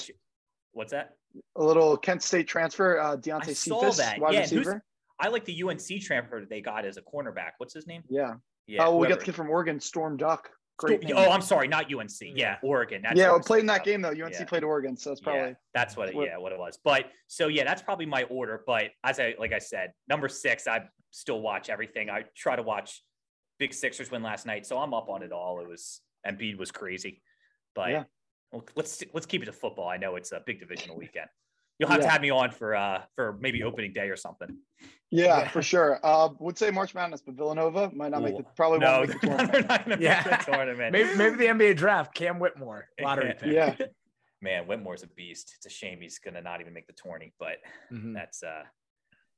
[0.72, 1.16] what's that?
[1.56, 4.20] A little Kent State transfer, uh, Deontay I saw Cephas, that.
[4.20, 4.84] wide Yeah, receiver.
[5.20, 7.52] I like the UNC transfer that they got as a cornerback.
[7.58, 8.04] What's his name?
[8.10, 8.36] Yeah.
[8.68, 8.86] Yeah.
[8.86, 10.52] oh, we got the kid from Oregon, Storm Duck.
[10.78, 11.04] Great.
[11.04, 11.16] Name.
[11.18, 12.10] oh, I'm sorry, not UNC.
[12.10, 12.34] Mm.
[12.36, 13.02] Yeah, Oregon.
[13.02, 14.10] That's yeah, what I played in that game though.
[14.10, 14.46] UNC Yeah.
[14.46, 16.78] played Oregon, so it's probably Yeah, that's what it, yeah, what it was.
[16.84, 18.64] But so yeah, that's probably my order.
[18.66, 22.12] But as I like I said, number six, I still watch everything.
[22.12, 23.04] I try to watch
[23.58, 25.60] big Sixers win last night, so I'm up on it all.
[25.62, 27.24] It was Embiid was crazy,
[27.74, 28.04] but Yeah.
[28.52, 29.90] well, let's let's keep it to football.
[29.90, 31.28] I know it's a big divisional weekend.
[31.80, 34.58] You'll have to have me on for uh for maybe opening day or something.
[35.12, 35.48] yeah, Yeah.
[35.50, 36.00] for sure.
[36.04, 39.22] Uh, would say March Madness, but Villanova might not make the probably no, won't make
[39.22, 39.68] the tournament.
[39.70, 40.24] not gonna Yeah.
[40.26, 40.92] make the tournament.
[40.92, 43.52] Maybe maybe the NBA draft, Cam Whitmore, lottery pick.
[43.54, 43.76] Yeah,
[44.42, 45.54] Man, Whitmore's a beast.
[45.58, 47.58] It's a shame he's gonna not even make the tourney, but
[47.94, 48.14] Mhm.
[48.14, 48.64] that's uh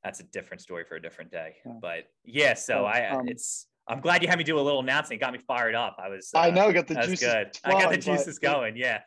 [0.04, 1.56] that's a different story for a different day.
[1.66, 1.74] Yeah.
[1.82, 4.80] But yeah, so Well, I um, it's I'm glad you had me do a little
[4.82, 5.18] announcing.
[5.18, 5.98] It got me fired up.
[6.02, 6.72] I was uh, I know.
[6.72, 7.20] Got the juices.
[7.20, 7.58] good.
[7.66, 8.78] I got the flowing, but- juices going.
[8.78, 9.02] Yeah.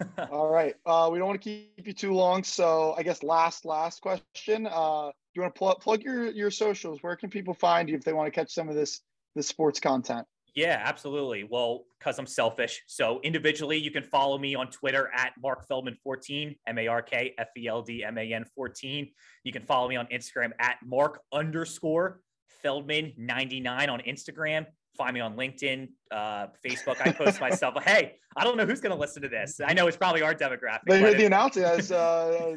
[0.30, 0.74] All right.
[0.86, 1.44] Uh, we don't want to
[1.76, 4.66] keep you too long, so I guess last last question.
[4.66, 7.02] Uh, do you want to plug plug your your socials?
[7.02, 9.00] Where can people find you if they want to catch some of this
[9.34, 10.26] this sports content?
[10.54, 11.44] Yeah, absolutely.
[11.44, 12.82] Well, because I'm selfish.
[12.86, 17.02] So individually, you can follow me on Twitter at Mark Feldman 14, M A R
[17.02, 19.08] K F E L D M A N 14.
[19.44, 22.20] You can follow me on Instagram at Mark underscore
[22.62, 24.66] Feldman 99 on Instagram.
[24.98, 26.96] Find me on LinkedIn, uh, Facebook.
[27.00, 27.76] I post myself.
[27.84, 29.60] Hey, I don't know who's going to listen to this.
[29.64, 30.80] I know it's probably our demographic.
[30.88, 32.56] They heard the announcement as uh,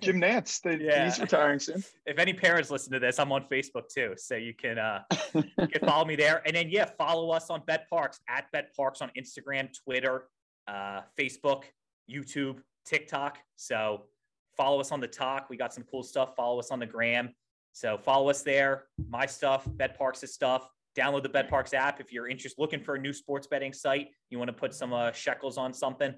[0.00, 0.62] Jim Nantz.
[0.62, 1.04] They, Yeah.
[1.04, 1.82] He's retiring soon.
[2.06, 5.02] if any parents listen to this, I'm on Facebook too, so you can uh,
[5.34, 6.42] you can follow me there.
[6.46, 10.28] And then yeah, follow us on BetParx at BetParx on Instagram, Twitter,
[10.68, 11.64] uh, Facebook,
[12.08, 13.38] YouTube, TikTok.
[13.56, 14.04] So
[14.56, 15.50] follow us on the talk.
[15.50, 16.36] We got some cool stuff.
[16.36, 17.34] Follow us on the gram.
[17.72, 18.84] So follow us there.
[19.08, 20.68] My stuff, BetParx' stuff.
[20.98, 24.08] Download the BetParx app if you're interested, looking for a new sports betting site.
[24.28, 26.14] You want to put some uh, shekels on something.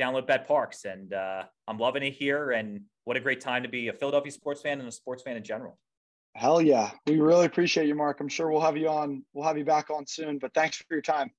[0.00, 2.52] Download BetParx, and uh, I'm loving it here.
[2.52, 5.36] And what a great time to be a Philadelphia sports fan and a sports fan
[5.36, 5.78] in general.
[6.36, 6.92] Hell yeah.
[7.08, 8.20] We really appreciate you, Mark.
[8.20, 9.24] I'm sure we'll have you on.
[9.32, 10.38] We'll have you back on soon.
[10.38, 11.30] But thanks for your time.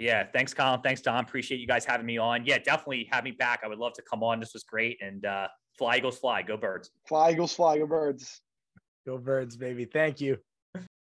[0.00, 0.80] Yeah, thanks, Colin.
[0.80, 1.24] Thanks, Dom.
[1.24, 2.44] Appreciate you guys having me on.
[2.44, 3.60] Yeah, definitely have me back.
[3.62, 4.40] I would love to come on.
[4.40, 5.00] This was great.
[5.00, 5.46] And uh,
[5.78, 6.90] fly Eagles fly, go birds.
[7.06, 8.40] Fly Eagles, fly, go birds.
[9.06, 9.84] Go birds, baby.
[9.84, 10.38] Thank you.